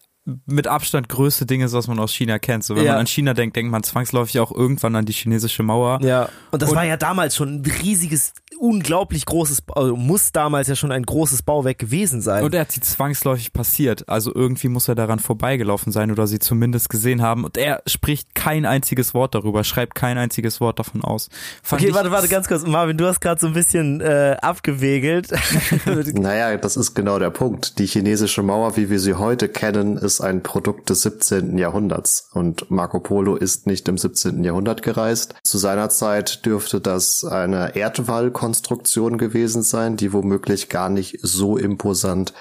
mit 0.46 0.68
Abstand 0.68 1.10
größte 1.10 1.46
Ding 1.46 1.62
ist, 1.62 1.74
was 1.74 1.88
man 1.88 2.00
aus 2.00 2.14
China 2.14 2.40
kennt. 2.40 2.64
So, 2.64 2.76
wenn 2.76 2.86
Ja. 2.86 2.94
man 2.94 3.02
an 3.02 3.08
China 3.08 3.34
denkt, 3.34 3.56
denkt 3.58 3.72
man 3.72 3.84
zwangsläufig 3.84 4.40
auch 4.40 4.52
irgendwann 4.54 4.96
an 4.96 5.06
die 5.06 5.12
chinesische 5.14 5.64
Mauer. 5.64 6.00
Ja, 6.02 6.30
und 6.52 6.62
das 6.62 6.70
Und- 6.70 6.76
war 6.78 6.86
ja 6.86 6.96
damals 6.96 7.36
schon 7.36 7.56
ein 7.56 7.66
riesiges, 7.84 8.34
unglaublich 8.58 9.26
großes, 9.26 9.64
also 9.76 9.98
muss 9.98 10.32
damals 10.32 10.70
ja 10.70 10.76
schon 10.76 10.94
ein 10.94 11.04
großes 11.04 11.42
Bauwerk 11.42 11.78
gewesen 11.80 12.22
sein. 12.22 12.44
Und 12.46 12.54
er 12.56 12.62
hat 12.62 12.72
sie 12.72 12.80
zwangsläufig 12.80 13.52
passiert. 13.52 14.08
Also 14.08 14.34
irgendwie 14.34 14.70
muss 14.70 14.88
er 14.88 14.96
daran 14.96 15.20
vorbeigelaufen 15.20 15.92
sein 15.92 16.10
oder 16.12 16.26
sie 16.28 16.40
zumindest 16.40 16.88
gesehen 16.90 17.22
haben. 17.22 17.44
Und 17.44 17.58
er 17.58 17.82
spricht 17.86 18.34
kein 18.34 18.66
einziges 18.66 19.14
Wort 19.14 19.36
darüber, 19.36 19.66
schreibt 19.66 19.96
kein 19.96 20.18
einziges 20.18 20.62
Wort 20.62 20.80
davon 20.80 21.04
aus. 21.04 21.28
Fand 21.62 21.82
okay, 21.82 21.94
warte, 21.94 22.12
warte, 22.12 22.30
ganz 22.30 22.48
kurz. 22.48 22.66
Marvin, 22.66 22.98
du 22.98 23.06
hast 23.08 23.20
gerade 23.20 23.42
so 23.42 23.48
ein 23.48 23.54
bisschen 23.54 24.00
äh, 24.00 24.38
abgewegelt. 24.42 25.28
Naja, 26.14 26.56
das 26.58 26.78
ist 26.78 26.94
genau 26.94 27.20
der 27.20 27.32
Punkt. 27.32 27.80
Die 27.80 27.86
chinesische 27.88 28.44
Mauer, 28.44 28.78
wie 28.78 28.90
wir 28.90 29.00
sie 29.00 29.16
heute 29.16 29.50
kennen, 29.50 29.98
ist 29.98 30.13
ein 30.22 30.44
Produkt 30.44 30.90
des 30.90 31.04
17. 31.04 31.58
Jahrhunderts. 31.58 32.30
Und 32.34 32.70
Marco 32.70 33.00
Polo 33.00 33.36
ist 33.36 33.68
nicht 33.68 33.88
im 33.88 33.98
17. 33.98 34.44
Jahrhundert 34.44 34.82
gereist. 34.82 35.36
Zu 35.44 35.58
seiner 35.58 35.90
Zeit 35.90 36.46
dürfte 36.46 36.82
das 36.82 37.24
eine 37.24 37.76
Erdwallkonstruktion 37.76 39.18
gewesen 39.18 39.64
sein, 39.64 39.98
die 39.98 40.14
womöglich 40.14 40.70
gar 40.70 40.90
nicht 40.90 41.20
so 41.22 41.58
imposant 41.58 42.34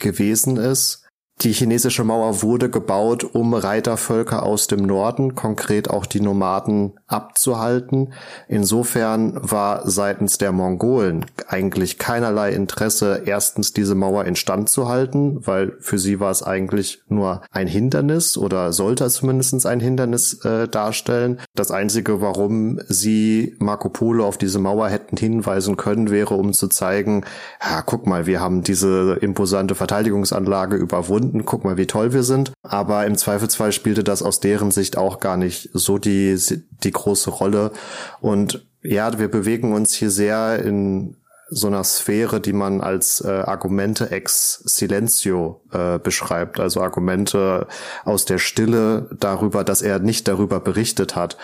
gewesen 0.00 0.56
ist. 0.56 1.07
Die 1.42 1.52
chinesische 1.52 2.02
Mauer 2.02 2.42
wurde 2.42 2.68
gebaut, 2.68 3.22
um 3.22 3.54
Reitervölker 3.54 4.42
aus 4.42 4.66
dem 4.66 4.80
Norden, 4.80 5.36
konkret 5.36 5.88
auch 5.88 6.04
die 6.04 6.20
Nomaden, 6.20 6.94
abzuhalten. 7.06 8.12
Insofern 8.48 9.38
war 9.40 9.88
seitens 9.88 10.38
der 10.38 10.50
Mongolen 10.50 11.26
eigentlich 11.46 11.98
keinerlei 11.98 12.50
Interesse, 12.50 13.22
erstens 13.24 13.72
diese 13.72 13.94
Mauer 13.94 14.24
instand 14.24 14.68
zu 14.68 14.88
halten, 14.88 15.46
weil 15.46 15.76
für 15.78 15.98
sie 15.98 16.18
war 16.18 16.32
es 16.32 16.42
eigentlich 16.42 17.02
nur 17.08 17.42
ein 17.52 17.68
Hindernis 17.68 18.36
oder 18.36 18.72
sollte 18.72 19.04
es 19.04 19.14
zumindest 19.14 19.64
ein 19.64 19.78
Hindernis 19.78 20.44
äh, 20.44 20.66
darstellen. 20.66 21.38
Das 21.54 21.70
Einzige, 21.70 22.20
warum 22.20 22.80
sie 22.88 23.54
Marco 23.60 23.90
Polo 23.90 24.26
auf 24.26 24.38
diese 24.38 24.58
Mauer 24.58 24.88
hätten 24.88 25.16
hinweisen 25.16 25.76
können, 25.76 26.10
wäre, 26.10 26.34
um 26.34 26.52
zu 26.52 26.66
zeigen, 26.66 27.24
ja, 27.62 27.80
guck 27.82 28.08
mal, 28.08 28.26
wir 28.26 28.40
haben 28.40 28.64
diese 28.64 29.18
imposante 29.20 29.76
Verteidigungsanlage 29.76 30.76
überwunden, 30.76 31.27
guck 31.44 31.64
mal, 31.64 31.76
wie 31.76 31.86
toll 31.86 32.12
wir 32.12 32.22
sind. 32.22 32.52
Aber 32.62 33.06
im 33.06 33.16
Zweifelsfall 33.16 33.72
spielte 33.72 34.04
das 34.04 34.22
aus 34.22 34.40
deren 34.40 34.70
Sicht 34.70 34.96
auch 34.96 35.20
gar 35.20 35.36
nicht 35.36 35.70
so 35.72 35.98
die, 35.98 36.36
die 36.84 36.90
große 36.90 37.30
Rolle. 37.30 37.72
Und 38.20 38.66
ja, 38.82 39.18
wir 39.18 39.28
bewegen 39.28 39.72
uns 39.72 39.92
hier 39.94 40.10
sehr 40.10 40.62
in 40.64 41.16
so 41.50 41.66
einer 41.66 41.84
Sphäre, 41.84 42.40
die 42.40 42.52
man 42.52 42.80
als 42.80 43.22
äh, 43.22 43.28
Argumente 43.28 44.10
ex 44.10 44.62
silencio 44.66 45.62
äh, 45.72 45.98
beschreibt, 45.98 46.60
also 46.60 46.82
Argumente 46.82 47.66
aus 48.04 48.26
der 48.26 48.38
Stille 48.38 49.08
darüber, 49.18 49.64
dass 49.64 49.80
er 49.80 49.98
nicht 49.98 50.28
darüber 50.28 50.60
berichtet 50.60 51.16
hat. 51.16 51.38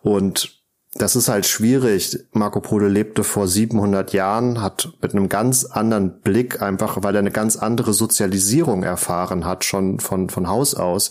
Und 0.00 0.57
das 0.98 1.16
ist 1.16 1.28
halt 1.28 1.46
schwierig. 1.46 2.18
Marco 2.32 2.60
Polo 2.60 2.88
lebte 2.88 3.24
vor 3.24 3.48
700 3.48 4.12
Jahren, 4.12 4.60
hat 4.60 4.90
mit 5.00 5.12
einem 5.12 5.28
ganz 5.28 5.64
anderen 5.64 6.20
Blick 6.20 6.60
einfach, 6.60 7.02
weil 7.02 7.14
er 7.14 7.20
eine 7.20 7.30
ganz 7.30 7.56
andere 7.56 7.94
Sozialisierung 7.94 8.82
erfahren 8.82 9.44
hat, 9.44 9.64
schon 9.64 10.00
von, 10.00 10.28
von 10.28 10.48
Haus 10.48 10.74
aus, 10.74 11.10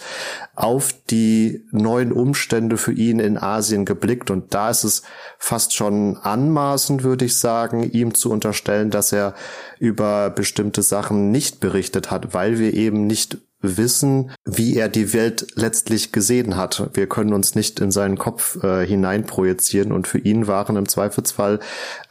auf 0.56 0.94
die 1.10 1.66
neuen 1.72 2.12
Umstände 2.12 2.78
für 2.78 2.92
ihn 2.92 3.20
in 3.20 3.38
Asien 3.38 3.86
geblickt. 3.86 4.30
Und 4.30 4.54
da 4.54 4.70
ist 4.70 4.84
es 4.84 5.04
fast 5.40 5.74
schon 5.74 6.18
anmaßend, 6.18 7.04
würde 7.04 7.26
ich 7.26 7.38
sagen, 7.38 7.90
ihm 7.92 8.14
zu 8.14 8.32
unterstellen, 8.32 8.92
dass 8.92 9.12
er 9.12 9.34
über 9.80 10.30
bestimmte 10.30 10.82
Sachen 10.82 11.32
nicht 11.32 11.60
berichtet 11.60 12.12
hat, 12.12 12.34
weil 12.34 12.60
wir 12.60 12.74
eben 12.74 13.08
nicht 13.08 13.38
wissen, 13.62 14.32
wie 14.46 14.76
er 14.76 14.90
die 14.90 15.14
Welt 15.14 15.48
letztlich 15.56 16.12
gesehen 16.12 16.56
hat. 16.56 16.90
Wir 16.94 17.08
können 17.08 17.34
uns 17.34 17.56
nicht 17.56 17.80
in 17.80 17.92
seinen 17.92 18.18
Kopf 18.18 18.64
äh, 18.64 18.86
hineinprojizieren 18.86 19.92
und 19.92 20.08
für 20.08 20.20
ihn 20.20 20.48
waren 20.48 20.76
im 20.76 20.88
Zweifelsfall 20.88 21.60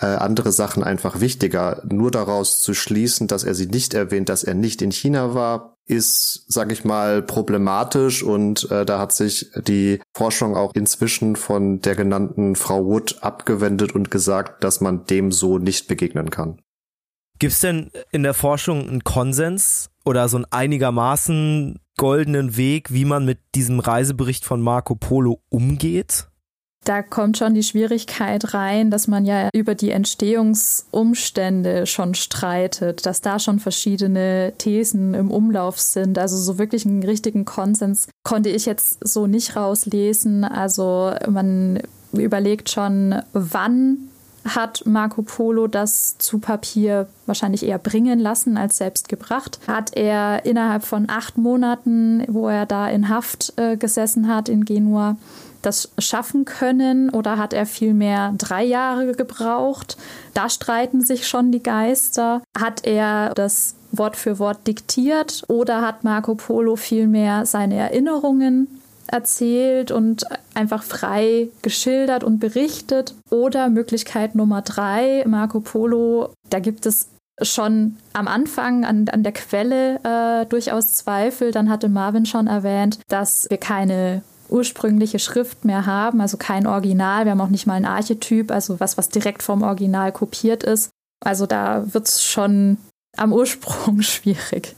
äh, 0.01 0.07
andere 0.07 0.53
Sachen 0.53 0.83
einfach 0.83 1.21
wichtiger. 1.21 1.83
Nur 1.89 2.11
daraus 2.11 2.61
zu 2.61 2.75
schließen, 2.75 3.29
dass 3.29 3.45
er 3.45 3.55
sie 3.55 3.67
nicht 3.67 3.95
erwähnt, 3.95 4.29
dass 4.29 4.45
er 4.45 4.55
nicht 4.55 4.83
in 4.83 4.91
China 4.91 5.35
war, 5.35 5.77
ist, 5.87 6.45
sage 6.49 6.73
ich 6.73 6.85
mal, 6.85 7.23
problematisch 7.23 8.23
und 8.23 8.69
äh, 8.71 8.85
da 8.85 8.99
hat 8.99 9.13
sich 9.13 9.53
die 9.57 10.01
Forschung 10.15 10.57
auch 10.57 10.73
inzwischen 10.75 11.37
von 11.37 11.81
der 11.81 11.95
genannten 11.95 12.57
Frau 12.57 12.85
Wood 12.85 13.19
abgewendet 13.21 13.95
und 13.95 14.11
gesagt, 14.11 14.65
dass 14.65 14.81
man 14.81 15.07
dem 15.07 15.31
so 15.31 15.59
nicht 15.59 15.87
begegnen 15.87 16.31
kann. 16.31 16.61
Gibt 17.39 17.53
es 17.53 17.61
denn 17.61 17.91
in 18.13 18.23
der 18.23 18.35
Forschung 18.35 18.89
einen 18.89 19.05
Konsens 19.05 19.91
oder 20.05 20.29
so 20.29 20.39
einen 20.39 20.47
einigermaßen 20.51 21.79
goldenen 21.99 22.57
Weg, 22.57 22.93
wie 22.93 23.05
man 23.05 23.25
mit 23.25 23.39
diesem 23.55 23.81
Reisebericht 23.81 24.45
von 24.45 24.61
Marco 24.61 24.95
Polo 24.95 25.41
umgeht? 25.49 26.29
Da 26.85 27.03
kommt 27.03 27.37
schon 27.37 27.55
die 27.55 27.65
Schwierigkeit 27.65 28.55
rein, 28.55 28.93
dass 28.93 29.09
man 29.09 29.25
ja 29.27 29.49
über 29.53 29.75
die 29.75 29.91
Entstehungsumstände 29.91 31.85
schon 31.85 32.15
streitet, 32.15 33.07
dass 33.07 33.21
da 33.21 33.41
schon 33.41 33.59
verschiedene 33.59 34.53
Thesen 34.57 35.13
im 35.13 35.33
Umlauf 35.33 35.81
sind. 35.81 36.17
Also 36.17 36.37
so 36.37 36.61
wirklich 36.61 36.87
einen 36.87 37.03
richtigen 37.03 37.45
Konsens 37.45 38.07
konnte 38.23 38.51
ich 38.51 38.67
jetzt 38.67 38.99
so 39.05 39.27
nicht 39.27 39.57
rauslesen. 39.57 40.45
Also 40.45 41.13
man 41.29 41.83
überlegt 42.13 42.71
schon, 42.71 43.21
wann 43.33 44.09
hat 44.47 44.83
Marco 44.87 45.23
Polo 45.23 45.67
das 45.67 46.19
zu 46.19 46.39
Papier 46.39 47.09
wahrscheinlich 47.27 47.65
eher 47.65 47.79
bringen 47.79 48.19
lassen 48.19 48.57
als 48.57 48.77
selbst 48.77 49.09
gebracht. 49.09 49.59
Hat 49.67 49.97
er 49.97 50.45
innerhalb 50.45 50.85
von 50.85 51.09
acht 51.09 51.37
Monaten, 51.39 52.25
wo 52.29 52.49
er 52.49 52.67
da 52.67 52.89
in 52.89 53.09
Haft 53.09 53.53
äh, 53.57 53.77
gesessen 53.77 54.29
hat 54.29 54.49
in 54.49 54.65
Genua, 54.65 55.17
das 55.63 55.91
schaffen 55.99 56.45
können 56.45 57.11
oder 57.11 57.39
hat 57.39 57.53
er 57.53 57.67
vielmehr 57.67 58.33
drei 58.39 58.65
Jahre 58.65 59.13
gebraucht? 59.13 59.97
Da 60.33 60.49
streiten 60.49 61.05
sich 61.05 61.27
schon 61.27 61.51
die 61.51 61.63
Geister. 61.63 62.43
Hat 62.57 62.87
er 62.87 63.35
das 63.35 63.75
Wort 63.91 64.17
für 64.17 64.39
Wort 64.39 64.67
diktiert 64.67 65.45
oder 65.49 65.83
hat 65.83 66.05
Marco 66.05 66.35
Polo 66.35 66.77
vielmehr 66.77 67.47
seine 67.47 67.77
Erinnerungen 67.77 68.76
erzählt 69.09 69.91
und 69.91 70.25
einfach 70.55 70.83
frei 70.83 71.49
geschildert 71.63 72.25
und 72.25 72.39
berichtet. 72.39 73.15
Oder 73.31 73.69
Möglichkeit 73.69 74.35
Nummer 74.35 74.63
drei, 74.63 75.25
Marco 75.27 75.61
Polo, 75.61 76.33
da 76.51 76.59
gibt 76.59 76.87
es 76.87 77.09
schon 77.43 77.97
am 78.13 78.29
Anfang 78.29 78.85
an, 78.85 79.09
an 79.09 79.23
der 79.23 79.33
Quelle 79.33 80.01
äh, 80.03 80.47
durchaus 80.47 80.95
Zweifel. 80.95 81.51
Dann 81.51 81.69
hatte 81.69 81.89
Marvin 81.89 82.27
schon 82.27 82.47
erwähnt, 82.47 82.99
dass 83.09 83.47
wir 83.51 83.59
keine 83.59 84.23
ursprüngliche 84.49 85.19
Schrift 85.19 85.65
mehr 85.65 85.87
haben, 85.87 86.21
also 86.21 86.37
kein 86.37 86.67
Original. 86.67 87.25
Wir 87.25 87.33
haben 87.33 87.41
auch 87.41 87.49
nicht 87.49 87.67
mal 87.67 87.75
ein 87.75 87.85
Archetyp, 87.85 88.51
also 88.51 88.81
was, 88.81 88.97
was 88.97 89.09
direkt 89.09 89.43
vom 89.43 89.63
Original 89.63 90.13
kopiert 90.13 90.63
ist. 90.63 90.91
Also 91.21 91.47
da 91.47 91.93
wird 91.93 92.09
es 92.09 92.23
schon 92.23 92.79
am 93.17 93.33
Ursprung 93.33 94.03
schwierig. 94.03 94.77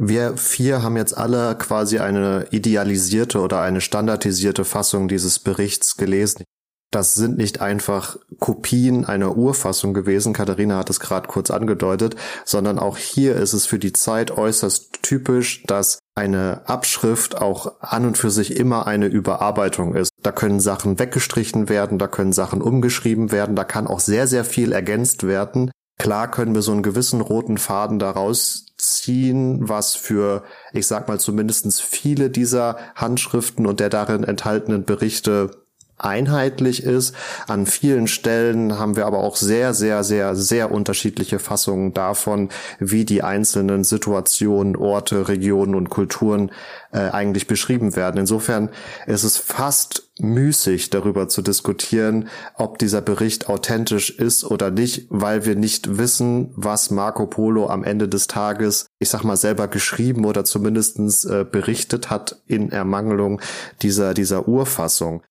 Wir 0.00 0.36
vier 0.36 0.84
haben 0.84 0.96
jetzt 0.96 1.18
alle 1.18 1.56
quasi 1.56 1.98
eine 1.98 2.46
idealisierte 2.52 3.40
oder 3.40 3.60
eine 3.60 3.80
standardisierte 3.80 4.64
Fassung 4.64 5.08
dieses 5.08 5.40
Berichts 5.40 5.96
gelesen. 5.96 6.44
Das 6.92 7.14
sind 7.14 7.36
nicht 7.36 7.60
einfach 7.60 8.16
Kopien 8.38 9.04
einer 9.04 9.36
Urfassung 9.36 9.92
gewesen, 9.92 10.32
Katharina 10.32 10.78
hat 10.78 10.88
es 10.88 11.00
gerade 11.00 11.28
kurz 11.28 11.50
angedeutet, 11.50 12.16
sondern 12.46 12.78
auch 12.78 12.96
hier 12.96 13.36
ist 13.36 13.52
es 13.52 13.66
für 13.66 13.78
die 13.78 13.92
Zeit 13.92 14.30
äußerst 14.30 15.02
typisch, 15.02 15.64
dass 15.64 15.98
eine 16.14 16.62
Abschrift 16.66 17.36
auch 17.36 17.80
an 17.80 18.06
und 18.06 18.16
für 18.16 18.30
sich 18.30 18.56
immer 18.56 18.86
eine 18.86 19.06
Überarbeitung 19.06 19.94
ist. 19.94 20.12
Da 20.22 20.32
können 20.32 20.60
Sachen 20.60 20.98
weggestrichen 20.98 21.68
werden, 21.68 21.98
da 21.98 22.06
können 22.06 22.32
Sachen 22.32 22.62
umgeschrieben 22.62 23.32
werden, 23.32 23.56
da 23.56 23.64
kann 23.64 23.86
auch 23.86 24.00
sehr, 24.00 24.26
sehr 24.26 24.44
viel 24.44 24.72
ergänzt 24.72 25.26
werden. 25.26 25.70
Klar 25.98 26.30
können 26.30 26.54
wir 26.54 26.62
so 26.62 26.72
einen 26.72 26.82
gewissen 26.82 27.20
roten 27.20 27.58
Faden 27.58 27.98
daraus 27.98 28.67
ziehen, 28.96 29.68
was 29.68 29.94
für, 29.94 30.42
ich 30.72 30.86
sag 30.86 31.08
mal, 31.08 31.20
zumindestens 31.20 31.80
viele 31.80 32.30
dieser 32.30 32.78
Handschriften 32.94 33.66
und 33.66 33.80
der 33.80 33.90
darin 33.90 34.24
enthaltenen 34.24 34.84
Berichte 34.84 35.50
einheitlich 35.98 36.82
ist. 36.82 37.14
An 37.46 37.66
vielen 37.66 38.08
Stellen 38.08 38.78
haben 38.78 38.96
wir 38.96 39.06
aber 39.06 39.18
auch 39.18 39.36
sehr, 39.36 39.74
sehr, 39.74 40.04
sehr, 40.04 40.34
sehr 40.36 40.70
unterschiedliche 40.70 41.38
Fassungen 41.38 41.94
davon, 41.94 42.48
wie 42.78 43.04
die 43.04 43.22
einzelnen 43.22 43.84
Situationen, 43.84 44.76
Orte, 44.76 45.28
Regionen 45.28 45.74
und 45.74 45.90
Kulturen 45.90 46.50
äh, 46.92 46.98
eigentlich 46.98 47.46
beschrieben 47.46 47.96
werden. 47.96 48.18
Insofern 48.18 48.70
ist 49.06 49.24
es 49.24 49.36
fast 49.36 50.08
müßig 50.20 50.90
darüber 50.90 51.28
zu 51.28 51.42
diskutieren, 51.42 52.28
ob 52.54 52.78
dieser 52.78 53.00
Bericht 53.00 53.48
authentisch 53.48 54.10
ist 54.10 54.44
oder 54.44 54.70
nicht, 54.70 55.06
weil 55.10 55.44
wir 55.44 55.54
nicht 55.54 55.98
wissen, 55.98 56.50
was 56.56 56.90
Marco 56.90 57.26
Polo 57.26 57.68
am 57.68 57.84
Ende 57.84 58.08
des 58.08 58.26
Tages, 58.26 58.86
ich 58.98 59.08
sag 59.10 59.22
mal, 59.22 59.36
selber 59.36 59.68
geschrieben 59.68 60.24
oder 60.24 60.44
zumindestens 60.44 61.24
äh, 61.24 61.44
berichtet 61.44 62.10
hat 62.10 62.40
in 62.46 62.70
Ermangelung 62.70 63.40
dieser, 63.82 64.14
dieser 64.14 64.48
Urfassung. 64.48 65.22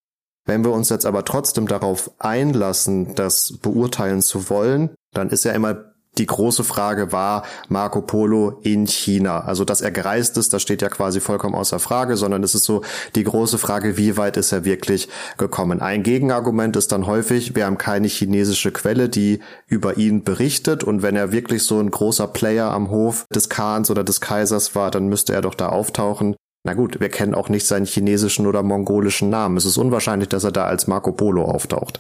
Wenn 0.47 0.63
wir 0.63 0.71
uns 0.71 0.89
jetzt 0.89 1.05
aber 1.05 1.23
trotzdem 1.23 1.67
darauf 1.67 2.09
einlassen, 2.17 3.13
das 3.13 3.53
beurteilen 3.61 4.21
zu 4.21 4.49
wollen, 4.49 4.89
dann 5.13 5.29
ist 5.29 5.45
ja 5.45 5.51
immer 5.51 5.93
die 6.17 6.25
große 6.25 6.63
Frage 6.63 7.11
war 7.11 7.43
Marco 7.69 8.01
Polo 8.01 8.59
in 8.63 8.87
China. 8.87 9.41
Also, 9.41 9.65
dass 9.65 9.81
er 9.81 9.91
gereist 9.91 10.37
ist, 10.37 10.53
das 10.53 10.61
steht 10.61 10.81
ja 10.81 10.89
quasi 10.89 11.19
vollkommen 11.19 11.55
außer 11.55 11.79
Frage, 11.79 12.17
sondern 12.17 12.43
es 12.43 12.55
ist 12.55 12.63
so 12.63 12.81
die 13.15 13.23
große 13.23 13.57
Frage, 13.57 13.97
wie 13.97 14.17
weit 14.17 14.37
ist 14.37 14.51
er 14.51 14.65
wirklich 14.65 15.09
gekommen. 15.37 15.81
Ein 15.81 16.03
Gegenargument 16.03 16.75
ist 16.75 16.91
dann 16.91 17.05
häufig, 17.05 17.55
wir 17.55 17.65
haben 17.65 17.77
keine 17.77 18.07
chinesische 18.07 18.71
Quelle, 18.71 19.09
die 19.09 19.39
über 19.67 19.97
ihn 19.97 20.23
berichtet. 20.23 20.83
Und 20.83 21.01
wenn 21.01 21.15
er 21.15 21.31
wirklich 21.31 21.63
so 21.63 21.79
ein 21.79 21.91
großer 21.91 22.27
Player 22.27 22.71
am 22.71 22.89
Hof 22.89 23.25
des 23.33 23.49
Khans 23.49 23.91
oder 23.91 24.03
des 24.03 24.21
Kaisers 24.21 24.75
war, 24.75 24.91
dann 24.91 25.07
müsste 25.07 25.33
er 25.33 25.41
doch 25.41 25.55
da 25.55 25.69
auftauchen. 25.69 26.35
Na 26.64 26.74
gut, 26.74 26.99
wir 26.99 27.10
kennen 27.10 27.34
auch 27.34 27.47
nicht 27.47 27.66
seinen 27.66 27.86
chinesischen 27.86 28.45
oder 28.45 28.62
mongolischen 28.62 29.30
Namen. 29.30 29.55
Es 29.55 29.64
ist 29.64 29.78
unwahrscheinlich, 29.78 30.28
dass 30.28 30.43
er 30.43 30.51
da 30.51 30.66
als 30.66 30.86
Marco 30.86 31.14
Polo 31.14 31.45
auftaucht. 31.45 31.99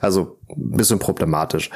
Also 0.00 0.38
bisschen 0.56 0.98
problematisch. 0.98 1.70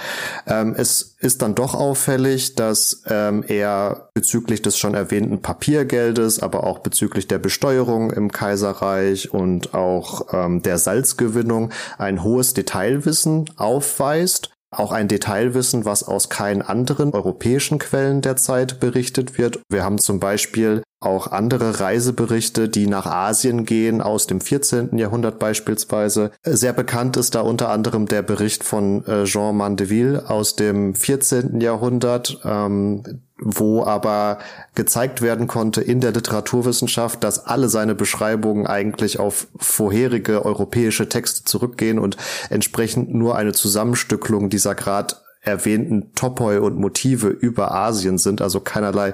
Ähm, 0.47 0.75
es 0.77 1.17
ist 1.21 1.43
dann 1.43 1.55
doch 1.55 1.75
auffällig, 1.75 2.57
dass 2.57 3.05
ähm, 3.07 3.45
er 3.47 4.09
bezüglich 4.15 4.61
des 4.63 4.77
schon 4.77 4.95
erwähnten 4.95 5.41
Papiergeldes, 5.41 6.43
aber 6.43 6.65
auch 6.65 6.81
bezüglich 6.81 7.29
der 7.29 7.39
Besteuerung 7.39 8.11
im 8.11 8.33
Kaiserreich 8.33 9.33
und 9.33 9.75
auch 9.75 10.33
ähm, 10.33 10.63
der 10.63 10.79
Salzgewinnung 10.79 11.71
ein 11.99 12.25
hohes 12.25 12.55
Detailwissen 12.55 13.51
aufweist 13.57 14.51
auch 14.75 14.91
ein 14.91 15.07
Detailwissen, 15.07 15.85
was 15.85 16.03
aus 16.03 16.31
keinen 16.31 16.63
anderen 16.63 17.13
europäischen 17.13 17.79
Quellen 17.79 18.23
der 18.23 18.37
Zeit 18.37 18.81
berichtet 18.81 19.37
wird. 19.37 19.61
Wir 19.69 19.85
haben 19.85 19.99
zum 19.99 20.19
Beispiel 20.19 20.83
auch 21.05 21.27
andere 21.27 21.81
Reiseberichte, 21.81 22.69
die 22.69 22.87
nach 22.87 23.07
Asien 23.07 23.65
gehen, 23.65 24.01
aus 24.01 24.27
dem 24.27 24.41
14. 24.41 24.97
Jahrhundert 24.97 25.39
beispielsweise. 25.39 26.31
Sehr 26.45 26.73
bekannt 26.73 27.17
ist 27.17 27.35
da 27.35 27.41
unter 27.41 27.69
anderem 27.69 28.07
der 28.07 28.23
Bericht 28.23 28.65
von 28.65 29.05
äh, 29.07 29.25
Jean 29.25 29.57
Mandeville 29.57 30.29
aus 30.29 30.57
dem 30.57 30.95
14. 30.95 31.61
Jahrhundert, 31.61 32.41
ähm, 32.45 33.23
wo 33.39 33.85
aber 33.85 34.39
gezeigt 34.75 35.21
werden 35.21 35.49
konnte 35.49 35.81
in 35.81 36.01
der 36.01 36.13
Literaturwissenschaft, 36.13 37.25
dass 37.25 37.47
alle 37.47 37.69
seine 37.69 37.95
Beschreibungen 37.95 38.67
eigentlich 38.67 39.19
auf 39.19 39.49
vorherige 39.57 40.45
europäische 40.45 41.09
Texte 41.09 41.45
zurückgehen 41.45 41.99
und 41.99 42.17
entsprechend 42.51 43.13
nur 43.13 43.37
eine 43.37 43.53
Zusammenstücklung 43.53 44.49
dieser 44.49 44.75
grad 44.75 45.23
erwähnten 45.43 46.13
Topoi 46.15 46.59
und 46.59 46.79
Motive 46.79 47.29
über 47.29 47.73
Asien 47.73 48.17
sind, 48.17 48.41
also 48.41 48.61
keinerlei 48.61 49.13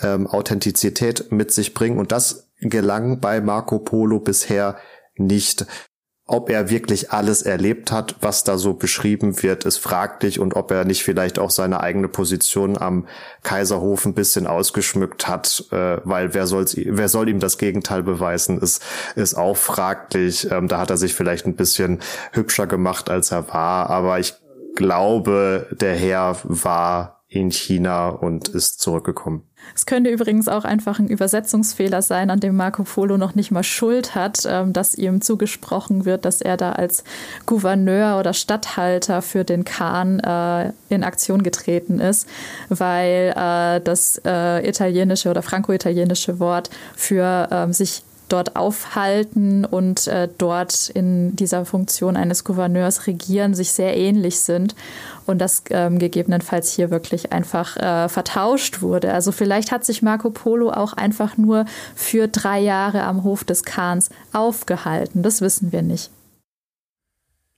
ähm, 0.00 0.26
Authentizität 0.26 1.32
mit 1.32 1.52
sich 1.52 1.74
bringen. 1.74 1.98
Und 1.98 2.12
das 2.12 2.50
gelang 2.60 3.20
bei 3.20 3.40
Marco 3.40 3.78
Polo 3.78 4.20
bisher 4.20 4.76
nicht. 5.16 5.66
Ob 6.26 6.48
er 6.48 6.70
wirklich 6.70 7.10
alles 7.10 7.42
erlebt 7.42 7.90
hat, 7.90 8.14
was 8.20 8.44
da 8.44 8.56
so 8.56 8.74
beschrieben 8.74 9.42
wird, 9.42 9.64
ist 9.64 9.78
fraglich 9.78 10.38
und 10.38 10.54
ob 10.54 10.70
er 10.70 10.84
nicht 10.84 11.02
vielleicht 11.02 11.40
auch 11.40 11.50
seine 11.50 11.80
eigene 11.80 12.06
Position 12.06 12.78
am 12.78 13.08
Kaiserhof 13.42 14.06
ein 14.06 14.14
bisschen 14.14 14.46
ausgeschmückt 14.46 15.26
hat, 15.26 15.64
äh, 15.72 15.96
weil 16.04 16.32
wer, 16.32 16.46
soll's, 16.46 16.76
wer 16.76 17.08
soll 17.08 17.28
ihm 17.28 17.40
das 17.40 17.58
Gegenteil 17.58 18.04
beweisen, 18.04 18.60
ist, 18.60 18.80
ist 19.16 19.34
auch 19.34 19.56
fraglich. 19.56 20.48
Ähm, 20.52 20.68
da 20.68 20.78
hat 20.78 20.90
er 20.90 20.98
sich 20.98 21.14
vielleicht 21.14 21.46
ein 21.46 21.56
bisschen 21.56 21.98
hübscher 22.30 22.68
gemacht, 22.68 23.10
als 23.10 23.32
er 23.32 23.48
war, 23.48 23.90
aber 23.90 24.20
ich 24.20 24.34
glaube, 24.74 25.68
der 25.72 25.94
Herr 25.94 26.36
war 26.44 27.20
in 27.30 27.52
China 27.52 28.08
und 28.08 28.48
ist 28.48 28.80
zurückgekommen. 28.80 29.44
Es 29.74 29.86
könnte 29.86 30.10
übrigens 30.10 30.48
auch 30.48 30.64
einfach 30.64 30.98
ein 30.98 31.06
Übersetzungsfehler 31.06 32.02
sein, 32.02 32.28
an 32.28 32.40
dem 32.40 32.56
Marco 32.56 32.82
Polo 32.82 33.16
noch 33.16 33.36
nicht 33.36 33.52
mal 33.52 33.62
Schuld 33.62 34.16
hat, 34.16 34.42
ähm, 34.46 34.72
dass 34.72 34.96
ihm 34.96 35.20
zugesprochen 35.20 36.04
wird, 36.04 36.24
dass 36.24 36.40
er 36.40 36.56
da 36.56 36.72
als 36.72 37.04
Gouverneur 37.46 38.18
oder 38.18 38.32
Statthalter 38.32 39.22
für 39.22 39.44
den 39.44 39.64
Khan 39.64 40.18
äh, 40.18 40.72
in 40.88 41.04
Aktion 41.04 41.44
getreten 41.44 42.00
ist, 42.00 42.28
weil 42.68 43.32
äh, 43.36 43.80
das 43.80 44.20
äh, 44.24 44.68
italienische 44.68 45.30
oder 45.30 45.42
franco-italienische 45.42 46.40
Wort 46.40 46.70
für 46.96 47.48
ähm, 47.52 47.72
sich 47.72 48.02
dort 48.32 48.56
aufhalten 48.56 49.64
und 49.64 50.06
äh, 50.06 50.28
dort 50.38 50.88
in 50.88 51.36
dieser 51.36 51.64
Funktion 51.64 52.16
eines 52.16 52.44
Gouverneurs 52.44 53.06
regieren, 53.06 53.54
sich 53.54 53.72
sehr 53.72 53.96
ähnlich 53.96 54.40
sind 54.40 54.74
und 55.26 55.38
das 55.38 55.64
ähm, 55.70 55.98
gegebenenfalls 55.98 56.72
hier 56.72 56.90
wirklich 56.90 57.32
einfach 57.32 57.76
äh, 57.76 58.08
vertauscht 58.08 58.82
wurde. 58.82 59.12
Also 59.12 59.32
vielleicht 59.32 59.72
hat 59.72 59.84
sich 59.84 60.02
Marco 60.02 60.30
Polo 60.30 60.70
auch 60.70 60.92
einfach 60.92 61.36
nur 61.36 61.64
für 61.94 62.28
drei 62.28 62.60
Jahre 62.60 63.02
am 63.04 63.24
Hof 63.24 63.44
des 63.44 63.64
Khans 63.64 64.10
aufgehalten. 64.32 65.22
Das 65.22 65.40
wissen 65.40 65.72
wir 65.72 65.82
nicht. 65.82 66.10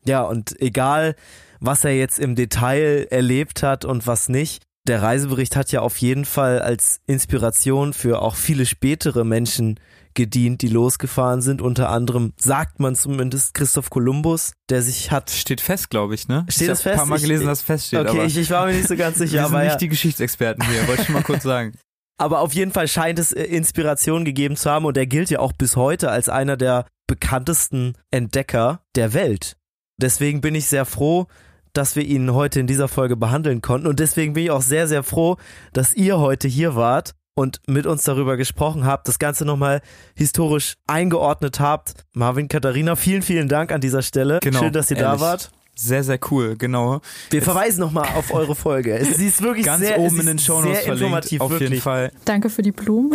Ja, 0.04 0.22
und 0.22 0.60
egal, 0.60 1.14
was 1.60 1.84
er 1.84 1.96
jetzt 1.96 2.18
im 2.18 2.34
Detail 2.34 3.06
erlebt 3.10 3.62
hat 3.62 3.84
und 3.84 4.06
was 4.06 4.28
nicht, 4.28 4.64
der 4.88 5.00
Reisebericht 5.00 5.54
hat 5.54 5.70
ja 5.70 5.80
auf 5.80 5.96
jeden 5.98 6.24
Fall 6.24 6.60
als 6.60 7.00
Inspiration 7.06 7.92
für 7.92 8.20
auch 8.20 8.34
viele 8.34 8.66
spätere 8.66 9.24
Menschen 9.24 9.78
gedient, 10.14 10.62
die 10.62 10.68
losgefahren 10.68 11.42
sind. 11.42 11.62
Unter 11.62 11.88
anderem 11.90 12.32
sagt 12.36 12.80
man 12.80 12.94
zumindest 12.94 13.54
Christoph 13.54 13.90
Kolumbus, 13.90 14.52
der 14.70 14.82
sich 14.82 15.10
hat. 15.10 15.30
Steht 15.30 15.60
fest, 15.60 15.90
glaube 15.90 16.14
ich, 16.14 16.28
ne? 16.28 16.44
Steht 16.48 16.62
ich 16.62 16.68
das 16.68 16.82
fest? 16.82 16.94
ein 16.94 16.98
paar 16.98 17.06
Mal 17.06 17.16
Ich- 17.16 17.22
gelesen, 17.22 17.46
dass 17.46 17.58
es 17.60 17.64
feststeht. 17.64 18.08
Okay, 18.08 18.24
ich, 18.26 18.36
ich 18.36 18.50
war 18.50 18.66
mir 18.66 18.74
nicht 18.74 18.88
so 18.88 18.96
ganz 18.96 19.18
sicher, 19.18 19.32
wir 19.32 19.38
sind 19.46 19.54
aber 19.54 19.62
nicht 19.64 19.72
ja. 19.72 19.78
die 19.78 19.88
Geschichtsexperten 19.88 20.64
hier, 20.68 20.86
wollte 20.88 21.02
ich 21.02 21.06
schon 21.06 21.14
mal 21.14 21.22
kurz 21.22 21.42
sagen. 21.42 21.72
Aber 22.18 22.40
auf 22.40 22.52
jeden 22.54 22.70
Fall 22.70 22.86
scheint 22.86 23.18
es 23.18 23.32
äh, 23.32 23.42
Inspiration 23.42 24.24
gegeben 24.24 24.54
zu 24.54 24.70
haben 24.70 24.84
und 24.84 24.96
er 24.96 25.06
gilt 25.06 25.30
ja 25.30 25.40
auch 25.40 25.52
bis 25.52 25.74
heute 25.74 26.10
als 26.10 26.28
einer 26.28 26.56
der 26.56 26.86
bekanntesten 27.08 27.94
Entdecker 28.12 28.84
der 28.94 29.12
Welt. 29.12 29.56
Deswegen 30.00 30.40
bin 30.40 30.54
ich 30.54 30.66
sehr 30.66 30.84
froh, 30.84 31.26
dass 31.72 31.96
wir 31.96 32.04
ihn 32.04 32.32
heute 32.32 32.60
in 32.60 32.66
dieser 32.66 32.86
Folge 32.86 33.16
behandeln 33.16 33.60
konnten 33.62 33.86
und 33.88 33.98
deswegen 33.98 34.34
bin 34.34 34.44
ich 34.44 34.50
auch 34.50 34.62
sehr, 34.62 34.86
sehr 34.86 35.02
froh, 35.02 35.36
dass 35.72 35.94
ihr 35.94 36.18
heute 36.18 36.46
hier 36.46 36.76
wart 36.76 37.14
und 37.34 37.60
mit 37.66 37.86
uns 37.86 38.04
darüber 38.04 38.36
gesprochen 38.36 38.84
habt, 38.84 39.08
das 39.08 39.18
Ganze 39.18 39.44
nochmal 39.44 39.80
historisch 40.14 40.74
eingeordnet 40.86 41.60
habt. 41.60 41.94
Marvin, 42.14 42.48
Katharina, 42.48 42.96
vielen, 42.96 43.22
vielen 43.22 43.48
Dank 43.48 43.72
an 43.72 43.80
dieser 43.80 44.02
Stelle. 44.02 44.38
Genau, 44.42 44.60
Schön, 44.60 44.72
dass 44.72 44.90
ihr 44.90 44.96
da 44.96 45.08
ehrlich. 45.10 45.20
wart. 45.20 45.50
Sehr, 45.74 46.04
sehr 46.04 46.18
cool, 46.30 46.56
genau. 46.56 47.00
Wir 47.30 47.40
verweisen 47.40 47.80
nochmal 47.80 48.06
auf 48.14 48.32
eure 48.34 48.54
Folge. 48.54 48.94
Es, 48.94 49.16
sie 49.16 49.28
ist 49.28 49.40
wirklich 49.40 49.64
Ganz 49.64 49.80
sehr, 49.80 49.98
oben 49.98 50.16
es 50.16 50.20
in 50.20 50.26
den 50.26 50.38
Shownotes 50.38 50.72
sehr 50.74 50.82
verlinkt, 50.82 51.02
informativ, 51.02 51.40
auf 51.40 51.50
wirklich. 51.50 51.70
jeden 51.70 51.82
Fall. 51.82 52.12
Danke 52.26 52.50
für 52.50 52.60
die 52.60 52.72
Blumen. 52.72 53.14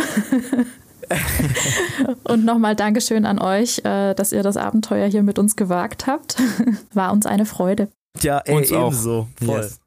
Und 2.24 2.44
nochmal 2.44 2.74
Dankeschön 2.74 3.24
an 3.24 3.38
euch, 3.38 3.78
äh, 3.84 4.12
dass 4.14 4.32
ihr 4.32 4.42
das 4.42 4.56
Abenteuer 4.56 5.08
hier 5.08 5.22
mit 5.22 5.38
uns 5.38 5.54
gewagt 5.54 6.06
habt. 6.08 6.36
War 6.92 7.12
uns 7.12 7.26
eine 7.26 7.46
Freude. 7.46 7.88
Ja, 8.20 8.40
ey, 8.44 8.56
Uns 8.56 8.72
auch. 8.72 8.88
ebenso. 8.88 9.28
Voll. 9.42 9.60
Yes. 9.62 9.80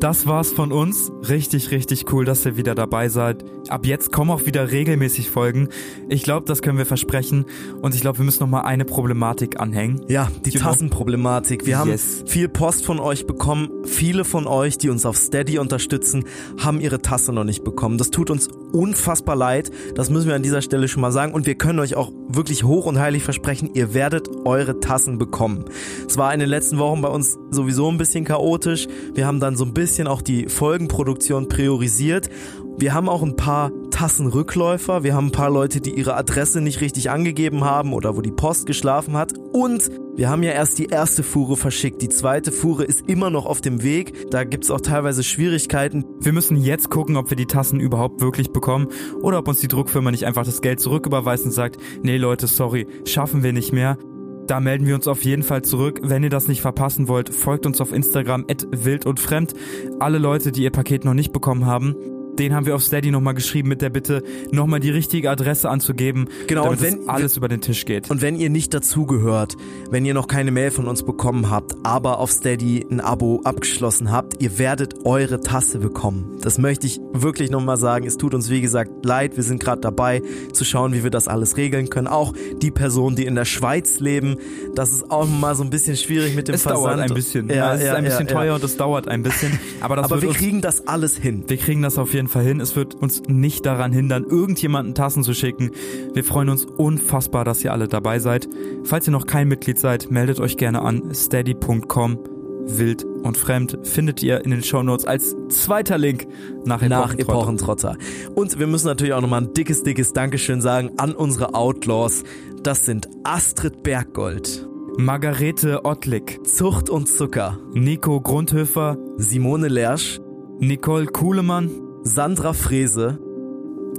Das 0.00 0.26
war's 0.26 0.52
von 0.52 0.70
uns. 0.72 1.10
Richtig, 1.28 1.70
richtig 1.70 2.12
cool, 2.12 2.24
dass 2.26 2.44
ihr 2.44 2.56
wieder 2.56 2.74
dabei 2.74 3.08
seid. 3.08 3.42
Ab 3.68 3.86
jetzt 3.86 4.12
kommen 4.12 4.30
auch 4.30 4.44
wieder 4.44 4.70
regelmäßig 4.70 5.30
Folgen. 5.30 5.68
Ich 6.10 6.24
glaube, 6.24 6.46
das 6.46 6.60
können 6.60 6.76
wir 6.76 6.84
versprechen. 6.84 7.46
Und 7.80 7.94
ich 7.94 8.02
glaube, 8.02 8.18
wir 8.18 8.24
müssen 8.26 8.40
noch 8.42 8.50
mal 8.50 8.62
eine 8.62 8.84
Problematik 8.84 9.60
anhängen. 9.60 10.04
Ja, 10.08 10.28
die 10.44 10.50
You? 10.50 10.60
Tassenproblematik. 10.60 11.64
Wir 11.64 11.78
haben 11.78 11.90
Yes. 11.90 12.22
viel 12.26 12.48
Post 12.48 12.84
von 12.84 12.98
euch 13.00 13.26
bekommen. 13.26 13.70
Viele 13.84 14.24
von 14.24 14.46
euch, 14.46 14.76
die 14.76 14.90
uns 14.90 15.06
auf 15.06 15.16
Steady 15.16 15.58
unterstützen, 15.58 16.24
haben 16.58 16.80
ihre 16.80 17.00
Tasse 17.00 17.32
noch 17.32 17.44
nicht 17.44 17.64
bekommen. 17.64 17.96
Das 17.96 18.10
tut 18.10 18.30
uns 18.30 18.48
unfassbar 18.72 19.36
leid. 19.36 19.70
Das 19.94 20.10
müssen 20.10 20.28
wir 20.28 20.34
an 20.34 20.42
dieser 20.42 20.60
Stelle 20.60 20.88
schon 20.88 21.00
mal 21.00 21.12
sagen. 21.12 21.32
Und 21.32 21.46
wir 21.46 21.54
können 21.54 21.78
euch 21.78 21.94
auch 21.94 22.12
wirklich 22.28 22.64
hoch 22.64 22.84
und 22.84 22.98
heilig 22.98 23.22
versprechen, 23.22 23.70
ihr 23.72 23.94
werdet 23.94 24.28
eure 24.44 24.80
Tassen 24.80 25.16
bekommen. 25.16 25.64
Es 26.06 26.18
war 26.18 26.34
in 26.34 26.40
den 26.40 26.48
letzten 26.50 26.78
Wochen 26.78 27.00
bei 27.00 27.08
uns 27.08 27.38
sowieso 27.50 27.88
ein 27.90 27.96
bisschen 27.96 28.24
chaotisch. 28.24 28.86
Wir 29.14 29.26
haben 29.26 29.40
dann 29.40 29.56
so 29.56 29.64
ein 29.64 29.72
bisschen 29.72 29.83
auch 30.06 30.22
die 30.22 30.48
Folgenproduktion 30.48 31.48
priorisiert. 31.48 32.30
Wir 32.76 32.92
haben 32.92 33.08
auch 33.08 33.22
ein 33.22 33.36
paar 33.36 33.70
Tassenrückläufer. 33.90 35.04
Wir 35.04 35.14
haben 35.14 35.26
ein 35.26 35.32
paar 35.32 35.50
Leute, 35.50 35.80
die 35.80 35.94
ihre 35.94 36.16
Adresse 36.16 36.60
nicht 36.60 36.80
richtig 36.80 37.10
angegeben 37.10 37.62
haben 37.64 37.92
oder 37.92 38.16
wo 38.16 38.20
die 38.20 38.32
Post 38.32 38.66
geschlafen 38.66 39.16
hat. 39.16 39.32
Und 39.52 39.90
wir 40.16 40.28
haben 40.28 40.42
ja 40.42 40.50
erst 40.50 40.78
die 40.78 40.86
erste 40.86 41.22
Fuhre 41.22 41.56
verschickt. 41.56 42.02
Die 42.02 42.08
zweite 42.08 42.50
Fuhre 42.50 42.84
ist 42.84 43.08
immer 43.08 43.30
noch 43.30 43.46
auf 43.46 43.60
dem 43.60 43.84
Weg. 43.84 44.30
Da 44.30 44.42
gibt's 44.42 44.70
auch 44.70 44.80
teilweise 44.80 45.22
Schwierigkeiten. 45.22 46.04
Wir 46.20 46.32
müssen 46.32 46.56
jetzt 46.56 46.90
gucken, 46.90 47.16
ob 47.16 47.30
wir 47.30 47.36
die 47.36 47.46
Tassen 47.46 47.78
überhaupt 47.78 48.20
wirklich 48.20 48.50
bekommen 48.50 48.88
oder 49.22 49.38
ob 49.38 49.48
uns 49.48 49.60
die 49.60 49.68
Druckfirma 49.68 50.10
nicht 50.10 50.26
einfach 50.26 50.44
das 50.44 50.60
Geld 50.60 50.80
zurücküberweist 50.80 51.44
und 51.44 51.52
sagt, 51.52 51.76
nee 52.02 52.16
Leute, 52.16 52.48
sorry, 52.48 52.86
schaffen 53.04 53.42
wir 53.44 53.52
nicht 53.52 53.72
mehr. 53.72 53.98
Da 54.46 54.60
melden 54.60 54.86
wir 54.86 54.94
uns 54.94 55.08
auf 55.08 55.24
jeden 55.24 55.42
Fall 55.42 55.62
zurück. 55.62 56.00
Wenn 56.02 56.22
ihr 56.22 56.30
das 56.30 56.48
nicht 56.48 56.60
verpassen 56.60 57.08
wollt, 57.08 57.32
folgt 57.32 57.64
uns 57.64 57.80
auf 57.80 57.92
Instagram 57.92 58.46
wild 58.70 59.06
und 59.06 59.18
fremd. 59.18 59.54
Alle 60.00 60.18
Leute, 60.18 60.52
die 60.52 60.64
ihr 60.64 60.70
Paket 60.70 61.04
noch 61.04 61.14
nicht 61.14 61.32
bekommen 61.32 61.64
haben, 61.64 61.96
den 62.38 62.54
haben 62.54 62.66
wir 62.66 62.74
auf 62.74 62.82
Steady 62.82 63.10
nochmal 63.10 63.34
geschrieben 63.34 63.68
mit 63.68 63.82
der 63.82 63.90
Bitte, 63.90 64.22
nochmal 64.50 64.80
die 64.80 64.90
richtige 64.90 65.30
Adresse 65.30 65.68
anzugeben, 65.70 66.26
Genau, 66.46 66.64
damit 66.64 66.80
und 66.80 66.84
wenn- 66.84 67.08
alles 67.08 67.36
über 67.36 67.48
den 67.48 67.60
Tisch 67.60 67.84
geht. 67.84 68.10
Und 68.10 68.22
wenn 68.22 68.36
ihr 68.36 68.50
nicht 68.50 68.72
dazugehört, 68.74 69.56
wenn 69.90 70.04
ihr 70.04 70.14
noch 70.14 70.26
keine 70.28 70.50
Mail 70.50 70.70
von 70.70 70.86
uns 70.86 71.02
bekommen 71.02 71.50
habt, 71.50 71.74
aber 71.82 72.18
auf 72.18 72.30
Steady 72.32 72.84
ein 72.90 73.00
Abo 73.00 73.40
abgeschlossen 73.44 74.10
habt, 74.10 74.42
ihr 74.42 74.58
werdet 74.58 75.04
eure 75.04 75.40
Tasse 75.40 75.78
bekommen. 75.78 76.38
Das 76.42 76.58
möchte 76.58 76.86
ich 76.86 77.00
wirklich 77.12 77.50
nochmal 77.50 77.76
sagen. 77.76 78.06
Es 78.06 78.16
tut 78.16 78.34
uns 78.34 78.50
wie 78.50 78.60
gesagt 78.60 79.04
leid. 79.04 79.36
Wir 79.36 79.44
sind 79.44 79.60
gerade 79.62 79.80
dabei 79.80 80.22
zu 80.52 80.64
schauen, 80.64 80.92
wie 80.92 81.02
wir 81.02 81.10
das 81.10 81.28
alles 81.28 81.56
regeln 81.56 81.88
können. 81.90 82.06
Auch 82.08 82.34
die 82.60 82.70
Personen, 82.70 83.16
die 83.16 83.24
in 83.26 83.34
der 83.34 83.44
Schweiz 83.44 84.00
leben, 84.00 84.36
das 84.74 84.92
ist 84.92 85.10
auch 85.10 85.26
mal 85.28 85.54
so 85.54 85.62
ein 85.62 85.70
bisschen 85.70 85.96
schwierig 85.96 86.34
mit 86.34 86.48
dem 86.48 86.54
es 86.56 86.62
Versand. 86.62 86.84
dauert 86.86 87.00
ein 87.00 87.14
bisschen. 87.14 87.48
Ja, 87.48 87.54
Ja, 87.54 87.74
es 87.74 87.82
ist 87.84 87.88
ein 87.90 88.04
bisschen 88.04 88.26
ja, 88.26 88.32
teuer 88.34 88.54
und 88.56 88.64
es 88.64 88.76
dauert 88.76 89.08
ein 89.08 89.22
bisschen. 89.22 89.58
Aber 89.80 89.96
das 89.96 90.06
Aber 90.06 90.20
wir 90.22 90.30
kriegen 90.30 90.60
das 90.60 90.86
alles 90.86 91.16
hin. 91.16 91.44
Wir 91.46 91.56
kriegen 91.56 91.82
das 91.82 91.98
auf 91.98 92.12
jeden 92.12 92.23
Fall 92.23 92.23
hin. 92.28 92.60
Es 92.60 92.76
wird 92.76 92.94
uns 92.94 93.22
nicht 93.26 93.66
daran 93.66 93.92
hindern, 93.92 94.24
irgendjemanden 94.24 94.94
Tassen 94.94 95.22
zu 95.22 95.34
schicken. 95.34 95.70
Wir 96.12 96.24
freuen 96.24 96.48
uns 96.48 96.64
unfassbar, 96.64 97.44
dass 97.44 97.64
ihr 97.64 97.72
alle 97.72 97.88
dabei 97.88 98.18
seid. 98.18 98.48
Falls 98.84 99.06
ihr 99.06 99.12
noch 99.12 99.26
kein 99.26 99.48
Mitglied 99.48 99.78
seid, 99.78 100.10
meldet 100.10 100.40
euch 100.40 100.56
gerne 100.56 100.82
an 100.82 101.14
steady.com. 101.14 102.18
Wild 102.66 103.04
und 103.04 103.36
fremd 103.36 103.78
findet 103.82 104.22
ihr 104.22 104.44
in 104.44 104.50
den 104.50 104.62
Shownotes 104.62 105.04
als 105.06 105.36
zweiter 105.48 105.98
Link 105.98 106.26
nach 106.64 106.80
nach 106.80 107.14
Epochentrotter. 107.14 107.92
Epochentrotter. 107.92 108.34
Und 108.34 108.58
wir 108.58 108.66
müssen 108.66 108.86
natürlich 108.86 109.12
auch 109.12 109.20
nochmal 109.20 109.42
ein 109.42 109.52
dickes, 109.52 109.82
dickes 109.82 110.12
Dankeschön 110.12 110.60
sagen 110.60 110.92
an 110.96 111.14
unsere 111.14 111.54
Outlaws. 111.54 112.24
Das 112.62 112.86
sind 112.86 113.08
Astrid 113.24 113.82
Berggold, 113.82 114.66
Margarete 114.96 115.84
Ottlick, 115.84 116.40
Zucht 116.46 116.88
und 116.88 117.06
Zucker, 117.06 117.58
Nico 117.74 118.20
Grundhöfer, 118.20 118.96
Simone 119.16 119.68
Lersch, 119.68 120.20
Nicole 120.60 121.06
Kuhlemann, 121.06 121.70
Sandra 122.04 122.52
Frese 122.52 123.18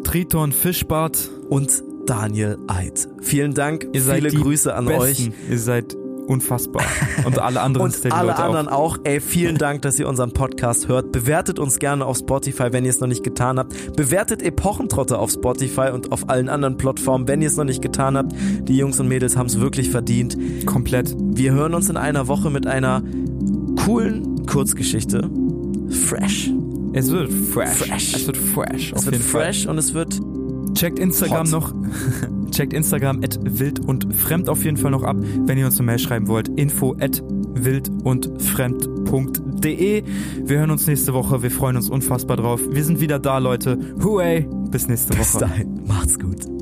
Triton 0.03 0.51
Fischbart. 0.51 1.29
und 1.49 1.83
Daniel 2.05 2.57
Eid. 2.67 3.07
Vielen 3.21 3.53
Dank, 3.55 3.87
Ihr 3.93 4.01
seid 4.01 4.23
viele 4.23 4.29
Grüße 4.41 4.73
an 4.75 4.85
Besten. 4.85 5.01
euch. 5.01 5.31
Ihr 5.49 5.57
seid 5.59 5.95
unfassbar. 6.27 6.83
Und 7.25 7.39
alle 7.39 7.61
anderen 7.61 7.85
Und 7.87 8.11
alle 8.13 8.27
Leute 8.29 8.39
auch. 8.39 8.43
anderen 8.47 8.67
auch. 8.67 8.97
Ey, 9.03 9.19
vielen 9.19 9.57
Dank, 9.57 9.81
dass 9.83 9.99
ihr 9.99 10.07
unseren 10.07 10.31
Podcast 10.31 10.87
hört. 10.87 11.11
Bewertet 11.11 11.57
uns 11.59 11.77
gerne 11.79 12.05
auf 12.05 12.17
Spotify, 12.17 12.67
wenn 12.71 12.83
ihr 12.83 12.89
es 12.91 12.99
noch 12.99 13.07
nicht 13.07 13.23
getan 13.23 13.57
habt. 13.59 13.95
Bewertet 13.95 14.41
Epochentrotte 14.43 15.17
auf 15.19 15.31
Spotify 15.31 15.89
und 15.93 16.11
auf 16.11 16.29
allen 16.29 16.49
anderen 16.49 16.77
Plattformen, 16.77 17.27
wenn 17.27 17.41
ihr 17.43 17.47
es 17.47 17.57
noch 17.57 17.63
nicht 17.63 17.81
getan 17.81 18.17
habt. 18.17 18.33
Die 18.67 18.77
Jungs 18.77 18.99
und 18.99 19.07
Mädels 19.07 19.35
haben 19.37 19.47
es 19.47 19.59
wirklich 19.59 19.89
verdient. 19.91 20.35
Komplett. 20.65 21.15
Wir 21.19 21.53
hören 21.53 21.73
uns 21.75 21.89
in 21.89 21.97
einer 21.97 22.27
Woche 22.27 22.49
mit 22.51 22.65
einer 22.67 23.03
coolen 23.83 24.45
Kurzgeschichte. 24.47 25.29
Fresh. 25.89 26.51
Es 26.95 27.11
wird 27.11 27.31
fresh. 27.31 27.77
Fresh. 27.77 28.15
Es 28.15 28.27
wird 28.27 28.37
fresh. 28.37 28.93
Es 28.95 29.05
wird 29.05 29.15
jeden 29.15 29.27
Fall. 29.27 29.41
fresh 29.43 29.67
und 29.67 29.77
es 29.77 29.93
wird 29.93 30.19
Checkt 30.73 30.97
Instagram 30.97 31.45
Hot. 31.47 31.51
noch. 31.51 31.73
Checkt 32.51 32.73
Instagram 32.73 33.21
at 33.23 33.37
wild 33.43 33.79
und 33.81 34.13
fremd 34.15 34.49
auf 34.49 34.63
jeden 34.63 34.77
Fall 34.77 34.91
noch 34.91 35.03
ab, 35.03 35.17
wenn 35.45 35.57
ihr 35.57 35.65
uns 35.65 35.77
eine 35.77 35.87
Mail 35.87 35.99
schreiben 35.99 36.27
wollt. 36.27 36.47
Info 36.57 36.95
at 36.99 37.21
wild 37.53 37.89
und 38.03 38.29
fremd.de. 38.41 40.03
Wir 40.45 40.57
hören 40.57 40.71
uns 40.71 40.87
nächste 40.87 41.13
Woche. 41.13 41.43
Wir 41.43 41.51
freuen 41.51 41.75
uns 41.75 41.89
unfassbar 41.89 42.37
drauf. 42.37 42.61
Wir 42.69 42.83
sind 42.83 43.01
wieder 43.01 43.19
da, 43.19 43.39
Leute. 43.39 43.77
Huey. 44.01 44.47
Bis 44.71 44.87
nächste 44.87 45.15
bis 45.17 45.33
Woche. 45.35 45.45
dahin. 45.45 45.81
Macht's 45.85 46.17
gut. 46.17 46.54